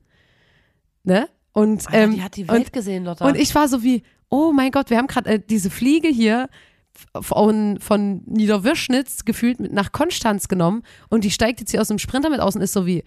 Ne? 1.05 1.29
Und, 1.53 1.87
Alter, 1.87 1.99
ähm, 1.99 2.15
die 2.15 2.23
hat 2.23 2.37
die 2.37 2.43
und 2.43 2.51
Welt 2.51 2.73
gesehen, 2.73 3.05
Lotta. 3.05 3.27
und 3.27 3.37
ich 3.37 3.55
war 3.55 3.69
so 3.69 3.83
wie, 3.83 4.03
oh 4.29 4.53
mein 4.53 4.71
Gott, 4.71 4.91
wir 4.91 4.99
haben 4.99 5.07
gerade 5.07 5.31
äh, 5.31 5.41
diese 5.41 5.71
Fliege 5.71 6.09
hier 6.09 6.49
von, 7.21 7.79
von 7.81 8.23
Niederwürschnitz 8.27 9.25
gefühlt 9.25 9.61
mit 9.61 9.73
nach 9.73 9.93
Konstanz 9.93 10.49
genommen 10.49 10.83
und 11.09 11.25
die 11.25 11.31
steigt 11.31 11.61
jetzt 11.61 11.71
hier 11.71 11.81
aus 11.81 11.89
dem 11.89 11.99
Sprinter 11.99 12.31
mit 12.31 12.41
aus 12.41 12.57
und 12.57 12.63
ist 12.63 12.73
so 12.73 12.87
wie, 12.87 13.05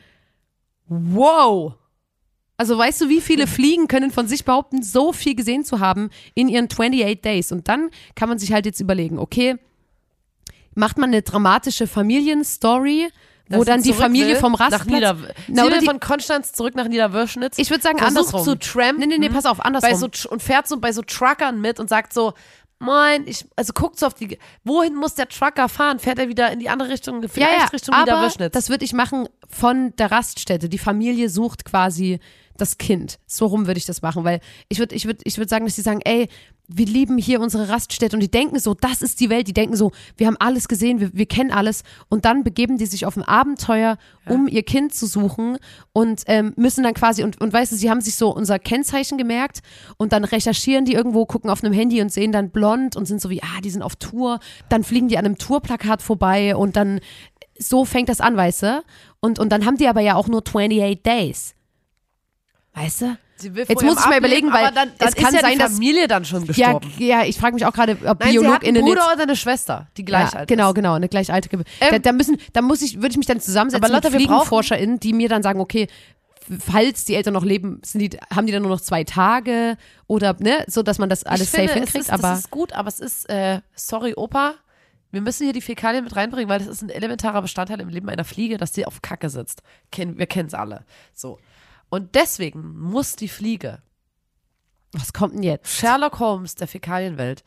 wow. 0.88 1.76
Also 2.60 2.78
weißt 2.78 3.00
du, 3.00 3.08
wie 3.08 3.22
viele 3.22 3.48
Fliegen 3.48 3.88
können 3.88 4.12
von 4.12 4.28
sich 4.28 4.44
behaupten, 4.44 4.84
so 4.84 5.14
viel 5.14 5.34
gesehen 5.34 5.64
zu 5.64 5.80
haben 5.80 6.10
in 6.36 6.50
ihren 6.50 6.66
28 6.66 7.22
Days? 7.22 7.54
Und 7.54 7.70
dann 7.70 7.90
kann 8.16 8.28
man 8.28 8.38
sich 8.38 8.52
halt 8.52 8.66
jetzt 8.66 8.82
überlegen, 8.82 9.18
okay, 9.18 9.56
macht 10.76 10.98
man 10.98 11.10
eine 11.12 11.22
dramatische 11.22 11.88
Familienstory, 11.88 13.08
wo 13.50 13.64
dann 13.64 13.82
die 13.82 13.94
Familie 13.94 14.34
will 14.34 14.36
vom 14.36 14.52
nach 14.52 14.60
Rastplatz... 14.60 14.88
Nieder 14.88 15.16
Na, 15.48 15.64
oder 15.64 15.80
die- 15.80 15.86
von 15.86 16.02
Konstanz 16.02 16.52
zurück 16.52 16.76
nach 16.76 16.90
Niederwürschnitz. 16.90 17.58
Ich 17.58 17.70
würde 17.70 17.82
sagen 17.82 17.98
versucht 17.98 18.18
andersrum. 18.34 18.44
zu 18.44 18.60
trampen 18.60 19.00
Nee, 19.00 19.06
nee, 19.08 19.18
nee, 19.18 19.30
pass 19.30 19.46
auf, 19.46 19.64
andersrum. 19.64 20.12
so, 20.14 20.30
und 20.30 20.44
fährt 20.44 20.68
so 20.68 20.82
bei 20.82 20.92
so 20.92 21.02
Truckern 21.02 21.62
mit 21.62 21.80
und 21.80 21.88
sagt 21.88 22.12
so, 22.12 22.34
moin, 22.80 23.24
ich, 23.26 23.46
also 23.56 23.72
guckt 23.74 23.98
so 24.00 24.06
auf 24.08 24.16
die, 24.16 24.38
wohin 24.66 24.96
muss 24.96 25.16
der 25.16 25.30
Trucker 25.30 25.70
fahren? 25.70 26.00
Fährt 26.00 26.20
er 26.20 26.28
wieder 26.28 26.52
in 26.52 26.60
die 26.60 26.68
andere 26.70 26.90
Richtung, 26.90 27.22
vielleicht 27.30 27.54
ja, 27.54 27.58
ja, 27.60 27.66
Richtung 27.66 27.96
aber 27.96 28.04
Niederwöschnitz? 28.04 28.52
das 28.54 28.70
würde 28.70 28.84
ich 28.84 28.92
machen 28.92 29.30
von 29.48 29.96
der 29.98 30.12
Raststätte. 30.12 30.68
Die 30.68 30.78
Familie 30.78 31.30
sucht 31.30 31.64
quasi 31.64 32.20
das 32.62 32.78
Kind. 32.78 33.20
So 33.28 33.46
rum 33.46 33.68
würde 33.68 33.78
ich 33.78 33.86
das 33.86 34.02
machen, 34.02 34.24
weil 34.24 34.40
ich 34.68 34.80
würde 34.80 34.96
ich 34.96 35.06
würd, 35.06 35.22
ich 35.24 35.38
würd 35.38 35.50
sagen, 35.50 35.66
dass 35.66 35.76
die 35.76 35.82
sagen, 35.82 36.02
ey, 36.04 36.28
wir 36.72 36.86
lieben 36.86 37.18
hier 37.18 37.42
unsere 37.42 37.68
Raststätte 37.68 38.16
und 38.16 38.22
die 38.22 38.30
denken 38.30 38.60
so, 38.60 38.76
das 38.76 39.02
ist 39.02 39.20
die 39.20 39.30
Welt. 39.30 39.48
Die 39.48 39.54
denken 39.54 39.76
so, 39.76 39.92
wir 40.18 40.28
haben 40.28 40.38
alles 40.40 40.68
gesehen, 40.68 41.00
wir, 41.00 41.10
wir 41.14 41.26
kennen 41.26 41.52
alles 41.52 41.84
und 42.10 42.26
dann 42.26 42.44
begeben 42.44 42.78
die 42.78 42.86
sich 42.86 43.08
auf 43.08 43.18
ein 43.18 43.24
Abenteuer, 43.24 43.98
um 44.28 44.48
ihr 44.48 44.62
Kind 44.62 44.94
zu 44.94 45.08
suchen 45.08 45.58
und 45.94 46.22
ähm, 46.28 46.54
müssen 46.58 46.84
dann 46.84 46.94
quasi 46.94 47.24
und, 47.24 47.42
und 47.42 47.52
weißt 47.52 47.72
du, 47.72 47.76
sie 47.76 47.90
haben 47.90 48.02
sich 48.02 48.16
so 48.16 48.34
unser 48.34 48.60
Kennzeichen 48.60 49.18
gemerkt 49.18 49.62
und 49.98 50.14
dann 50.14 50.24
recherchieren 50.24 50.86
die 50.86 50.94
irgendwo, 50.94 51.26
gucken 51.26 51.50
auf 51.50 51.64
einem 51.64 51.74
Handy 51.74 52.02
und 52.02 52.12
sehen 52.12 52.32
dann 52.32 52.52
blond 52.52 52.96
und 52.96 53.08
sind 53.08 53.20
so 53.20 53.32
wie, 53.32 53.42
ah, 53.42 53.62
die 53.64 53.72
sind 53.72 53.82
auf 53.82 53.96
Tour. 53.96 54.40
Dann 54.70 54.84
fliegen 54.84 55.08
die 55.08 55.18
an 55.18 55.26
einem 55.26 55.40
Tourplakat 55.40 56.04
vorbei 56.04 56.56
und 56.56 56.76
dann 56.76 57.00
so 57.58 57.84
fängt 57.84 58.10
das 58.10 58.22
an, 58.22 58.38
weißt 58.38 58.64
du? 58.64 58.84
Und, 59.20 59.40
und 59.40 59.52
dann 59.52 59.66
haben 59.66 59.78
die 59.78 59.88
aber 59.88 60.02
ja 60.02 60.16
auch 60.16 60.28
nur 60.28 60.44
28 60.48 61.02
Days. 61.04 61.56
Weißt 62.80 63.02
du? 63.02 63.18
Sie 63.36 63.50
Jetzt 63.50 63.82
muss 63.84 63.98
ich 64.00 64.06
mal 64.06 64.18
überlegen, 64.18 64.52
weil 64.52 64.66
dann, 64.74 64.92
dann 64.98 65.08
es 65.08 65.16
kann 65.16 65.34
ist 65.34 65.42
ja 65.42 65.48
sein, 65.48 65.58
dass- 65.58 65.72
Familie 65.74 66.08
dann 66.10 66.26
schon 66.26 66.42
Ja, 66.54 66.74
gestorben. 66.74 66.92
ja, 66.98 67.24
ich 67.24 67.38
frage 67.38 67.54
mich 67.54 67.66
auch 67.66 67.72
gerade, 67.72 67.94
ob 68.06 68.20
Nein, 68.20 68.32
sie 68.32 68.40
hat 68.40 68.64
einen 68.66 68.74
BiologInnen 68.74 68.84
Bruder 68.84 69.14
oder 69.14 69.24
eine 69.24 69.36
Schwester, 69.38 69.88
die 69.96 70.04
gleich 70.04 70.34
ja, 70.34 70.40
alt 70.40 70.50
genau, 70.50 70.70
ist. 70.70 70.76
genau, 70.76 70.94
eine 70.96 71.08
gleich 71.08 71.32
alte. 71.32 71.50
Ähm, 71.56 71.64
da, 71.80 72.00
da 72.00 72.12
müssen, 72.12 72.38
da 72.52 72.62
muss 72.62 72.82
ich, 72.82 72.98
würde 72.98 73.10
ich 73.12 73.18
mich 73.18 73.28
dann 73.28 73.40
zusammensetzen 73.40 73.84
Aber 73.86 73.94
Lotta, 73.94 74.10
mit 74.10 74.18
FliegenforscherInnen, 74.20 75.00
die 75.00 75.14
mir 75.14 75.30
dann 75.30 75.42
sagen, 75.42 75.62
okay, 75.62 75.88
falls 76.60 77.06
die 77.06 77.16
Eltern 77.16 77.34
noch 77.34 77.46
leben, 77.46 77.82
die, 77.94 78.10
haben 78.34 78.46
die 78.46 78.52
dann 78.52 78.64
nur 78.64 78.72
noch 78.72 78.82
zwei 78.82 79.04
Tage 79.06 79.78
oder 80.08 80.36
ne, 80.40 80.66
so 80.68 80.84
dass 80.84 80.98
man 80.98 81.08
das 81.10 81.24
alles 81.24 81.44
ich 81.44 81.50
finde, 81.50 81.68
safe 81.70 81.80
es 81.80 81.86
hinkriegt. 81.92 82.06
ist, 82.06 82.12
aber 82.12 82.22
das 82.24 82.40
ist 82.40 82.52
gut, 82.52 82.74
aber 82.74 82.88
es 82.90 83.00
ist, 83.00 83.30
äh, 83.30 83.62
sorry 83.76 84.14
Opa, 84.18 84.56
wir 85.12 85.22
müssen 85.22 85.44
hier 85.46 85.54
die 85.54 85.62
Fäkalien 85.62 86.04
mit 86.04 86.16
reinbringen, 86.16 86.50
weil 86.50 86.60
das 86.60 86.68
ist 86.68 86.82
ein 86.82 86.90
elementarer 86.90 87.42
Bestandteil 87.42 87.80
im 87.80 87.90
Leben 87.90 88.10
einer 88.10 88.26
Fliege, 88.26 88.58
dass 88.58 88.72
die 88.74 88.86
auf 88.86 89.02
Kacke 89.02 89.30
sitzt. 89.30 89.64
Ken, 89.92 90.18
wir 90.18 90.28
kennen 90.28 90.48
es 90.48 90.54
alle. 90.54 90.84
So. 91.14 91.40
Und 91.90 92.16
deswegen 92.16 92.78
muss 92.80 93.16
die 93.16 93.28
Fliege, 93.28 93.82
was 94.92 95.14
kommt 95.14 95.36
denn 95.36 95.44
jetzt? 95.44 95.70
Sherlock 95.72 96.20
Holmes 96.20 96.56
der 96.56 96.68
Fäkalienwelt, 96.68 97.44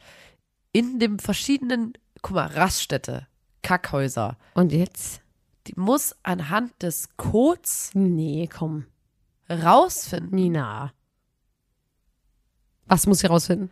in 0.73 0.99
dem 0.99 1.19
verschiedenen, 1.19 1.93
guck 2.23 2.35
mal, 2.37 2.47
Raststätte, 2.47 3.27
Kackhäuser, 3.63 4.37
Und 4.55 4.73
jetzt? 4.73 5.21
die 5.67 5.75
muss 5.77 6.17
anhand 6.25 6.83
des 6.83 7.09
Codes 7.17 7.91
Nee, 7.95 8.49
komm. 8.53 8.87
rausfinden. 9.49 10.35
Nina. 10.35 10.93
Was 12.87 13.07
muss 13.07 13.23
ich 13.23 13.31
rausfinden? 13.31 13.71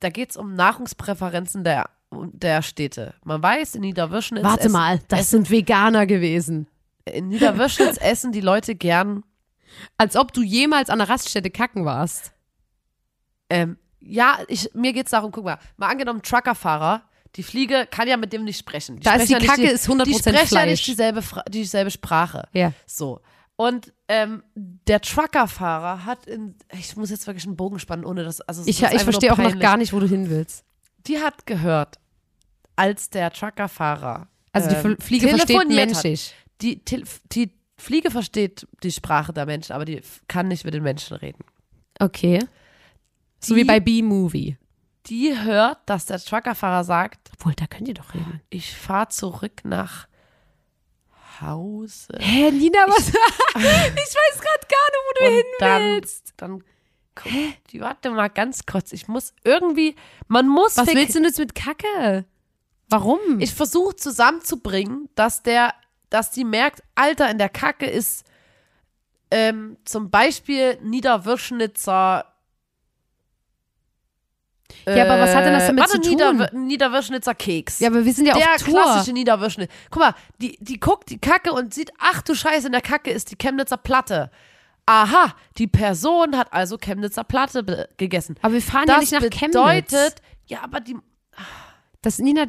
Da 0.00 0.08
geht 0.08 0.30
es 0.30 0.36
um 0.36 0.54
Nahrungspräferenzen 0.54 1.64
der, 1.64 1.90
der 2.10 2.62
Städte. 2.62 3.14
Man 3.24 3.42
weiß, 3.42 3.74
in 3.76 3.82
Niederwöschnitz 3.82 4.42
Warte 4.42 4.60
essen, 4.64 4.72
mal, 4.72 5.00
das 5.08 5.30
sind 5.30 5.50
Veganer 5.50 6.06
gewesen. 6.06 6.66
in 7.04 7.28
Niederwöschnitz 7.28 7.96
essen 8.00 8.32
die 8.32 8.40
Leute 8.40 8.74
gern 8.74 9.22
Als 9.98 10.16
ob 10.16 10.32
du 10.32 10.42
jemals 10.42 10.90
an 10.90 10.98
der 10.98 11.08
Raststätte 11.08 11.50
kacken 11.50 11.84
warst. 11.84 12.32
Ähm, 13.50 13.76
ja, 14.00 14.38
ich, 14.48 14.70
mir 14.74 14.92
geht's 14.92 15.10
darum, 15.10 15.30
guck 15.30 15.44
mal, 15.44 15.58
mal 15.76 15.88
angenommen, 15.88 16.22
Truckerfahrer, 16.22 17.02
die 17.36 17.42
Fliege 17.42 17.86
kann 17.90 18.08
ja 18.08 18.16
mit 18.16 18.32
dem 18.32 18.44
nicht 18.44 18.58
sprechen. 18.58 18.96
Die 18.96 19.02
Da 19.02 19.14
ist 19.14 19.28
die 19.28 19.32
ja 19.32 19.38
Kacke, 19.38 19.68
ist 19.70 19.88
100% 19.88 20.04
Die 20.04 20.14
sprechen 20.14 20.34
ja 20.36 20.46
Fleisch. 20.46 20.70
nicht 20.70 20.86
dieselbe, 20.86 21.22
dieselbe 21.48 21.90
Sprache. 21.90 22.48
Ja. 22.52 22.72
So. 22.86 23.20
Und 23.56 23.92
ähm, 24.08 24.42
der 24.54 25.00
Truckerfahrer 25.00 26.04
hat 26.04 26.26
in, 26.26 26.56
ich 26.72 26.96
muss 26.96 27.10
jetzt 27.10 27.26
wirklich 27.26 27.46
einen 27.46 27.56
Bogen 27.56 27.78
spannen, 27.78 28.04
ohne 28.04 28.24
das, 28.24 28.40
also 28.40 28.62
es 28.62 28.66
Ich, 28.66 28.82
ich 28.82 29.02
verstehe 29.02 29.32
auch 29.32 29.38
noch 29.38 29.58
gar 29.58 29.76
nicht, 29.76 29.92
wo 29.92 30.00
du 30.00 30.06
hin 30.06 30.28
willst. 30.30 30.64
Die 31.06 31.18
hat 31.20 31.46
gehört, 31.46 31.98
als 32.76 33.10
der 33.10 33.30
Truckerfahrer 33.30 34.28
Also 34.52 34.68
die 34.68 34.74
ähm, 34.74 34.96
Fliege 34.98 35.28
versteht 35.28 35.48
telefoniert 35.48 35.80
hat. 35.80 35.86
menschlich. 35.94 36.34
Die, 36.60 36.84
die 37.32 37.52
Fliege 37.82 38.10
versteht 38.10 38.66
die 38.82 38.92
Sprache 38.92 39.32
der 39.32 39.44
Menschen, 39.46 39.72
aber 39.72 39.84
die 39.84 40.00
kann 40.28 40.48
nicht 40.48 40.64
mit 40.64 40.72
den 40.74 40.82
Menschen 40.82 41.16
reden. 41.16 41.44
Okay. 41.98 42.38
So 43.40 43.54
Die- 43.54 43.60
wie 43.60 43.64
bei 43.64 43.80
B-Movie. 43.80 44.56
Die 45.06 45.36
hört, 45.36 45.78
dass 45.86 46.06
der 46.06 46.20
Truckerfahrer 46.20 46.84
sagt, 46.84 47.30
Obwohl, 47.34 47.54
da 47.54 47.66
könnt 47.66 47.88
ihr 47.88 47.94
doch 47.94 48.14
reden. 48.14 48.40
ich 48.50 48.74
fahre 48.76 49.08
zurück 49.08 49.64
nach 49.64 50.06
Hause. 51.40 52.12
Hä, 52.20 52.50
Nina, 52.52 52.78
was? 52.86 53.08
ich 53.08 53.14
weiß 53.14 54.40
gerade 54.40 54.66
gar 54.68 54.88
nicht, 54.90 55.02
wo 55.08 55.24
du 55.24 55.34
hin 55.34 55.44
dann, 55.58 55.82
willst. 55.82 56.34
dann 56.36 56.64
guck, 57.16 57.32
die, 57.70 57.80
warte 57.80 58.10
mal 58.10 58.28
ganz 58.28 58.64
kurz. 58.64 58.92
Ich 58.92 59.08
muss 59.08 59.34
irgendwie, 59.42 59.96
man 60.28 60.46
muss. 60.48 60.76
Was 60.76 60.86
willst 60.94 61.14
du 61.14 61.18
denn 61.18 61.24
jetzt 61.28 61.38
mit 61.38 61.54
Kacke? 61.54 62.26
Warum? 62.88 63.40
Ich 63.40 63.52
versuche 63.54 63.96
zusammenzubringen, 63.96 65.08
dass 65.14 65.42
der, 65.42 65.74
dass 66.12 66.30
die 66.30 66.44
merkt, 66.44 66.82
Alter, 66.94 67.30
in 67.30 67.38
der 67.38 67.48
Kacke 67.48 67.86
ist 67.86 68.24
ähm, 69.30 69.76
zum 69.84 70.10
Beispiel 70.10 70.78
Niederwürschnitzer. 70.82 72.26
Ja, 74.86 75.04
aber 75.04 75.20
was 75.22 75.34
hat 75.34 75.44
denn 75.44 75.52
das 75.52 75.66
damit 75.66 75.80
warte, 75.84 76.00
zu 76.00 76.10
tun? 76.10 76.18
Niederwür- 76.18 76.52
Niederwürschnitzer 76.54 77.34
Keks. 77.34 77.78
ja, 77.80 77.88
aber 77.88 78.04
wir 78.04 78.12
sind 78.12 78.26
ja 78.26 78.34
der 78.34 78.54
auf 78.54 78.62
Tour. 78.62 78.74
klassische 78.82 79.12
Niederwürschnitt. 79.12 79.70
Guck 79.90 80.00
mal, 80.02 80.14
die, 80.38 80.56
die 80.60 80.80
guckt 80.80 81.10
die 81.10 81.18
Kacke 81.18 81.52
und 81.52 81.72
sieht, 81.74 81.92
ach 81.98 82.22
du 82.22 82.34
Scheiße, 82.34 82.66
in 82.66 82.72
der 82.72 82.80
Kacke 82.80 83.10
ist 83.10 83.30
die 83.30 83.36
Chemnitzer 83.36 83.76
Platte. 83.76 84.30
Aha, 84.86 85.34
die 85.58 85.68
Person 85.68 86.36
hat 86.36 86.52
also 86.52 86.76
Chemnitzer 86.78 87.22
Platte 87.22 87.88
gegessen. 87.96 88.36
Aber 88.42 88.54
wir 88.54 88.62
fahren 88.62 88.88
ja 88.88 88.94
das 88.94 89.02
nicht 89.02 89.12
nach 89.12 89.20
bedeutet, 89.20 89.88
Chemnitz. 89.90 90.14
ja, 90.46 90.62
aber 90.62 90.80
die, 90.80 90.96
Das, 92.02 92.18
Nina, 92.18 92.44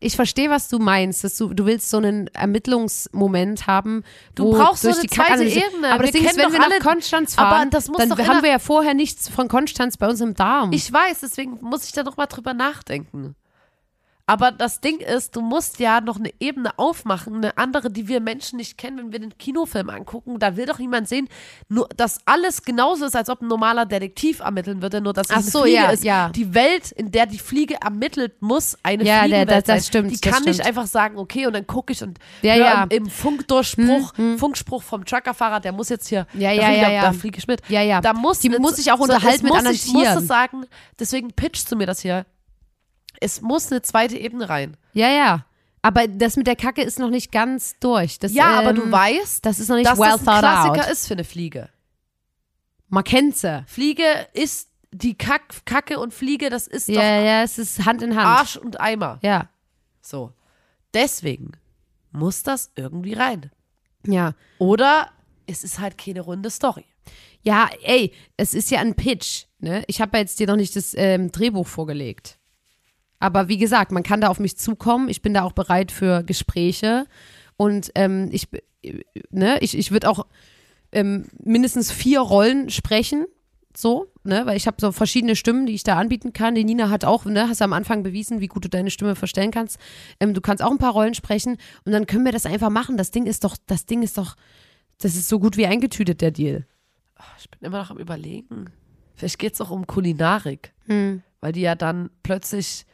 ich 0.00 0.16
verstehe, 0.16 0.50
was 0.50 0.68
du 0.68 0.80
meinst. 0.80 1.22
Dass 1.22 1.36
du, 1.36 1.54
du 1.54 1.64
willst 1.64 1.88
so 1.90 1.98
einen 1.98 2.26
Ermittlungsmoment 2.28 3.66
haben. 3.68 4.02
Du 4.34 4.50
brauchst 4.50 4.82
so 4.82 4.88
eine 4.90 5.00
die 5.00 5.06
zweite 5.06 5.44
Ebene. 5.44 5.88
Aber 5.92 6.00
Wir 6.04 6.06
das 6.06 6.10
Ding 6.12 6.22
ist, 6.24 6.36
kennen 6.36 6.38
wenn 6.46 6.52
wir 6.52 6.58
nach 6.58 6.66
alle- 6.70 6.80
Konstanz 6.80 7.38
aber 7.38 7.50
fahren, 7.50 7.70
das 7.70 7.88
muss 7.88 7.98
dann 7.98 8.10
haben 8.26 8.42
wir 8.42 8.50
ja 8.50 8.58
vorher 8.58 8.94
nichts 8.94 9.28
von 9.28 9.46
Konstanz 9.48 9.96
bei 9.96 10.08
uns 10.08 10.20
im 10.20 10.34
Darm. 10.34 10.72
ich 10.72 10.92
weiß, 10.92 11.20
deswegen 11.20 11.58
muss 11.62 11.84
ich 11.84 11.92
da 11.92 12.02
noch 12.02 12.16
mal 12.16 12.26
drüber 12.26 12.52
nachdenken. 12.52 13.36
Aber 14.30 14.52
das 14.52 14.80
Ding 14.80 14.98
ist, 15.00 15.34
du 15.34 15.40
musst 15.40 15.80
ja 15.80 16.00
noch 16.00 16.16
eine 16.18 16.30
Ebene 16.38 16.78
aufmachen, 16.78 17.34
eine 17.36 17.58
andere, 17.58 17.90
die 17.90 18.06
wir 18.06 18.20
Menschen 18.20 18.58
nicht 18.58 18.78
kennen, 18.78 18.98
wenn 18.98 19.12
wir 19.12 19.18
den 19.18 19.36
Kinofilm 19.38 19.90
angucken. 19.90 20.38
Da 20.38 20.56
will 20.56 20.66
doch 20.66 20.78
niemand 20.78 21.08
sehen, 21.08 21.28
nur, 21.68 21.88
dass 21.96 22.20
alles 22.26 22.62
genauso 22.62 23.06
ist, 23.06 23.16
als 23.16 23.28
ob 23.28 23.42
ein 23.42 23.48
normaler 23.48 23.86
Detektiv 23.86 24.38
ermitteln 24.40 24.82
würde, 24.82 25.00
nur 25.00 25.12
dass 25.12 25.26
es 25.28 25.32
Ach 25.32 25.36
eine 25.38 25.44
so, 25.50 25.62
Fliege 25.62 25.76
ja, 25.76 25.90
ist. 25.90 26.04
ja. 26.04 26.28
Die 26.28 26.54
Welt, 26.54 26.92
in 26.92 27.10
der 27.10 27.26
die 27.26 27.38
Fliege 27.38 27.76
ermittelt, 27.82 28.40
muss 28.40 28.76
eine 28.84 29.02
Ja, 29.04 29.14
der- 29.14 29.22
Fliegenwelt 29.22 29.50
das- 29.50 29.64
das 29.64 29.66
sein. 29.66 29.82
stimmt, 29.82 30.10
Die 30.12 30.20
das 30.20 30.32
kann 30.32 30.42
nicht 30.44 30.54
stimmt. 30.54 30.68
einfach 30.68 30.86
sagen, 30.86 31.18
okay, 31.18 31.46
und 31.46 31.52
dann 31.54 31.66
gucke 31.66 31.92
ich 31.92 32.02
und 32.02 32.18
Ja, 32.42 32.54
ja. 32.54 32.82
im, 32.84 33.04
im 33.04 33.10
Funkdurchspruch, 33.10 34.14
Funkspruch 34.38 34.82
vom 34.82 35.04
Truckerfahrer, 35.04 35.60
der 35.60 35.72
muss 35.72 35.88
jetzt 35.88 36.06
hier, 36.08 36.26
Ja, 36.34 36.50
da 36.50 36.54
ja, 36.54 36.66
fliege- 36.66 36.82
ja, 36.82 36.90
ja. 36.90 37.02
da 37.02 37.12
fliege 37.12 37.38
ich 37.38 37.46
mit. 37.48 37.62
Ja, 37.68 37.82
ja. 37.82 38.00
Da 38.00 38.12
muss 38.12 38.38
Die 38.38 38.48
eine- 38.48 38.58
muss 38.60 38.76
sich 38.76 38.92
auch 38.92 38.98
so, 38.98 39.02
unterhalten 39.04 39.36
es 39.38 39.42
mit 39.42 39.50
muss, 39.50 39.58
anderen 39.58 39.76
Ich 39.76 39.86
muss 39.88 40.02
Tieren. 40.02 40.14
das 40.14 40.26
sagen, 40.26 40.66
deswegen 40.98 41.32
pitchst 41.32 41.70
du 41.72 41.76
mir 41.76 41.86
das 41.86 42.00
hier. 42.00 42.26
Es 43.20 43.40
muss 43.40 43.70
eine 43.70 43.82
zweite 43.82 44.16
Ebene 44.16 44.48
rein. 44.48 44.76
ja, 44.92 45.08
ja. 45.08 45.44
Aber 45.82 46.06
das 46.06 46.36
mit 46.36 46.46
der 46.46 46.56
Kacke 46.56 46.82
ist 46.82 46.98
noch 46.98 47.08
nicht 47.08 47.32
ganz 47.32 47.74
durch. 47.80 48.18
Das, 48.18 48.34
Ja, 48.34 48.58
aber 48.58 48.70
ähm, 48.70 48.76
du 48.76 48.92
weißt, 48.92 49.46
das 49.46 49.58
ist 49.58 49.68
noch 49.70 49.76
nicht 49.76 49.88
dass 49.88 49.98
well 49.98 50.10
das 50.10 50.28
ein 50.28 50.38
Klassiker 50.40 50.84
out. 50.86 50.92
ist 50.92 51.06
für 51.06 51.14
eine 51.14 51.24
Fliege. 51.24 51.70
Man 52.88 53.02
kennt 53.02 53.34
sie. 53.38 53.64
Fliege 53.66 54.04
ist 54.34 54.68
die 54.92 55.16
Kack, 55.16 55.64
Kacke 55.64 55.98
und 55.98 56.12
Fliege, 56.12 56.50
das 56.50 56.66
ist 56.66 56.88
Ja, 56.88 56.96
doch 56.96 57.24
ja, 57.24 57.42
es 57.44 57.56
ist 57.56 57.86
Hand 57.86 58.02
in 58.02 58.14
Hand. 58.14 58.26
Arsch 58.26 58.56
und 58.58 58.78
Eimer. 58.78 59.20
Ja, 59.22 59.48
So. 60.02 60.34
Deswegen 60.92 61.52
muss 62.12 62.42
das 62.42 62.72
irgendwie 62.76 63.14
rein. 63.14 63.50
ja. 64.04 64.34
Oder 64.58 65.08
es 65.46 65.64
ist 65.64 65.78
halt 65.78 65.96
keine 65.96 66.20
runde 66.20 66.50
Story. 66.50 66.84
Ja, 67.42 67.70
ey, 67.84 68.12
es 68.36 68.52
ist 68.52 68.70
ja 68.70 68.80
ein 68.80 68.94
Pitch. 68.96 69.44
Ne? 69.60 69.82
Ich 69.86 70.00
habe 70.02 70.18
ja 70.18 70.22
jetzt 70.22 70.38
dir 70.40 70.46
noch 70.46 70.56
nicht 70.56 70.76
das 70.76 70.92
ähm, 70.94 71.32
Drehbuch 71.32 71.66
vorgelegt. 71.66 72.36
Aber 73.20 73.48
wie 73.48 73.58
gesagt, 73.58 73.92
man 73.92 74.02
kann 74.02 74.22
da 74.22 74.28
auf 74.28 74.40
mich 74.40 74.56
zukommen. 74.56 75.08
Ich 75.08 75.22
bin 75.22 75.34
da 75.34 75.42
auch 75.42 75.52
bereit 75.52 75.92
für 75.92 76.24
Gespräche. 76.24 77.06
Und 77.56 77.92
ähm, 77.94 78.30
ich, 78.32 78.48
ne, 79.30 79.58
ich, 79.60 79.76
ich 79.76 79.92
würde 79.92 80.08
auch 80.08 80.26
ähm, 80.90 81.28
mindestens 81.38 81.92
vier 81.92 82.20
Rollen 82.20 82.70
sprechen. 82.70 83.26
So, 83.76 84.12
ne, 84.24 84.46
weil 84.46 84.56
ich 84.56 84.66
habe 84.66 84.78
so 84.80 84.90
verschiedene 84.90 85.36
Stimmen, 85.36 85.66
die 85.66 85.74
ich 85.74 85.84
da 85.84 85.96
anbieten 85.96 86.32
kann. 86.32 86.56
Die 86.56 86.64
Nina 86.64 86.90
hat 86.90 87.04
auch, 87.04 87.24
ne, 87.24 87.48
hast 87.48 87.60
du 87.60 87.64
am 87.64 87.72
Anfang 87.72 88.02
bewiesen, 88.02 88.40
wie 88.40 88.48
gut 88.48 88.64
du 88.64 88.68
deine 88.68 88.90
Stimme 88.90 89.14
verstellen 89.14 89.52
kannst. 89.52 89.78
Ähm, 90.18 90.34
du 90.34 90.40
kannst 90.40 90.62
auch 90.62 90.72
ein 90.72 90.78
paar 90.78 90.92
Rollen 90.92 91.14
sprechen 91.14 91.56
und 91.84 91.92
dann 91.92 92.06
können 92.06 92.24
wir 92.24 92.32
das 92.32 92.46
einfach 92.46 92.70
machen. 92.70 92.96
Das 92.96 93.12
Ding 93.12 93.26
ist 93.26 93.44
doch, 93.44 93.56
das 93.66 93.86
Ding 93.86 94.02
ist 94.02 94.18
doch, 94.18 94.34
das 94.98 95.14
ist 95.14 95.28
so 95.28 95.38
gut 95.38 95.56
wie 95.56 95.66
eingetütet, 95.66 96.20
der 96.20 96.32
Deal. 96.32 96.66
Ich 97.38 97.48
bin 97.50 97.60
immer 97.60 97.78
noch 97.78 97.90
am 97.90 97.98
Überlegen. 97.98 98.70
Vielleicht 99.14 99.38
geht 99.38 99.52
es 99.54 99.60
auch 99.60 99.70
um 99.70 99.86
Kulinarik. 99.86 100.72
Hm. 100.86 101.22
Weil 101.40 101.52
die 101.52 101.60
ja 101.60 101.74
dann 101.74 102.10
plötzlich 102.22 102.86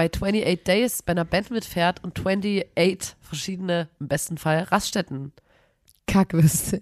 bei 0.00 0.06
28 0.10 0.64
Days 0.64 1.02
bei 1.02 1.10
einer 1.12 1.24
Band 1.26 1.50
mitfährt 1.50 2.02
und 2.02 2.18
28 2.18 3.16
verschiedene, 3.20 3.88
im 4.00 4.08
besten 4.08 4.38
Fall, 4.38 4.62
Raststätten. 4.64 5.32
Kackwürste. 6.06 6.80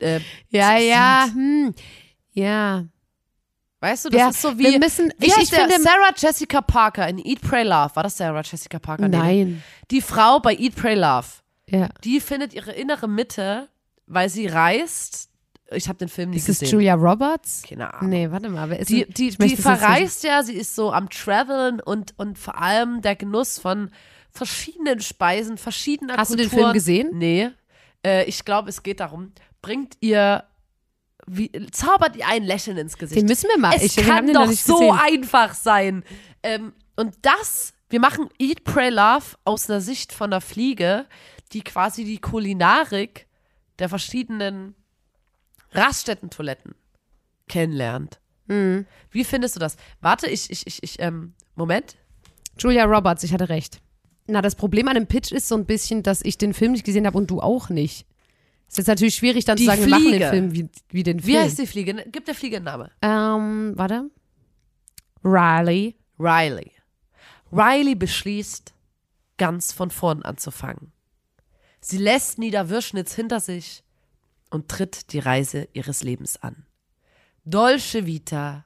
Äh, 0.00 0.18
Ja, 0.48 0.76
ja, 0.76 1.28
hm. 1.32 1.72
Ja. 2.32 2.84
Weißt 3.80 4.06
du, 4.06 4.08
das 4.10 4.18
Ja, 4.20 4.28
ist 4.30 4.42
so 4.42 4.58
wie. 4.58 4.64
wir 4.64 4.78
müssen- 4.80 5.12
wie 5.18 5.26
ich- 5.26 5.36
ich 5.36 5.50
finde- 5.50 5.80
Sarah 5.80 6.12
Jessica 6.16 6.60
Parker 6.62 7.06
in 7.08 7.18
Eat, 7.18 7.40
Pray, 7.42 7.62
Love. 7.62 7.94
War 7.94 8.02
das 8.02 8.16
Sarah 8.16 8.42
Jessica 8.42 8.78
Parker? 8.80 9.08
Nein. 9.08 9.62
Die 9.90 10.00
Frau 10.00 10.40
bei 10.40 10.54
Eat, 10.56 10.74
Pray, 10.74 10.94
Love. 10.96 11.26
Ja. 11.68 11.88
Die 12.02 12.18
findet 12.20 12.52
ihre 12.54 12.72
innere 12.72 13.06
Mitte, 13.08 13.68
weil 14.06 14.28
sie 14.28 14.46
reist. 14.48 15.28
Ich 15.70 15.88
habe 15.88 15.98
den 15.98 16.08
Film 16.08 16.30
nie 16.30 16.36
Ist 16.36 16.48
es 16.48 16.60
gesehen. 16.60 16.74
Julia 16.74 16.94
Roberts? 16.94 17.62
Keine 17.66 17.92
Ahnung. 17.92 18.10
Nee, 18.10 18.30
warte 18.30 18.48
mal. 18.48 18.68
Wer 18.68 18.80
ist 18.80 18.90
Die, 18.90 19.06
die, 19.06 19.30
die 19.30 19.54
es 19.54 19.60
verreist 19.60 20.22
ja, 20.24 20.42
sie 20.42 20.54
ist 20.54 20.74
so 20.74 20.92
am 20.92 21.08
Traveln 21.08 21.80
und, 21.80 22.14
und 22.18 22.38
vor 22.38 22.60
allem 22.60 23.00
der 23.00 23.16
Genuss 23.16 23.58
von 23.58 23.90
verschiedenen 24.30 25.00
Speisen, 25.00 25.56
verschiedener 25.56 26.16
Hast 26.16 26.32
du 26.32 26.36
den 26.36 26.48
Kulturen. 26.48 26.66
Film 26.66 26.74
gesehen? 26.74 27.10
Nee. 27.14 27.50
Äh, 28.04 28.24
ich 28.24 28.44
glaube, 28.44 28.68
es 28.68 28.82
geht 28.82 29.00
darum, 29.00 29.32
bringt 29.62 29.96
ihr, 30.00 30.44
wie, 31.26 31.50
zaubert 31.70 32.16
ihr 32.16 32.26
ein 32.28 32.44
Lächeln 32.44 32.76
ins 32.76 32.92
nicht. 32.92 32.98
Gesicht. 32.98 33.20
Den 33.20 33.26
müssen 33.26 33.48
wir 33.48 33.58
mal. 33.58 33.74
es 33.76 33.96
ich, 33.96 33.96
kann 33.96 34.30
doch 34.32 34.46
nicht 34.46 34.64
so 34.64 34.78
gesehen. 34.78 34.98
einfach 35.02 35.54
sein. 35.54 36.04
Ähm, 36.42 36.74
und 36.96 37.14
das, 37.22 37.72
wir 37.88 38.00
machen 38.00 38.28
Eat, 38.38 38.64
Pray, 38.64 38.90
Love 38.90 39.36
aus 39.44 39.70
einer 39.70 39.80
Sicht 39.80 40.12
von 40.12 40.32
einer 40.32 40.40
Fliege, 40.40 41.06
die 41.52 41.62
quasi 41.62 42.04
die 42.04 42.18
Kulinarik 42.18 43.26
der 43.78 43.88
verschiedenen 43.88 44.74
Raststätten-Toiletten 45.74 46.74
kennenlernt. 47.48 48.20
Mhm. 48.46 48.86
Wie 49.10 49.24
findest 49.24 49.56
du 49.56 49.60
das? 49.60 49.76
Warte, 50.00 50.28
ich, 50.28 50.50
ich, 50.50 50.66
ich, 50.66 50.82
ich, 50.82 51.00
ähm, 51.00 51.34
Moment. 51.54 51.96
Julia 52.58 52.84
Roberts, 52.84 53.22
ich 53.24 53.32
hatte 53.32 53.48
recht. 53.48 53.80
Na, 54.26 54.40
das 54.40 54.54
Problem 54.54 54.88
an 54.88 54.94
dem 54.94 55.06
Pitch 55.06 55.32
ist 55.32 55.48
so 55.48 55.54
ein 55.56 55.66
bisschen, 55.66 56.02
dass 56.02 56.22
ich 56.22 56.38
den 56.38 56.54
Film 56.54 56.72
nicht 56.72 56.84
gesehen 56.84 57.06
habe 57.06 57.18
und 57.18 57.30
du 57.30 57.40
auch 57.40 57.68
nicht. 57.68 58.06
Es 58.68 58.78
ist 58.78 58.86
natürlich 58.86 59.14
schwierig, 59.16 59.44
dann 59.44 59.56
Die 59.56 59.64
zu 59.64 59.70
sagen, 59.70 59.82
wir 59.82 59.88
machen 59.88 60.02
Fliege. 60.08 60.18
den 60.18 60.30
Film 60.30 60.54
wie, 60.54 60.68
wie 60.88 61.02
den 61.02 61.18
Wie 61.24 61.32
Film. 61.32 61.42
heißt 61.44 61.58
die 61.58 61.66
Fliege? 61.66 62.04
Gib 62.10 62.24
der 62.24 62.34
Fliege 62.34 62.56
einen 62.56 62.64
Namen. 62.64 62.90
Ähm, 63.02 63.72
warte. 63.76 64.10
Riley. 65.22 65.96
Riley. 66.18 66.70
Riley 67.52 67.94
beschließt, 67.94 68.72
ganz 69.36 69.72
von 69.72 69.90
vorn 69.90 70.22
anzufangen. 70.22 70.92
Sie 71.80 71.98
lässt 71.98 72.38
Niederwürschnitz 72.38 73.14
hinter 73.14 73.40
sich 73.40 73.82
und 74.54 74.68
tritt 74.68 75.12
die 75.12 75.18
Reise 75.18 75.68
ihres 75.72 76.04
Lebens 76.04 76.40
an. 76.40 76.64
Dolce 77.44 78.06
Vita 78.06 78.64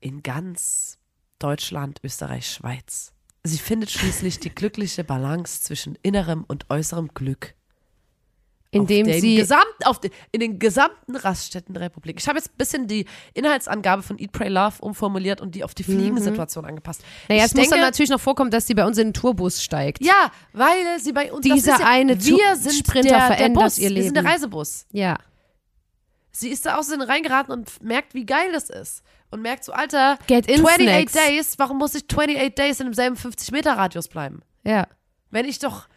in 0.00 0.22
ganz 0.22 0.98
Deutschland, 1.40 2.00
Österreich, 2.04 2.48
Schweiz. 2.48 3.12
Sie 3.42 3.58
findet 3.58 3.90
schließlich 3.90 4.38
die 4.38 4.54
glückliche 4.54 5.02
Balance 5.02 5.62
zwischen 5.62 5.98
innerem 6.02 6.44
und 6.44 6.70
äußerem 6.70 7.08
Glück 7.14 7.54
Indem 8.70 9.06
auf 9.06 9.12
den 9.12 9.20
sie. 9.22 9.36
Gesamt, 9.36 9.64
auf 9.86 9.98
den, 9.98 10.10
in 10.30 10.40
den 10.40 10.58
gesamten 10.58 11.16
Raststätten 11.16 11.72
der 11.72 11.84
Republik. 11.84 12.16
Ich 12.20 12.28
habe 12.28 12.38
jetzt 12.38 12.50
ein 12.50 12.56
bisschen 12.58 12.86
die 12.86 13.06
Inhaltsangabe 13.32 14.02
von 14.02 14.18
Eat, 14.18 14.32
Pray, 14.32 14.48
Love 14.50 14.74
umformuliert 14.80 15.40
und 15.40 15.54
die 15.54 15.64
auf 15.64 15.74
die 15.74 15.84
Fliegensituation 15.84 16.66
angepasst. 16.66 17.02
Naja, 17.28 17.44
ich 17.44 17.46
es 17.46 17.54
muss 17.54 17.64
dann 17.64 17.70
denke- 17.78 17.86
natürlich 17.86 18.10
noch 18.10 18.20
vorkommen, 18.20 18.50
dass 18.50 18.66
sie 18.66 18.74
bei 18.74 18.84
uns 18.84 18.98
in 18.98 19.08
den 19.08 19.14
Tourbus 19.14 19.62
steigt. 19.62 20.04
Ja, 20.04 20.30
weil 20.52 20.98
sie 21.00 21.12
bei 21.12 21.32
uns 21.32 21.42
Dieser 21.44 21.74
ist 21.74 21.80
ja, 21.80 21.86
eine 21.86 22.22
wir 22.22 22.56
sind 22.56 22.74
Sprinter 22.74 23.08
der, 23.08 23.18
der 23.18 23.26
verändert 23.36 23.64
Bus, 23.64 23.78
ihr 23.78 23.88
Wir 23.94 24.02
sind 24.02 24.14
der 24.14 24.22
Leben. 24.22 24.32
Reisebus. 24.34 24.86
Ja. 24.92 25.16
Sie 26.30 26.50
ist 26.50 26.66
da 26.66 26.76
aus 26.76 26.88
den 26.88 27.00
reingeraten 27.00 27.52
und 27.52 27.82
merkt, 27.82 28.14
wie 28.14 28.24
geil 28.26 28.50
das 28.52 28.70
ist. 28.70 29.02
Und 29.30 29.42
merkt 29.42 29.64
so, 29.64 29.72
Alter, 29.72 30.18
Get 30.26 30.46
in 30.46 30.60
28 30.64 31.10
Snacks. 31.10 31.12
Days, 31.12 31.58
warum 31.58 31.78
muss 31.78 31.94
ich 31.94 32.04
28 32.04 32.54
Days 32.54 32.80
in 32.80 32.86
demselben 32.86 33.16
50-Meter-Radius 33.16 34.08
bleiben? 34.08 34.42
Ja. 34.62 34.86
Wenn 35.30 35.46
ich 35.46 35.58
doch, 35.58 35.88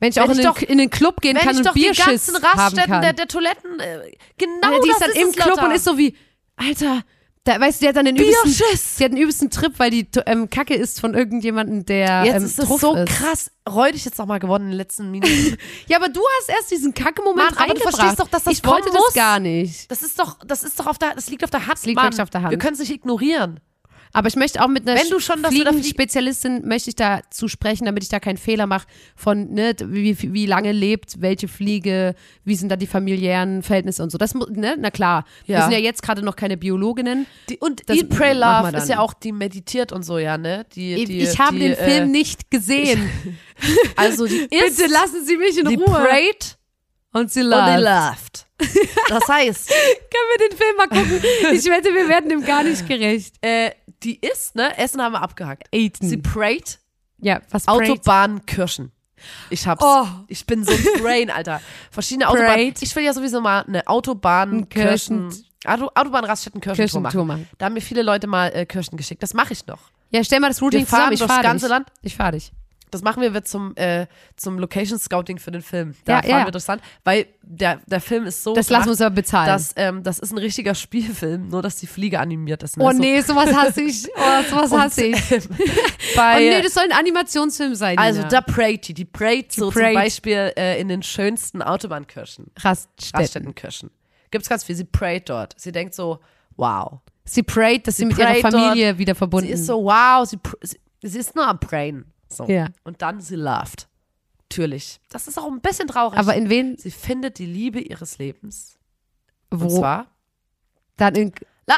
Wenn 0.00 0.10
ich 0.10 0.16
Wenn 0.16 0.22
auch 0.24 0.26
in, 0.26 0.32
ich 0.32 0.36
den, 0.38 0.44
doch- 0.46 0.62
in 0.62 0.78
den 0.78 0.90
Club 0.90 1.20
gehen 1.20 1.36
kann 1.36 1.50
ich 1.52 1.56
und 1.58 1.66
doch 1.66 1.72
die 1.74 1.80
Bierschiss 1.80 2.04
ganzen 2.06 2.34
haben 2.36 2.44
Raststätten 2.58 2.90
kann. 2.92 3.02
der, 3.02 3.12
der 3.14 3.28
Toiletten, 3.28 3.80
äh, 3.80 4.12
genau 4.36 4.72
Ja, 4.72 4.78
die 4.84 4.90
ist 4.90 5.00
das 5.00 5.08
dann 5.12 5.22
im 5.22 5.28
es, 5.28 5.34
Club 5.36 5.48
Lotta. 5.48 5.66
und 5.66 5.74
ist 5.74 5.84
so 5.84 5.98
wie, 5.98 6.14
Alter, 6.56 7.02
da, 7.44 7.58
weißt 7.60 7.80
du, 7.80 7.84
die 7.84 7.88
hat 7.88 7.96
dann 7.96 8.04
den 8.04 8.16
übelsten, 8.16 8.50
sie 8.76 9.04
hat 9.04 9.12
den 9.12 9.16
übelsten 9.16 9.48
Trip, 9.50 9.72
weil 9.78 9.90
die 9.90 10.06
ähm, 10.26 10.50
Kacke 10.50 10.74
ist 10.74 11.00
von 11.00 11.14
irgendjemandem, 11.14 11.86
der 11.86 12.24
Jetzt 12.24 12.36
ähm, 12.36 12.44
ist 12.44 12.58
es 12.58 12.80
so 12.80 12.94
ist. 12.94 13.08
krass 13.08 13.50
räudig 13.68 14.04
jetzt 14.04 14.18
nochmal 14.18 14.38
geworden 14.38 14.64
in 14.64 14.70
den 14.70 14.76
letzten 14.76 15.10
Minuten. 15.10 15.56
Ja, 15.86 15.96
aber 15.96 16.08
du 16.10 16.20
hast 16.38 16.48
erst 16.50 16.70
diesen 16.70 16.92
Kacke-Moment 16.92 17.54
Mann, 17.54 17.64
aber 17.64 17.74
du 17.74 17.80
verstehst 17.80 18.20
doch, 18.20 18.28
dass 18.28 18.44
das 18.44 18.52
Ich 18.52 18.64
wollte 18.66 18.88
das 18.90 18.94
muss. 19.00 19.14
gar 19.14 19.40
nicht. 19.40 19.90
Das 19.90 20.02
ist 20.02 20.18
doch, 20.18 20.38
das 20.46 20.62
ist 20.62 20.78
doch 20.78 20.86
auf 20.86 20.98
der, 20.98 21.14
das 21.14 21.28
liegt 21.30 21.42
auf 21.42 21.50
der 21.50 21.60
Hand. 21.66 21.72
Das 21.78 21.86
liegt 21.86 22.00
wirklich 22.02 22.20
auf 22.20 22.30
der 22.30 22.42
Hand. 22.42 22.50
Wir 22.50 22.58
können 22.58 22.74
es 22.74 22.80
nicht 22.80 22.90
ignorieren. 22.92 23.60
Aber 24.12 24.28
ich 24.28 24.36
möchte 24.36 24.62
auch 24.62 24.68
mit 24.68 24.88
einer 24.88 24.98
Wenn 25.00 25.10
du 25.10 25.20
schon, 25.20 25.42
dass 25.42 25.52
du 25.52 25.58
da 25.64 25.70
flieg- 25.70 25.74
Fliegenspezialistin 25.82 26.66
möchte 26.66 26.90
ich 26.90 26.96
da 26.96 27.20
zu 27.30 27.46
sprechen, 27.48 27.84
damit 27.84 28.02
ich 28.02 28.08
da 28.08 28.20
keinen 28.20 28.38
Fehler 28.38 28.66
mache 28.66 28.86
von, 29.16 29.52
ne, 29.52 29.74
wie, 29.84 30.16
wie 30.32 30.46
lange 30.46 30.72
lebt, 30.72 31.20
welche 31.20 31.48
Fliege, 31.48 32.14
wie 32.44 32.54
sind 32.54 32.70
da 32.70 32.76
die 32.76 32.86
familiären 32.86 33.62
Verhältnisse 33.62 34.02
und 34.02 34.10
so. 34.10 34.18
Das, 34.18 34.34
ne, 34.34 34.76
na 34.78 34.90
klar. 34.90 35.24
Wir 35.46 35.56
Ja. 35.56 35.62
sind 35.62 35.72
ja 35.72 35.78
jetzt 35.78 36.02
gerade 36.02 36.22
noch 36.22 36.36
keine 36.36 36.56
Biologinnen. 36.56 37.26
Die, 37.50 37.58
und 37.58 37.88
Das 37.88 37.96
Eat, 37.98 38.08
Pray, 38.08 38.34
wir 38.34 38.40
Love 38.40 38.76
ist 38.76 38.88
ja 38.88 38.98
auch, 39.00 39.12
die 39.14 39.32
meditiert 39.32 39.92
und 39.92 40.02
so, 40.04 40.18
ja, 40.18 40.38
ne? 40.38 40.64
Die, 40.74 41.04
die, 41.04 41.20
ich 41.20 41.38
habe 41.38 41.58
den 41.58 41.76
Film 41.76 42.04
äh, 42.04 42.06
nicht 42.06 42.50
gesehen. 42.50 43.08
Also 43.96 44.26
die 44.26 44.36
ist, 44.50 44.76
Bitte 44.78 44.88
lassen 44.92 45.24
Sie 45.24 45.36
mich 45.36 45.58
in 45.58 45.66
die 45.66 45.74
Ruhe. 45.74 45.84
prayed 45.86 46.56
und 47.12 47.32
sie 47.32 47.40
und 47.40 47.48
lacht. 47.48 48.46
loved. 48.60 48.78
Das 49.08 49.28
heißt, 49.28 49.68
Können 49.68 50.28
wir 50.38 50.48
den 50.48 50.56
Film 50.56 50.76
mal 50.76 50.86
gucken? 50.88 51.20
Ich 51.54 51.64
wette, 51.66 51.92
wir 51.92 52.08
werden 52.08 52.28
dem 52.30 52.44
gar 52.44 52.62
nicht 52.62 52.86
gerecht. 52.86 53.34
äh, 53.40 53.70
die 54.02 54.18
ist, 54.20 54.54
ne? 54.54 54.76
Essen 54.78 55.02
haben 55.02 55.12
wir 55.12 55.22
abgehakt. 55.22 55.68
Aiden. 55.74 56.08
Sie 56.08 56.16
prayed 56.18 56.78
Ja, 57.18 57.40
was 57.50 57.64
prayed? 57.66 57.90
Autobahn 57.90 58.46
Kirschen. 58.46 58.92
Ich 59.50 59.66
hab's. 59.66 59.82
Oh. 59.84 60.06
Ich 60.28 60.46
bin 60.46 60.64
so 60.64 60.70
ein 60.72 61.02
Brain, 61.02 61.30
Alter. 61.30 61.60
Verschiedene 61.90 62.28
Autobahnen. 62.28 62.74
Ich 62.80 62.94
will 62.94 63.02
ja 63.04 63.12
sowieso 63.12 63.40
mal 63.40 63.62
eine 63.62 63.86
Autobahn 63.86 64.68
Kirschen-. 64.68 65.32
Auto, 65.64 65.90
Autobahn 65.94 66.24
Raststätten 66.24 66.60
Kirschentour 66.60 67.00
machen. 67.00 67.26
machen. 67.26 67.48
Da 67.58 67.66
haben 67.66 67.72
mir 67.74 67.80
viele 67.80 68.02
Leute 68.02 68.28
mal 68.28 68.48
äh, 68.54 68.64
Kirschen 68.64 68.96
geschickt. 68.96 69.22
Das 69.22 69.34
mache 69.34 69.52
ich 69.52 69.66
noch. 69.66 69.80
Ja, 70.10 70.22
stell 70.22 70.38
mal 70.40 70.48
das 70.48 70.62
Routing 70.62 70.80
Wir 70.80 70.86
fahren 70.86 71.00
zusammen. 71.00 71.12
Ich 71.14 71.18
durchs 71.18 71.34
fahr 71.34 71.42
ganze 71.42 71.66
dich. 71.66 71.70
Land. 71.70 71.88
Ich 72.02 72.16
fahr 72.16 72.32
dich. 72.32 72.52
Das 72.90 73.02
machen 73.02 73.22
wir 73.22 73.44
zum, 73.44 73.74
äh, 73.76 74.06
zum 74.36 74.58
Location 74.58 74.98
Scouting 74.98 75.38
für 75.38 75.50
den 75.50 75.62
Film. 75.62 75.94
Da 76.04 76.16
Ja, 76.16 76.22
fahren 76.22 76.30
ja. 76.40 76.44
wir 76.46 76.50
durchs 76.52 76.66
Land, 76.66 76.82
weil 77.04 77.26
der, 77.42 77.80
der 77.86 78.00
Film 78.00 78.24
ist 78.26 78.42
so. 78.42 78.54
Das 78.54 78.70
lassen 78.70 78.86
wir 78.86 78.90
uns 78.92 79.00
aber 79.00 79.14
bezahlen. 79.14 79.46
dass, 79.48 79.72
ähm, 79.76 80.02
das 80.02 80.18
ist 80.18 80.32
ein 80.32 80.38
richtiger 80.38 80.74
Spielfilm, 80.74 81.48
nur 81.48 81.62
dass 81.62 81.76
die 81.76 81.86
Fliege 81.86 82.20
animiert 82.20 82.62
ist. 82.62 82.76
ne? 82.76 82.84
oh 82.84 82.90
nee, 82.92 83.20
sowas 83.20 83.52
hasse 83.54 83.82
ich. 83.82 84.06
Oh, 84.16 84.42
sowas 84.50 84.72
Und, 84.72 84.80
hasse 84.80 85.04
ich. 85.06 85.30
ähm, 85.32 85.42
Oh 85.58 86.16
bei, 86.16 86.38
nee, 86.40 86.62
das 86.62 86.74
soll 86.74 86.84
ein 86.84 86.92
Animationsfilm 86.92 87.74
sein. 87.74 87.98
also 87.98 88.18
Nina. 88.20 88.28
da 88.30 88.40
prayt 88.40 88.88
die. 88.88 88.94
Die 88.94 89.04
prayt 89.04 89.52
so 89.52 89.70
prayt. 89.70 89.86
zum 89.86 89.94
Beispiel 89.94 90.52
äh, 90.56 90.80
in 90.80 90.88
den 90.88 91.02
schönsten 91.02 91.62
Autobahnkirschen. 91.62 92.46
Raststätten. 92.58 93.18
Raststättenkirschen. 93.20 93.90
Gibt's 94.30 94.48
ganz 94.48 94.64
viel. 94.64 94.74
Sie 94.76 94.84
prayt 94.84 95.28
dort. 95.28 95.54
Sie 95.58 95.72
denkt 95.72 95.94
so, 95.94 96.18
wow. 96.56 97.00
Sie 97.24 97.42
prayt, 97.42 97.86
dass 97.86 97.96
sie, 97.96 98.02
Sie 98.02 98.06
mit 98.06 98.18
ihrer 98.18 98.34
Familie 98.36 98.98
wieder 98.98 99.14
verbunden 99.14 99.46
Sie 99.46 99.52
ist 99.52 99.66
so, 99.66 99.84
wow. 99.84 100.26
Sie, 100.28 100.38
sie, 100.62 100.78
sie 101.02 101.18
ist 101.18 101.34
nur 101.36 101.46
am 101.46 101.58
Prayen. 101.60 102.04
So. 102.28 102.46
Ja. 102.46 102.68
Und 102.84 103.02
dann 103.02 103.20
sie 103.20 103.36
laughed. 103.36 103.88
Natürlich. 104.50 105.00
Das 105.10 105.28
ist 105.28 105.38
auch 105.38 105.46
ein 105.46 105.60
bisschen 105.60 105.88
traurig. 105.88 106.18
Aber 106.18 106.34
in 106.34 106.48
wen? 106.48 106.76
Sie 106.78 106.90
findet 106.90 107.38
die 107.38 107.46
Liebe 107.46 107.80
ihres 107.80 108.18
Lebens. 108.18 108.78
Wo? 109.50 109.64
Und 109.64 109.70
zwar, 109.70 110.06
Dann 110.96 111.14
in, 111.14 111.32
la, 111.66 111.76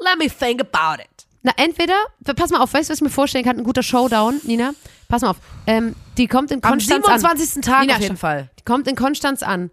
let 0.00 0.18
me 0.18 0.28
think 0.28 0.60
about 0.60 1.02
it. 1.02 1.26
na, 1.42 1.52
entweder, 1.56 1.94
pass 2.24 2.50
mal 2.50 2.60
auf, 2.60 2.72
weißt 2.74 2.88
du, 2.88 2.92
was 2.92 2.98
ich 2.98 3.02
mir 3.04 3.10
vorstellen 3.10 3.44
kann? 3.44 3.58
Ein 3.58 3.64
guter 3.64 3.82
Showdown, 3.82 4.40
Nina. 4.44 4.72
Pass 5.08 5.22
mal 5.22 5.30
auf. 5.30 5.38
Ähm, 5.66 5.94
die 6.18 6.26
kommt 6.26 6.50
in 6.50 6.62
Am 6.64 6.72
Konstanz 6.72 7.06
an. 7.06 7.20
27. 7.20 7.62
Tag 7.62 7.80
Nina, 7.82 7.94
auf 7.96 8.00
jeden. 8.00 8.16
Fall. 8.16 8.50
Die 8.58 8.64
kommt 8.64 8.88
in 8.88 8.96
Konstanz 8.96 9.42
an 9.42 9.70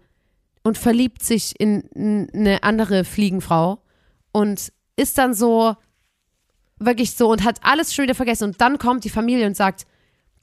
und 0.62 0.78
verliebt 0.78 1.22
sich 1.22 1.58
in 1.60 2.30
eine 2.34 2.62
andere 2.62 3.04
Fliegenfrau 3.04 3.82
und 4.32 4.72
ist 4.96 5.18
dann 5.18 5.34
so 5.34 5.76
wirklich 6.78 7.12
so 7.14 7.30
und 7.30 7.44
hat 7.44 7.58
alles 7.62 7.94
schon 7.94 8.04
wieder 8.04 8.14
vergessen 8.14 8.44
und 8.44 8.60
dann 8.60 8.78
kommt 8.78 9.04
die 9.04 9.10
Familie 9.10 9.46
und 9.46 9.56
sagt, 9.56 9.86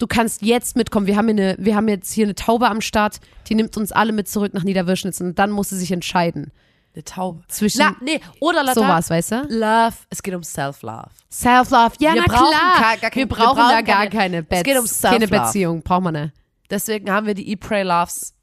du 0.02 0.08
kannst 0.08 0.41
jetzt 0.41 0.76
mitkommen. 0.76 1.08
Wir 1.08 1.16
haben, 1.16 1.28
hier 1.28 1.54
eine, 1.54 1.56
wir 1.60 1.76
haben 1.76 1.88
jetzt 1.88 2.12
hier 2.12 2.26
eine 2.26 2.36
Taube 2.36 2.68
am 2.70 2.82
Start, 2.82 3.20
die 3.47 3.56
nimmt 3.56 3.78
uns 3.78 3.91
alle 3.91 4.12
mit 4.12 4.28
zurück 4.28 4.54
nach 4.54 4.64
Niederwürschnitz 4.64 5.22
und 5.22 5.38
dann 5.39 5.52
muss 5.52 5.70
sie 5.70 5.78
sich 5.78 5.91
entscheiden 5.91 6.52
Eine 6.93 7.04
Taube. 7.04 7.43
zwischen 7.47 7.80
Na, 7.80 7.95
nee, 8.02 8.20
oder 8.39 8.62
Lotta, 8.64 8.74
sowas, 8.76 9.10
weißt 9.10 9.32
du? 9.32 9.36
Love. 9.49 9.93
Es 10.10 10.22
geht 10.24 10.34
um 10.34 10.43
Self-Love. 10.43 11.08
Self-Love, 11.32 11.93
ja, 11.99 12.14
Wir 12.14 12.22
na 12.28 12.34
brauchen 12.34 12.49
klar. 12.49 12.74
gar- 12.82 12.97
gar 12.97 13.10
kein- 13.10 13.16
wir 13.16 13.16
wir 13.22 13.28
brauchen 13.28 13.58
da 13.58 13.64
brauchen 13.72 13.86
gar 13.86 14.08
keine- 14.08 14.10
keine 14.10 14.38
Es 14.39 14.45
Bets, 14.47 14.64
geht 14.64 14.78
um 14.78 14.86
keine 14.86 14.88
Self-Love. 15.28 15.28
Beziehung, 15.45 15.82
braucht 15.84 16.04
man 16.04 16.14
nicht. 16.14 16.34
Deswegen 16.70 17.12
haben 17.12 17.28
wir 17.28 17.34
die 17.34 17.49
Eat, 17.49 17.60
Pray, 17.60 17.84
Loves. 17.84 18.34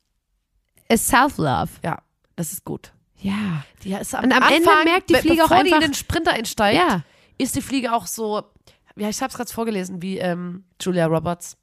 Es 0.89 1.03
ist 1.03 1.09
Self-Love, 1.09 1.69
Ja, 1.85 1.99
das 2.37 2.53
ist 2.53 2.65
gut. 2.65 2.93
ja. 3.21 3.65
Die 3.85 3.93
ist 3.93 4.15
am 4.15 4.25
Und 4.25 4.33
am 4.33 4.43
Ende 4.45 4.69
Anfang, 4.71 4.85
merkt 4.85 5.11
die 5.11 5.15
Fliege 5.17 5.45
auch 5.45 5.49
bevor 5.49 5.63
die 5.65 5.69
in 5.71 5.75
einfach- 5.75 5.89
den 5.89 5.95
Sprinter 5.95 6.33
einsteigt, 6.33 6.79
Ja. 6.79 7.03
ist 7.37 7.55
die 7.57 7.61
Fliege 7.63 7.93
auch 7.93 8.07
so, 8.07 8.43
ja, 8.99 9.09
ich 9.09 9.21
habe 9.21 9.31
es 9.31 9.37
gerade 9.37 9.53
vorgelesen, 9.53 10.03
wie 10.03 10.19
ähm, 10.19 10.65
Julia 10.81 11.07
Roberts. 11.07 11.57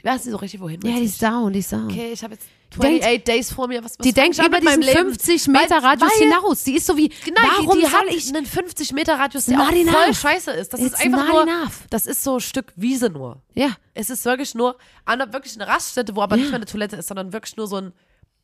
Die 0.00 0.04
weiß 0.04 0.24
nicht 0.26 0.32
so 0.32 0.36
richtig, 0.38 0.60
wohin. 0.60 0.80
Ja, 0.84 0.96
die 0.98 1.04
ist 1.06 1.22
down, 1.22 1.52
die 1.52 1.60
ist 1.60 1.72
down. 1.72 1.86
Okay, 1.90 2.12
ich 2.12 2.22
habe 2.22 2.34
jetzt 2.34 2.46
denkt- 2.74 3.02
28 3.02 3.24
Days 3.24 3.50
vor 3.52 3.66
mir. 3.66 3.82
Was, 3.82 3.98
was 3.98 4.04
Die 4.04 4.12
denkt 4.12 4.38
über 4.38 4.50
mit 4.50 4.62
meinem 4.64 4.80
diesen 4.82 4.94
Leben? 4.94 5.08
50 5.10 5.48
Meter 5.48 5.82
Radius 5.82 6.10
weil- 6.10 6.28
hinaus. 6.28 6.64
Die 6.64 6.74
ist 6.76 6.86
so 6.86 6.96
wie, 6.98 7.08
Genau, 7.08 7.40
warum 7.42 7.76
die, 7.78 7.84
die 7.84 7.90
soll 7.90 8.00
hat 8.00 8.06
ich... 8.10 8.28
einen 8.28 8.44
50 8.44 8.92
Meter 8.92 9.18
Radius, 9.18 9.46
der 9.46 9.58
auch 9.60 9.66
voll 9.68 9.76
enough. 9.78 10.20
scheiße 10.20 10.50
ist. 10.50 10.72
Das 10.74 10.80
It's 10.80 10.92
ist 10.94 11.00
einfach 11.06 11.26
nur, 11.26 11.42
enough. 11.42 11.84
das 11.88 12.06
ist 12.06 12.22
so 12.22 12.34
ein 12.34 12.40
Stück 12.40 12.72
Wiese 12.76 13.08
nur. 13.08 13.40
Ja, 13.54 13.70
Es 13.94 14.10
ist 14.10 14.24
wirklich 14.26 14.54
nur, 14.54 14.76
an 15.06 15.20
einer, 15.22 15.32
wirklich 15.32 15.54
eine 15.58 15.66
Raststätte, 15.66 16.14
wo 16.14 16.20
aber 16.20 16.36
nicht 16.36 16.48
mehr 16.48 16.56
eine 16.56 16.66
Toilette 16.66 16.96
ist, 16.96 17.08
sondern 17.08 17.32
wirklich 17.32 17.56
nur 17.56 17.66
so 17.66 17.76
ein 17.76 17.92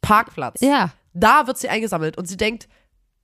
Parkplatz. 0.01 0.61
ja. 0.63 0.91
Da 1.15 1.47
wird 1.47 1.59
sie 1.59 1.69
eingesammelt 1.69 2.17
und 2.17 2.25
sie 2.25 2.39
denkt, 2.39 2.69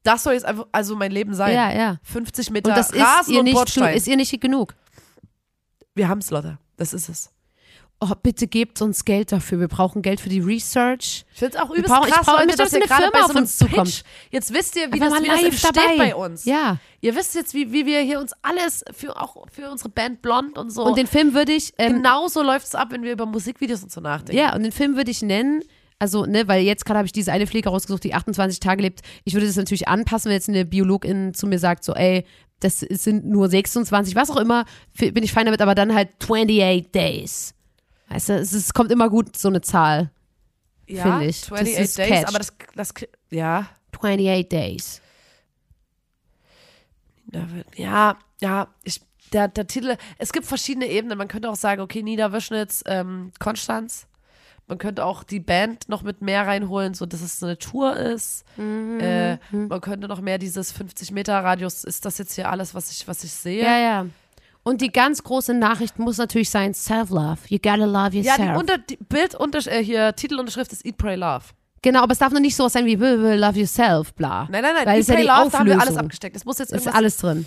Das 0.08 0.22
soll 0.22 0.32
jetzt 0.34 0.44
einfach, 0.46 0.66
also 0.72 0.96
mein 0.96 1.12
Leben 1.12 1.34
sein. 1.34 1.54
Ja, 1.54 1.70
ja. 1.72 1.96
50 2.02 2.50
Meter 2.50 2.70
Und 2.70 2.76
das 2.76 2.90
ist 2.90 3.00
Rasen 3.00 3.32
ihr, 3.34 3.38
und 3.40 3.44
nicht, 3.44 3.54
Bordstein. 3.54 3.96
ist 3.96 4.06
ihr 4.06 4.16
nicht 4.16 4.40
genug. 4.40 4.74
Wir 5.94 6.08
haben 6.08 6.18
es, 6.20 6.30
Lotte. 6.30 6.58
Das 6.76 6.92
ist 6.92 7.08
es. 7.08 7.30
Oh, 8.00 8.12
bitte 8.22 8.46
gebt 8.46 8.80
uns 8.80 9.04
Geld 9.04 9.32
dafür. 9.32 9.58
Wir 9.58 9.66
brauchen 9.66 10.02
Geld 10.02 10.20
für 10.20 10.28
die 10.28 10.38
Research. 10.38 11.24
Ich 11.32 11.38
finde 11.40 11.56
es 11.56 11.60
auch 11.60 11.68
Wir 11.70 11.78
übelst 11.78 11.92
brauchen- 11.92 12.06
ich 12.08 12.14
krass, 12.14 12.26
brauche- 12.26 12.36
Leute, 12.44 12.56
dass 12.56 12.70
dass 12.70 12.72
ihr 12.74 12.86
gerade 12.86 13.02
Firma 13.02 13.12
bei 13.12 13.20
auf 13.22 13.26
so 13.26 13.32
einem 13.32 13.42
uns 13.42 13.56
zukommt. 13.58 13.84
Pitch, 13.88 14.02
jetzt 14.30 14.54
wisst 14.54 14.76
ihr, 14.76 14.92
wie 14.92 15.02
Einfach 15.02 15.10
das, 15.16 15.20
wie 15.22 15.26
das 15.26 15.36
live 15.42 15.44
entsteht 15.50 15.76
dabei. 15.76 15.96
bei 15.98 16.14
uns. 16.14 16.44
Ja. 16.44 16.76
Ihr 17.00 17.16
wisst 17.16 17.34
jetzt, 17.34 17.54
wie, 17.54 17.72
wie 17.72 17.86
wir 17.86 18.00
hier 18.02 18.20
uns 18.20 18.32
alles 18.42 18.84
für 18.96 19.20
auch 19.20 19.46
für 19.50 19.68
unsere 19.68 19.88
Band 19.88 20.22
Blond 20.22 20.56
und 20.58 20.70
so. 20.70 20.84
Und 20.84 20.96
den 20.96 21.08
Film 21.08 21.34
würde 21.34 21.50
ich 21.50 21.74
ähm, 21.76 21.94
genauso 21.94 22.42
läuft 22.44 22.66
es 22.68 22.76
ab, 22.76 22.88
wenn 22.92 23.02
wir 23.02 23.10
über 23.10 23.26
Musikvideos 23.26 23.82
und 23.82 23.90
so 23.90 24.00
nachdenken. 24.00 24.40
Ja, 24.40 24.54
und 24.54 24.62
den 24.62 24.70
Film 24.72 24.94
würde 24.94 25.10
ich 25.10 25.20
nennen, 25.22 25.64
also, 25.98 26.26
ne, 26.26 26.46
weil 26.46 26.62
jetzt 26.62 26.84
gerade 26.84 26.98
habe 26.98 27.06
ich 27.06 27.12
diese 27.12 27.32
eine 27.32 27.46
Pflege 27.46 27.70
rausgesucht, 27.70 28.04
die 28.04 28.14
28 28.14 28.60
Tage 28.60 28.82
lebt. 28.82 29.00
Ich 29.24 29.34
würde 29.34 29.46
das 29.46 29.56
natürlich 29.56 29.88
anpassen, 29.88 30.28
wenn 30.28 30.36
jetzt 30.36 30.48
eine 30.48 30.64
Biologin 30.64 31.34
zu 31.34 31.46
mir 31.46 31.58
sagt, 31.58 31.82
so, 31.82 31.94
ey, 31.94 32.24
das 32.60 32.80
sind 32.80 33.26
nur 33.26 33.48
26, 33.48 34.14
was 34.14 34.30
auch 34.30 34.36
immer, 34.36 34.64
bin 34.96 35.22
ich 35.22 35.32
fein 35.32 35.46
damit, 35.46 35.60
aber 35.60 35.74
dann 35.74 35.94
halt 35.94 36.10
28 36.20 36.90
Days. 36.90 37.54
Weißt 38.08 38.28
du, 38.30 38.32
es, 38.34 38.52
ist, 38.52 38.74
kommt 38.74 38.90
immer 38.90 39.10
gut, 39.10 39.36
so 39.36 39.48
eine 39.48 39.60
Zahl. 39.60 40.10
ja, 40.86 41.02
finde 41.02 41.26
ich. 41.26 41.40
Das 41.42 41.52
28 41.52 41.78
ist 41.78 41.98
Days, 41.98 42.08
catched. 42.08 42.28
aber 42.28 42.38
das, 42.38 42.52
das, 42.74 42.94
ja, 43.30 43.68
28 43.92 44.48
Days. 44.48 45.02
Ja, 47.76 48.16
ja, 48.40 48.68
ich, 48.84 49.00
der, 49.32 49.48
der 49.48 49.66
Titel, 49.66 49.96
es 50.16 50.32
gibt 50.32 50.46
verschiedene 50.46 50.86
Ebenen. 50.86 51.18
Man 51.18 51.28
könnte 51.28 51.50
auch 51.50 51.56
sagen, 51.56 51.82
okay, 51.82 52.02
Niederwischnitz, 52.02 52.82
ähm, 52.86 53.32
Konstanz. 53.38 54.06
Man 54.68 54.76
könnte 54.76 55.04
auch 55.06 55.24
die 55.24 55.40
Band 55.40 55.88
noch 55.88 56.02
mit 56.02 56.20
mehr 56.20 56.46
reinholen, 56.46 56.92
so 56.92 57.06
dass 57.06 57.22
es 57.22 57.40
so 57.40 57.46
eine 57.46 57.58
Tour 57.58 57.96
ist. 57.96 58.44
Mhm. 58.58 59.00
Äh, 59.00 59.38
man 59.50 59.80
könnte 59.80 60.06
noch 60.08 60.20
mehr 60.20 60.36
dieses 60.36 60.72
50 60.72 61.10
Meter 61.10 61.42
Radius. 61.42 61.84
Ist 61.84 62.04
das 62.04 62.18
jetzt 62.18 62.34
hier 62.34 62.50
alles, 62.50 62.74
was 62.74 62.90
ich, 62.92 63.08
was 63.08 63.24
ich 63.24 63.32
sehe? 63.32 63.64
Ja, 63.64 63.78
ja. 63.78 64.06
Und 64.64 64.82
die 64.82 64.92
ganz 64.92 65.22
große 65.22 65.54
Nachricht 65.54 65.98
muss 65.98 66.18
natürlich 66.18 66.50
sein, 66.50 66.74
Self-Love. 66.74 67.38
You 67.48 67.56
gotta 67.58 67.86
love 67.86 68.14
Ja, 68.18 68.36
yourself. 68.36 68.52
die, 68.52 68.58
Unter, 68.58 68.78
die 68.78 68.96
Bild 68.96 69.66
äh, 69.68 69.82
hier 69.82 70.14
Titelunterschrift 70.14 70.70
ist 70.72 70.84
Eat, 70.84 70.98
Pray, 70.98 71.16
Love. 71.16 71.44
genau, 71.80 72.02
aber 72.02 72.12
es 72.12 72.18
darf 72.18 72.32
noch 72.34 72.40
nicht 72.40 72.54
so 72.54 72.68
sein 72.68 72.84
wie 72.84 72.96
love 72.96 73.58
yourself, 73.58 74.12
bla. 74.12 74.46
Nein, 74.50 74.60
nein, 74.60 74.74
nein. 74.74 74.86
Weil 74.86 74.98
Eat, 74.98 75.06
ja 75.08 75.14
Pray, 75.14 75.22
die 75.22 75.28
Love, 75.28 75.50
da 75.50 75.58
haben 75.60 75.66
wir 75.66 75.72
alles 75.76 75.82
Auflösung. 75.84 76.00
abgesteckt. 76.04 76.36
Es 76.36 76.44
muss 76.44 76.58
jetzt 76.58 76.72
Ist 76.74 76.86
alles 76.88 77.16
drin. 77.16 77.46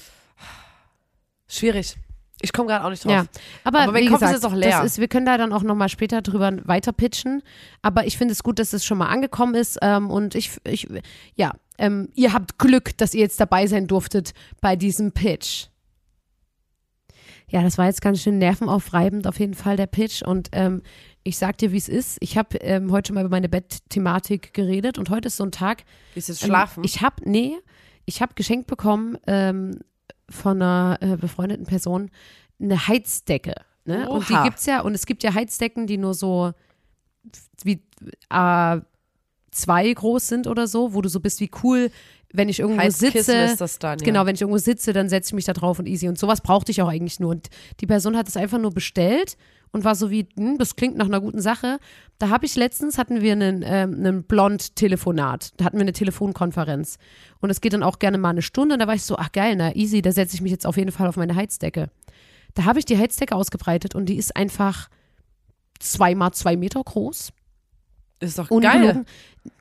schwierig. 1.48 1.96
Ich 2.42 2.54
komme 2.54 2.68
gerade 2.68 2.86
auch 2.86 2.89
nicht 2.89 3.04
drauf. 3.06 3.12
Ja, 3.12 3.26
aber, 3.64 3.82
Aber 3.82 3.92
mein 3.92 4.04
wie 4.04 4.08
Kopf 4.08 4.22
ist 4.22 4.30
gesagt, 4.30 4.44
jetzt 4.44 4.46
auch 4.46 4.56
leer. 4.56 4.82
Das 4.82 4.94
ist, 4.94 5.00
wir 5.00 5.08
können 5.08 5.26
da 5.26 5.38
dann 5.38 5.54
auch 5.54 5.64
nochmal 5.64 5.89
später 5.89 6.22
drüber 6.22 6.52
weiter 6.66 6.92
pitchen. 6.92 7.44
Aber 7.82 8.06
ich 8.06 8.18
finde 8.18 8.34
es 8.34 8.44
gut, 8.44 8.60
dass 8.60 8.74
es 8.74 8.84
schon 8.84 8.98
mal 8.98 9.08
angekommen 9.08 9.56
ist. 9.56 9.78
Ähm, 9.82 10.10
und 10.10 10.36
ich, 10.36 10.52
ich 10.64 10.88
ja, 11.36 11.54
ähm, 11.78 12.10
ihr 12.16 12.34
habt 12.34 12.58
Glück, 12.58 12.98
dass 12.98 13.14
ihr 13.14 13.22
jetzt 13.22 13.39
dabei 13.39 13.68
sein 13.68 13.88
durftet 13.88 14.34
bei 14.60 14.76
diesem 14.76 15.12
Pitch. 15.12 15.68
Ja, 17.48 17.62
das 17.62 17.78
war 17.78 17.86
jetzt 17.86 18.02
ganz 18.02 18.22
schön 18.22 18.38
nervenaufreibend, 18.38 19.28
auf 19.28 19.39
jeden 19.39 19.56
Fall 19.56 19.76
der 19.76 19.88
Pitch. 19.88 20.22
Und 20.22 20.50
ähm, 20.54 20.82
ich 21.24 21.38
sag 21.38 21.58
dir, 21.58 21.72
wie 21.72 21.78
es 21.78 21.89
ist. 21.89 22.18
Ich 22.22 22.38
habe 22.38 22.58
ähm, 22.58 22.92
heute 22.92 23.10
schon 23.10 23.16
mal 23.16 23.22
über 23.22 23.30
meine 23.30 23.50
Bettthematik 23.50 24.54
geredet 24.54 24.98
und 24.98 25.10
heute 25.10 25.28
ist 25.28 25.38
so 25.38 25.44
ein 25.44 25.52
Tag, 25.52 25.84
Ist 26.16 26.30
jetzt 26.30 26.42
ähm, 26.44 26.48
schlafen? 26.48 26.84
Ich 26.84 27.02
habe, 27.02 27.18
nee, 27.26 27.58
ich 28.06 28.22
habe 28.22 28.34
geschenkt 28.36 28.68
bekommen 28.68 29.18
ähm, 29.28 29.80
von 30.32 30.62
einer 30.62 30.98
äh, 31.02 31.18
befreundeten 31.18 31.66
Person 31.66 32.10
eine 32.60 32.88
Heizdecke. 32.88 33.56
Ne? 33.86 34.10
Und 34.10 34.30
die 34.30 34.38
gibt's 34.44 34.66
ja, 34.66 34.82
und 34.82 34.94
es 34.94 35.06
gibt 35.06 35.24
ja 35.24 35.34
Heizdecken, 35.34 35.88
die 35.88 35.98
nur 35.98 36.14
so 36.14 36.54
wie 37.64 37.84
A2 38.30 38.84
groß 39.94 40.28
sind 40.28 40.48
oder 40.48 40.68
so, 40.68 40.94
wo 40.94 41.02
du 41.02 41.10
so 41.10 41.20
bist 41.20 41.40
wie 41.40 41.52
cool, 41.64 41.92
wenn 42.34 42.50
ich 42.50 42.60
irgendwo 42.60 42.82
Heizkissen 42.82 43.48
sitze. 43.50 43.80
dann, 43.80 44.00
ja. 44.00 44.06
Genau, 44.06 44.26
wenn 44.26 44.36
ich 44.36 44.42
irgendwo 44.42 44.58
sitze, 44.58 44.94
dann 44.94 45.10
setze 45.10 45.30
ich 45.30 45.34
mich 45.34 45.46
da 45.46 45.54
drauf 45.54 45.80
und 45.80 45.88
easy. 45.88 46.08
Und 46.08 46.18
sowas 46.18 46.42
brauchte 46.42 46.72
ich 46.72 46.82
auch 46.82 46.88
eigentlich 46.88 47.20
nur. 47.20 47.32
Und 47.32 47.50
die 47.80 47.88
Person 47.88 48.18
hat 48.18 48.28
es 48.28 48.38
einfach 48.38 48.58
nur 48.58 48.72
bestellt 48.72 49.38
und 49.72 49.84
war 49.84 49.96
so 49.96 50.12
wie, 50.12 50.28
hm, 50.36 50.58
das 50.58 50.76
klingt 50.76 50.98
nach 50.98 51.06
einer 51.06 51.22
guten 51.22 51.42
Sache. 51.42 51.80
Da 52.20 52.30
habe 52.30 52.46
ich 52.46 52.56
letztens, 52.56 52.98
hatten 52.98 53.22
wir 53.22 53.34
einen, 53.34 53.64
ähm, 53.66 53.96
einen 53.96 54.24
Blond-Telefonat. 54.24 55.54
Da 55.58 55.66
hatten 55.66 55.78
wir 55.78 55.82
eine 55.82 55.94
Telefonkonferenz. 55.94 56.98
Und 57.40 57.50
es 57.50 57.62
geht 57.62 57.74
dann 57.74 57.84
auch 57.84 58.00
gerne 58.00 58.18
mal 58.18 58.30
eine 58.30 58.42
Stunde. 58.42 58.76
Und 58.76 58.80
da 58.80 58.88
war 58.88 58.96
ich 58.96 59.04
so, 59.04 59.18
ach 59.18 59.32
geil, 59.32 59.56
na 59.56 59.76
easy, 59.76 60.02
da 60.02 60.12
setze 60.12 60.36
ich 60.36 60.42
mich 60.42 60.52
jetzt 60.52 60.66
auf 60.66 60.78
jeden 60.78 60.92
Fall 60.92 61.08
auf 61.08 61.18
meine 61.18 61.36
Heizdecke. 61.36 61.90
Da 62.54 62.66
habe 62.66 62.80
ich 62.80 62.86
die 62.86 62.98
Heizdecke 62.98 63.36
ausgebreitet 63.36 63.96
und 63.96 64.08
die 64.08 64.18
ist 64.18 64.36
einfach 64.36 64.90
zweimal 65.80 66.32
zwei 66.32 66.56
Meter 66.58 66.84
groß. 66.84 67.32
Ist 68.22 68.38
doch 68.38 68.50
geil. 68.50 68.58
Ungelogen. 68.58 69.06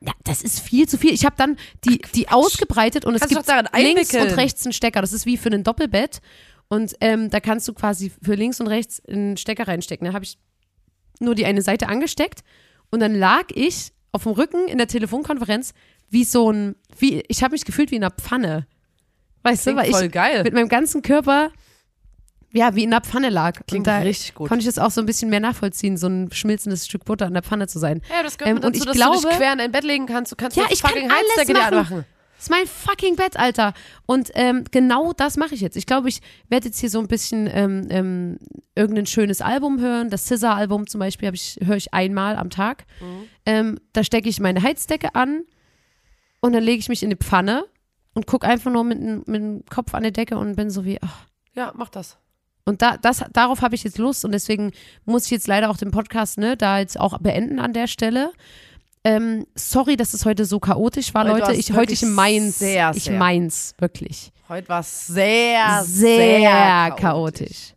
Ja, 0.02 0.12
das 0.24 0.42
ist 0.42 0.60
viel 0.60 0.86
zu 0.88 0.98
viel. 0.98 1.12
Ich 1.12 1.24
habe 1.24 1.34
dann 1.36 1.56
die, 1.84 2.00
die 2.14 2.28
ausgebreitet 2.28 3.04
und 3.06 3.14
es 3.14 3.20
Kannst 3.20 3.48
du 3.48 3.54
gibt 3.54 3.76
links 3.76 4.14
und 4.14 4.36
rechts 4.36 4.64
einen 4.66 4.72
Stecker. 4.74 5.00
Das 5.00 5.12
ist 5.12 5.26
wie 5.26 5.36
für 5.36 5.50
ein 5.50 5.64
Doppelbett. 5.64 6.20
Und 6.68 6.94
ähm, 7.00 7.30
da 7.30 7.40
kannst 7.40 7.66
du 7.66 7.72
quasi 7.72 8.12
für 8.22 8.34
links 8.34 8.60
und 8.60 8.68
rechts 8.68 9.02
einen 9.06 9.36
Stecker 9.36 9.66
reinstecken. 9.66 10.06
Da 10.06 10.12
habe 10.12 10.24
ich 10.24 10.38
nur 11.18 11.34
die 11.34 11.46
eine 11.46 11.62
Seite 11.62 11.88
angesteckt 11.88 12.44
und 12.90 13.00
dann 13.00 13.14
lag 13.14 13.46
ich 13.54 13.92
auf 14.12 14.24
dem 14.24 14.32
Rücken 14.32 14.68
in 14.68 14.78
der 14.78 14.86
Telefonkonferenz 14.86 15.74
wie 16.10 16.24
so 16.24 16.50
ein, 16.52 16.76
wie, 16.98 17.22
ich 17.28 17.42
habe 17.42 17.52
mich 17.52 17.64
gefühlt 17.64 17.90
wie 17.90 17.96
in 17.96 18.04
einer 18.04 18.14
Pfanne. 18.14 18.66
Weißt 19.42 19.66
du, 19.66 19.70
Klingt 19.70 19.86
weil 19.86 19.92
voll 19.92 20.06
ich 20.06 20.12
geil. 20.12 20.42
mit 20.44 20.52
meinem 20.52 20.68
ganzen 20.68 21.02
Körper 21.02 21.50
ja, 22.52 22.74
wie 22.74 22.82
in 22.84 22.92
einer 22.92 23.00
Pfanne 23.02 23.28
lag. 23.30 23.52
Klingt 23.66 23.86
und 23.86 23.86
da 23.86 23.98
richtig 23.98 24.34
gut. 24.34 24.48
konnte 24.48 24.60
ich 24.62 24.66
das 24.66 24.78
auch 24.78 24.90
so 24.90 25.00
ein 25.00 25.06
bisschen 25.06 25.30
mehr 25.30 25.40
nachvollziehen, 25.40 25.96
so 25.96 26.08
ein 26.08 26.30
schmilzendes 26.32 26.86
Stück 26.86 27.04
Butter 27.04 27.26
in 27.26 27.34
der 27.34 27.42
Pfanne 27.42 27.68
zu 27.68 27.78
sein. 27.78 28.02
Ja, 28.10 28.22
das 28.22 28.38
gehört 28.38 28.58
Ähm, 28.58 28.64
und 28.64 28.74
dazu, 28.76 28.78
ich 28.80 28.84
dass 28.86 28.96
glaube- 28.96 29.16
du 29.22 29.28
dich 29.28 29.36
quer 29.36 29.52
in 29.52 29.58
dein 29.58 29.72
Bett 29.72 29.84
legen 29.84 30.06
kannst. 30.06 30.32
Du 30.32 30.36
kannst 30.36 30.56
Ja, 30.56 30.64
ich 30.70 30.82
kann 30.82 30.90
fucking 30.92 31.10
alles 31.10 31.22
Heizdecke 31.36 31.52
dir 31.54 31.60
machen. 31.60 31.74
anmachen. 31.74 32.04
Das 32.36 32.46
ist 32.46 32.50
mein 32.50 32.66
fucking 32.66 33.16
Bett, 33.16 33.36
Alter. 33.38 33.74
Und 34.06 34.30
ähm, 34.34 34.64
genau 34.70 35.12
das 35.12 35.36
mache 35.36 35.54
ich 35.54 35.60
jetzt. 35.60 35.76
Ich 35.76 35.84
glaube, 35.84 36.08
ich 36.08 36.20
werde 36.48 36.68
jetzt 36.68 36.78
hier 36.80 36.88
so 36.88 36.98
ein 36.98 37.06
bisschen 37.06 37.46
ähm, 37.52 37.86
ähm, 37.90 38.38
irgendein 38.74 39.04
schönes 39.04 39.42
Album 39.42 39.78
hören. 39.78 40.08
Das 40.08 40.24
Scissor-Album 40.26 40.86
zum 40.86 41.00
Beispiel 41.00 41.30
ich, 41.34 41.58
höre 41.62 41.76
ich 41.76 41.92
einmal 41.92 42.36
am 42.36 42.48
Tag. 42.48 42.86
Mhm. 43.00 43.22
Ähm, 43.44 43.78
da 43.92 44.02
stecke 44.04 44.28
ich 44.30 44.40
meine 44.40 44.62
Heizdecke 44.62 45.14
an 45.14 45.42
und 46.40 46.54
dann 46.54 46.62
lege 46.62 46.78
ich 46.80 46.88
mich 46.88 47.02
in 47.02 47.10
die 47.10 47.16
Pfanne 47.16 47.64
und 48.14 48.26
gucke 48.26 48.46
einfach 48.46 48.72
nur 48.72 48.84
mit, 48.84 48.98
dem- 49.02 49.22
mit 49.26 49.42
dem 49.42 49.64
Kopf 49.68 49.92
an 49.94 50.02
die 50.02 50.12
Decke 50.12 50.38
und 50.38 50.56
bin 50.56 50.70
so 50.70 50.86
wie, 50.86 50.96
ach. 51.02 51.26
Ja, 51.54 51.72
mach 51.76 51.90
das. 51.90 52.16
Und 52.70 52.80
da, 52.82 52.96
das, 52.96 53.22
darauf 53.32 53.60
habe 53.60 53.74
ich 53.74 53.84
jetzt 53.84 53.98
Lust 53.98 54.24
und 54.24 54.32
deswegen 54.32 54.72
muss 55.04 55.26
ich 55.26 55.30
jetzt 55.30 55.46
leider 55.46 55.68
auch 55.68 55.76
den 55.76 55.90
Podcast 55.90 56.38
ne, 56.38 56.56
da 56.56 56.78
jetzt 56.78 56.98
auch 56.98 57.18
beenden 57.18 57.58
an 57.58 57.72
der 57.72 57.86
Stelle. 57.86 58.32
Ähm, 59.04 59.46
sorry, 59.54 59.96
dass 59.96 60.14
es 60.14 60.24
heute 60.24 60.44
so 60.44 60.60
chaotisch 60.60 61.12
war, 61.14 61.24
Heute 61.28 61.40
Leute. 61.40 61.54
Ich 61.54 61.72
heute 61.72 61.92
ich 61.92 62.02
meins. 62.02 62.58
sehr, 62.58 62.92
ich 62.94 63.04
sehr. 63.04 63.18
meins, 63.18 63.74
wirklich. 63.78 64.30
Heute 64.48 64.68
war 64.68 64.80
es 64.80 65.06
sehr, 65.06 65.82
Sehr, 65.84 66.38
sehr, 66.40 66.96
chaotisch. 66.98 67.74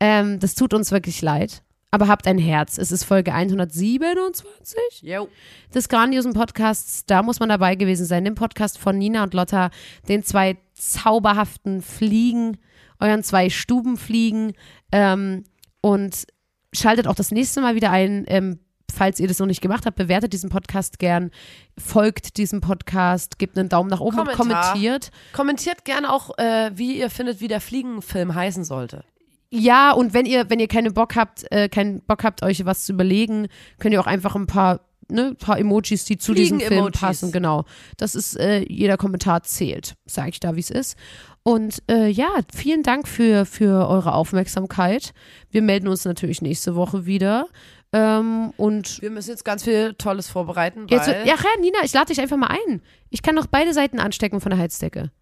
Ähm, 0.00 0.38
das 0.40 0.54
tut 0.54 0.74
uns 0.74 0.90
wirklich 0.90 1.22
leid. 1.22 1.62
Aber 1.90 2.08
habt 2.08 2.26
ein 2.26 2.38
Herz. 2.38 2.76
Es 2.76 2.90
ist 2.90 3.04
Folge 3.04 3.32
127 3.32 5.02
Jo. 5.02 5.28
des 5.72 5.88
grandiosen 5.88 6.32
Podcasts. 6.32 7.06
Da 7.06 7.22
muss 7.22 7.38
man 7.38 7.48
dabei 7.48 7.76
gewesen 7.76 8.04
sein. 8.04 8.24
Dem 8.24 8.34
Podcast 8.34 8.78
von 8.78 8.98
Nina 8.98 9.22
und 9.22 9.32
Lotta, 9.32 9.70
den 10.08 10.24
zwei 10.24 10.56
zauberhaften 10.72 11.82
Fliegen, 11.82 12.56
euren 13.00 13.22
zwei 13.22 13.50
Stubenfliegen. 13.50 14.52
Ähm, 14.92 15.44
und 15.80 16.26
schaltet 16.72 17.06
auch 17.06 17.14
das 17.14 17.30
nächste 17.30 17.60
Mal 17.60 17.74
wieder 17.74 17.90
ein. 17.90 18.24
Ähm, 18.28 18.58
falls 18.92 19.20
ihr 19.20 19.28
das 19.28 19.38
noch 19.38 19.46
nicht 19.46 19.60
gemacht 19.60 19.86
habt, 19.86 19.96
bewertet 19.96 20.32
diesen 20.32 20.50
Podcast 20.50 20.98
gern, 20.98 21.30
folgt 21.78 22.36
diesem 22.36 22.60
Podcast, 22.60 23.38
gebt 23.38 23.58
einen 23.58 23.68
Daumen 23.68 23.90
nach 23.90 24.00
oben 24.00 24.20
und 24.20 24.30
Kommentar. 24.30 24.72
kommentiert. 24.72 25.10
Kommentiert 25.32 25.84
gerne 25.84 26.12
auch, 26.12 26.38
äh, 26.38 26.70
wie 26.74 26.98
ihr 26.98 27.10
findet, 27.10 27.40
wie 27.40 27.48
der 27.48 27.60
Fliegenfilm 27.60 28.34
heißen 28.34 28.64
sollte. 28.64 29.04
Ja, 29.50 29.92
und 29.92 30.14
wenn 30.14 30.26
ihr, 30.26 30.50
wenn 30.50 30.58
ihr 30.58 30.68
keinen 30.68 30.94
Bock 30.94 31.14
habt, 31.16 31.50
äh, 31.52 31.68
keinen 31.68 32.00
Bock 32.00 32.24
habt, 32.24 32.42
euch 32.42 32.64
was 32.64 32.84
zu 32.86 32.92
überlegen, 32.92 33.48
könnt 33.78 33.92
ihr 33.92 34.00
auch 34.00 34.06
einfach 34.06 34.34
ein 34.34 34.46
paar, 34.46 34.80
ne, 35.10 35.28
ein 35.28 35.36
paar 35.36 35.58
Emojis, 35.58 36.04
die 36.04 36.18
zu 36.18 36.34
diesem 36.34 36.58
Film 36.58 36.68
Fliegen-Emojis. 36.68 37.00
passen, 37.00 37.32
genau. 37.32 37.64
Das 37.96 38.14
ist, 38.14 38.38
äh, 38.38 38.64
jeder 38.68 38.96
Kommentar 38.96 39.42
zählt, 39.42 39.94
sage 40.06 40.30
ich 40.30 40.40
da, 40.40 40.56
wie 40.56 40.60
es 40.60 40.70
ist. 40.70 40.96
Und 41.42 41.82
äh, 41.90 42.08
ja, 42.08 42.28
vielen 42.54 42.82
Dank 42.82 43.06
für, 43.06 43.44
für 43.44 43.86
eure 43.88 44.14
Aufmerksamkeit. 44.14 45.12
Wir 45.50 45.62
melden 45.62 45.88
uns 45.88 46.04
natürlich 46.04 46.40
nächste 46.42 46.74
Woche 46.74 47.04
wieder. 47.06 47.46
Ähm, 47.92 48.52
und 48.56 49.00
Wir 49.02 49.10
müssen 49.10 49.30
jetzt 49.30 49.44
ganz 49.44 49.62
viel 49.62 49.94
Tolles 49.94 50.28
vorbereiten, 50.28 50.86
jetzt, 50.88 51.06
ja, 51.06 51.22
ja, 51.24 51.36
Nina, 51.60 51.78
ich 51.84 51.92
lade 51.92 52.06
dich 52.06 52.20
einfach 52.20 52.36
mal 52.36 52.48
ein. 52.48 52.82
Ich 53.10 53.22
kann 53.22 53.34
noch 53.36 53.46
beide 53.46 53.72
Seiten 53.72 54.00
anstecken 54.00 54.40
von 54.40 54.50
der 54.50 54.58
Heizdecke. 54.58 55.12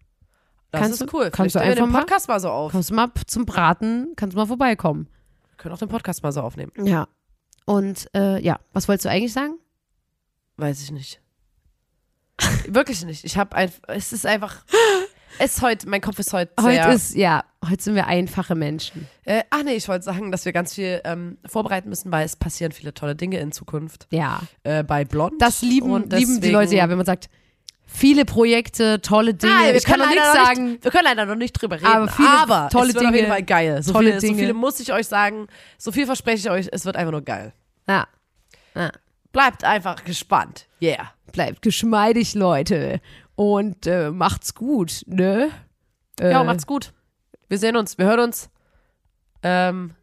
das 0.71 0.81
kannst 0.81 1.01
ist 1.01 1.11
du- 1.13 1.17
cool. 1.17 1.29
kannst 1.29 1.53
du 1.55 1.59
Vielleicht 1.59 1.75
nehmen 1.79 1.91
wir 1.91 1.97
einfach 1.99 1.99
den 1.99 2.07
Podcast 2.07 2.27
mal 2.29 2.39
so 2.39 2.49
auf. 2.49 2.71
Kannst 2.71 2.89
du 2.89 2.95
mal 2.95 3.11
zum 3.27 3.45
Braten, 3.45 4.13
kannst 4.15 4.33
du 4.33 4.39
mal 4.39 4.47
vorbeikommen. 4.47 5.07
Wir 5.51 5.57
können 5.57 5.75
auch 5.75 5.79
den 5.79 5.89
Podcast 5.89 6.23
mal 6.23 6.31
so 6.31 6.41
aufnehmen. 6.41 6.71
Ja. 6.83 7.07
Und 7.65 8.07
äh, 8.15 8.41
ja, 8.43 8.59
was 8.73 8.87
wolltest 8.87 9.05
du 9.05 9.09
eigentlich 9.09 9.33
sagen? 9.33 9.59
Weiß 10.57 10.81
ich 10.81 10.91
nicht. 10.91 11.19
Wirklich 12.67 13.03
nicht. 13.05 13.23
Ich 13.25 13.37
habe 13.37 13.55
einfach, 13.55 13.79
es 13.87 14.11
ist 14.13 14.25
einfach, 14.25 14.63
es 15.39 15.61
heute, 15.61 15.87
mein 15.89 16.01
Kopf 16.01 16.19
ist 16.19 16.33
heute 16.33 16.51
sehr. 16.59 16.85
Heute 16.85 16.95
ist, 16.95 17.15
ja, 17.15 17.43
heute 17.67 17.81
sind 17.83 17.95
wir 17.95 18.07
einfache 18.07 18.55
Menschen. 18.55 19.07
äh, 19.25 19.43
ach 19.49 19.63
nee, 19.63 19.73
ich 19.75 19.87
wollte 19.87 20.03
sagen, 20.05 20.31
dass 20.31 20.45
wir 20.45 20.51
ganz 20.53 20.73
viel 20.73 21.01
ähm, 21.05 21.37
vorbereiten 21.45 21.89
müssen, 21.89 22.11
weil 22.11 22.25
es 22.25 22.35
passieren 22.35 22.71
viele 22.71 22.93
tolle 22.93 23.15
Dinge 23.15 23.39
in 23.39 23.51
Zukunft 23.51 24.07
Ja. 24.11 24.41
äh, 24.63 24.83
bei 24.83 25.05
Blond. 25.05 25.41
Das 25.41 25.61
lieben, 25.61 25.91
Und 25.91 26.11
lieben 26.13 26.35
die 26.35 26.39
deswegen- 26.41 26.53
Leute 26.53 26.75
ja, 26.75 26.89
wenn 26.89 26.97
man 26.97 27.05
sagt, 27.05 27.29
viele 27.85 28.25
Projekte, 28.25 29.01
tolle 29.01 29.33
Dinge. 29.35 29.53
Nein, 29.53 29.65
wir 29.67 29.75
ich 29.75 29.83
kann 29.85 29.99
noch 29.99 30.05
können 30.07 30.15
nichts 30.19 30.33
leider 30.33 30.45
sagen. 30.45 30.71
Nicht, 30.71 30.83
wir 30.83 30.91
können 30.91 31.05
leider 31.05 31.25
noch 31.25 31.35
nicht 31.35 31.53
drüber 31.53 31.75
reden. 31.75 31.85
Aber 31.85 32.07
viele 32.07 32.29
aber 32.29 32.69
tolle 32.69 32.89
es 32.89 32.95
wird 32.95 33.05
auf 33.05 33.11
Dinge. 33.11 33.17
jeden 33.21 33.31
Fall 33.31 33.43
geil. 33.43 33.83
So 33.83 33.91
Tolle 33.93 34.07
viele, 34.09 34.21
so 34.21 34.27
Dinge. 34.27 34.39
viele 34.39 34.53
muss 34.53 34.79
ich 34.79 34.91
euch 34.91 35.07
sagen. 35.07 35.47
So 35.77 35.91
viel 35.91 36.05
verspreche 36.07 36.37
ich 36.37 36.49
euch. 36.49 36.69
Es 36.71 36.85
wird 36.85 36.95
einfach 36.95 37.11
nur 37.11 37.21
geil. 37.21 37.53
Ja. 37.87 38.07
ja. 38.75 38.91
Bleibt 39.33 39.63
einfach 39.65 40.05
gespannt. 40.05 40.67
Yeah. 40.81 41.11
Bleibt 41.33 41.61
geschmeidig, 41.61 42.33
Leute. 42.35 43.01
Und 43.35 43.85
äh, 43.87 44.09
macht's 44.11 44.53
gut, 44.55 45.01
ne? 45.07 45.51
Äh, 46.19 46.31
Ja, 46.31 46.43
macht's 46.43 46.65
gut. 46.67 46.93
Wir 47.49 47.57
sehen 47.57 47.75
uns. 47.75 47.97
Wir 47.97 48.05
hören 48.05 48.19
uns. 48.21 48.49
Ähm, 49.41 49.95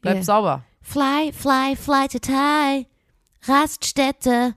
bleibt 0.00 0.16
Yeah. 0.18 0.24
sauber. 0.24 0.64
Fly, 0.82 1.32
fly, 1.32 1.74
fly 1.76 2.06
to 2.08 2.18
Thai. 2.18 2.86
Raststätte. 3.44 4.54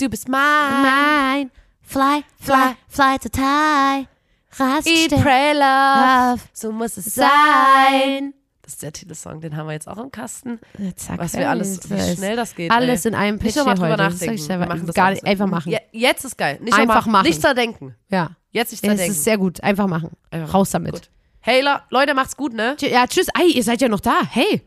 Du 0.00 0.08
bist 0.08 0.28
mein. 0.28 0.82
Mein. 0.82 1.50
Fly, 1.82 2.24
fly, 2.40 2.74
fly 2.88 3.18
to 3.18 3.28
Thai. 3.28 4.00
Eat, 4.00 4.60
Raststätte. 4.60 5.22
pray, 5.22 5.52
love. 5.52 6.32
Love. 6.32 6.42
So 6.52 6.72
muss 6.72 6.96
es 6.96 7.06
Sein. 7.14 8.34
Das 8.66 8.72
ist 8.74 8.82
der 8.82 8.92
Titelsong, 8.92 9.40
den 9.40 9.56
haben 9.56 9.66
wir 9.68 9.74
jetzt 9.74 9.86
auch 9.86 9.96
im 9.96 10.10
Kasten. 10.10 10.58
Zack, 10.96 11.20
Was 11.20 11.34
wir 11.34 11.48
alles, 11.48 11.88
wie 11.88 11.94
das- 11.94 12.14
schnell 12.16 12.34
das 12.34 12.52
geht. 12.56 12.72
Alles 12.72 13.04
ey. 13.04 13.12
in 13.12 13.14
einem 13.14 13.36
Nicht 13.36 13.44
Pitch 13.46 13.56
nochmal 13.56 13.76
hier 13.76 13.84
drüber 13.86 13.92
heute. 13.92 14.12
Das 14.12 14.20
nachdenken. 14.20 14.48
Wir 14.48 14.58
machen 14.66 14.86
das 14.86 14.94
gar 14.96 15.10
nicht, 15.10 15.24
einfach 15.24 15.46
machen. 15.46 15.70
Ja, 15.70 15.78
jetzt 15.92 16.24
ist 16.24 16.36
geil. 16.36 16.58
Nicht 16.60 16.74
Einfach 16.74 16.96
nochmal- 16.96 17.12
machen. 17.22 17.26
Nicht 17.28 17.40
zerdenken. 17.40 17.94
Ja. 18.10 18.30
Jetzt 18.50 18.72
nicht 18.72 18.80
zerdenken. 18.80 19.12
ist 19.12 19.22
sehr 19.22 19.38
gut. 19.38 19.62
Einfach 19.62 19.86
machen. 19.86 20.10
Einfach 20.32 20.52
Raus 20.52 20.70
damit. 20.70 20.92
Gut. 20.94 21.10
Hey, 21.38 21.60
Le- 21.60 21.80
Leute, 21.90 22.12
macht's 22.14 22.36
gut, 22.36 22.54
ne? 22.54 22.76
Ja, 22.80 23.06
tschüss. 23.06 23.28
Ei, 23.34 23.44
ihr 23.54 23.62
seid 23.62 23.80
ja 23.80 23.88
noch 23.88 24.00
da. 24.00 24.22
Hey. 24.28 24.62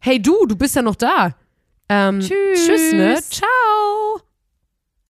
Hey, 0.00 0.22
du, 0.22 0.46
du 0.46 0.56
bist 0.56 0.74
ja 0.76 0.80
noch 0.80 0.96
da. 0.96 1.34
Ähm, 1.90 2.20
Tschüss. 2.20 2.66
Tschüss, 2.66 2.92
ne? 2.94 3.18
Ciao. 3.28 3.75